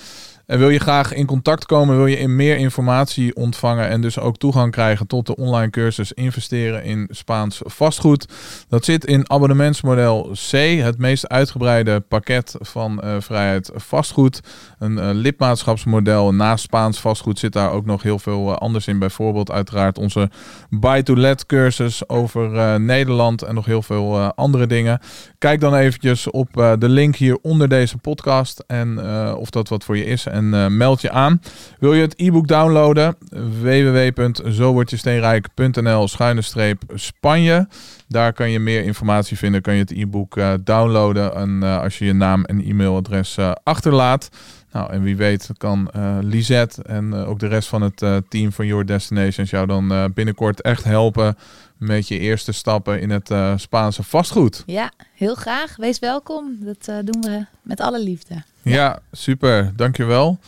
[0.48, 4.18] En wil je graag in contact komen, wil je in meer informatie ontvangen en dus
[4.18, 8.26] ook toegang krijgen tot de online cursus investeren in Spaans vastgoed.
[8.68, 10.50] Dat zit in abonnementsmodel C,
[10.82, 14.40] het meest uitgebreide pakket van eh, vrijheid vastgoed.
[14.78, 16.34] Een eh, lidmaatschapsmodel.
[16.34, 18.98] Naast Spaans vastgoed zit daar ook nog heel veel eh, anders in.
[18.98, 20.30] Bijvoorbeeld uiteraard onze
[20.70, 25.00] buy-to-let cursus over Nederland en nog heel veel andere dingen.
[25.38, 26.48] Kijk dan eventjes op
[26.78, 29.00] de link hier onder deze podcast en
[29.36, 31.40] of dat wat voor je is eh, meld je aan.
[31.78, 33.16] Wil je het e-book downloaden?
[33.60, 37.68] www.zowordjesteenrijk.nl schuine streep Spanje.
[38.08, 39.62] Daar kan je meer informatie vinden.
[39.62, 44.28] Kan je het e-book eh, downloaden en eh, als je je naam en e-mailadres achterlaat.
[44.72, 48.66] Nou, en wie weet kan eh Lisette en ook de rest van het team van
[48.66, 51.36] Your Destinations jou dan binnenkort echt helpen
[51.76, 54.62] met je eerste stappen in het Spaanse vastgoed.
[54.66, 55.76] ja, heel graag.
[55.76, 56.56] Wees welkom.
[56.60, 58.42] Dat doen we met alle liefde.
[58.68, 59.72] Ja, super.
[59.76, 60.38] Dankjewel.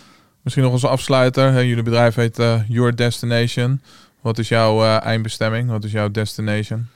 [0.42, 1.64] Misschien nog als afsluiter.
[1.64, 3.80] jullie bedrijf heet eh, Your Destination.
[4.20, 5.70] Wat is jouw eh, eindbestemming?
[5.70, 6.88] Wat is jouw destination?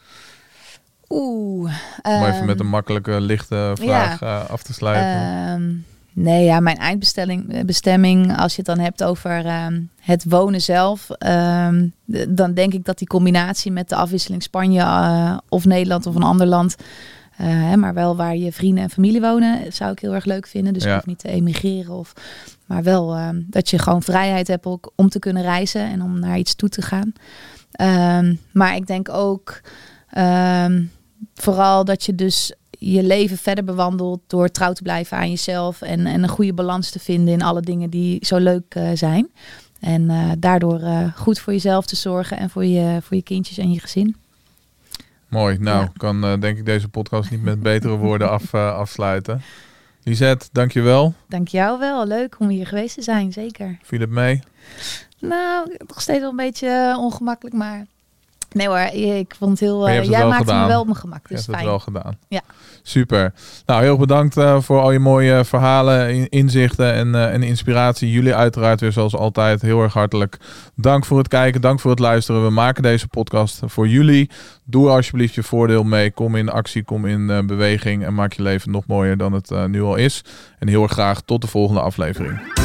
[1.09, 1.73] Oeh.
[2.03, 5.47] Om even ehm, met een makkelijke, lichte vraag eh, af te sluiten.
[5.53, 5.73] Ehm,
[6.25, 10.61] nee, ja, mijn eindbestelling, eh, bestemming, als je het dan hebt over ehm, het wonen
[10.61, 11.07] zelf,
[12.29, 16.47] dan denk ik dat die combinatie met de afwisseling Spanje of Nederland of een ander
[16.47, 16.77] land,
[17.35, 20.73] hè, maar wel waar je vrienden en familie wonen, zou ik heel erg leuk vinden.
[20.73, 21.03] Dus Ja.
[21.05, 22.13] niet te emigreren, of,
[22.67, 26.19] maar wel ehm, dat je gewoon vrijheid hebt ook om te kunnen reizen en om
[26.19, 27.13] naar iets toe te gaan.
[27.71, 29.61] Ehm, maar ik denk ook
[30.11, 30.85] ehm,
[31.35, 36.07] vooral dat je dus je leven verder bewandelt door trouw te blijven aan jezelf en,
[36.07, 39.29] en een goede balans te vinden in alle dingen die zo leuk eh, zijn.
[39.81, 43.59] En eh, daardoor eh, goed voor jezelf te zorgen en voor je, voor je kindjes
[43.59, 44.17] en je gezin.
[45.35, 45.59] Mooi.
[45.59, 45.93] Nou, ja.
[45.97, 49.43] kan eh, denk ik deze podcast niet met betere woorden af, eh, afsluiten.
[50.03, 51.15] Lisette, dankjewel.
[51.29, 52.07] Dank jou wel.
[52.07, 53.79] Leuk om hier geweest te zijn, zeker.
[53.83, 54.43] Viel het mee?
[55.19, 57.87] Nou, nog steeds wel een beetje eh, ongemakkelijk, maar...
[58.55, 58.79] Nee hoor,
[59.17, 59.89] ik vond het heel...
[59.89, 60.61] Je eh, het jij maakte gedaan.
[60.63, 62.19] me wel op mijn gemak, Je dus hebt het wel gedaan.
[62.29, 62.41] Ja.
[62.83, 63.33] Super.
[63.67, 68.11] Nou, heel bedankt eh, voor al je mooie verhalen, in- inzichten en, eh, en inspiratie.
[68.11, 70.37] Jullie uiteraard weer zoals altijd heel erg hartelijk
[70.75, 71.61] dank voor het kijken.
[71.61, 72.45] Dank voor het luisteren.
[72.45, 74.31] We maken deze podcast voor jullie.
[74.65, 76.11] Doe alsjeblieft je voordeel mee.
[76.11, 79.51] Kom in actie, kom in eh, beweging en maak je leven nog mooier dan het
[79.51, 80.25] eh, nu al is.
[80.59, 82.64] En heel erg graag tot de volgende aflevering.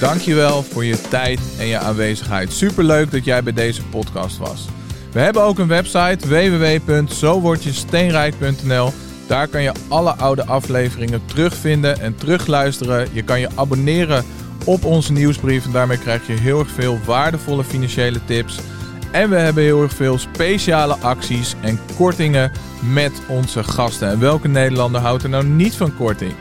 [0.00, 2.52] Dankjewel voor je tijd en je aanwezigheid.
[2.52, 4.68] Superleuk dat jij bij deze podcast was.
[5.12, 8.92] We hebben ook een website www.zowordjesteenrijk.nl.
[9.26, 13.08] Daar kan je alle oude afleveringen terugvinden en terugluisteren.
[13.12, 14.24] Je kan je abonneren
[14.64, 18.58] op onze nieuwsbrief en daarmee krijg je heel erg veel waardevolle financiële tips.
[19.12, 22.52] En we hebben heel erg veel speciale acties en kortingen
[22.92, 24.08] met onze gasten.
[24.08, 26.34] En welke Nederlander houdt er nou niet van korting?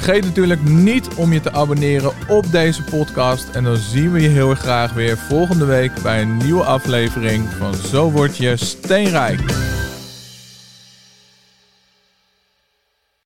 [0.00, 3.48] Vergeet natuurlijk niet om je te abonneren op deze podcast.
[3.48, 7.48] En dan zien we je heel erg graag weer volgende week bij een nieuwe aflevering
[7.58, 9.40] van Zo word je steenrijk.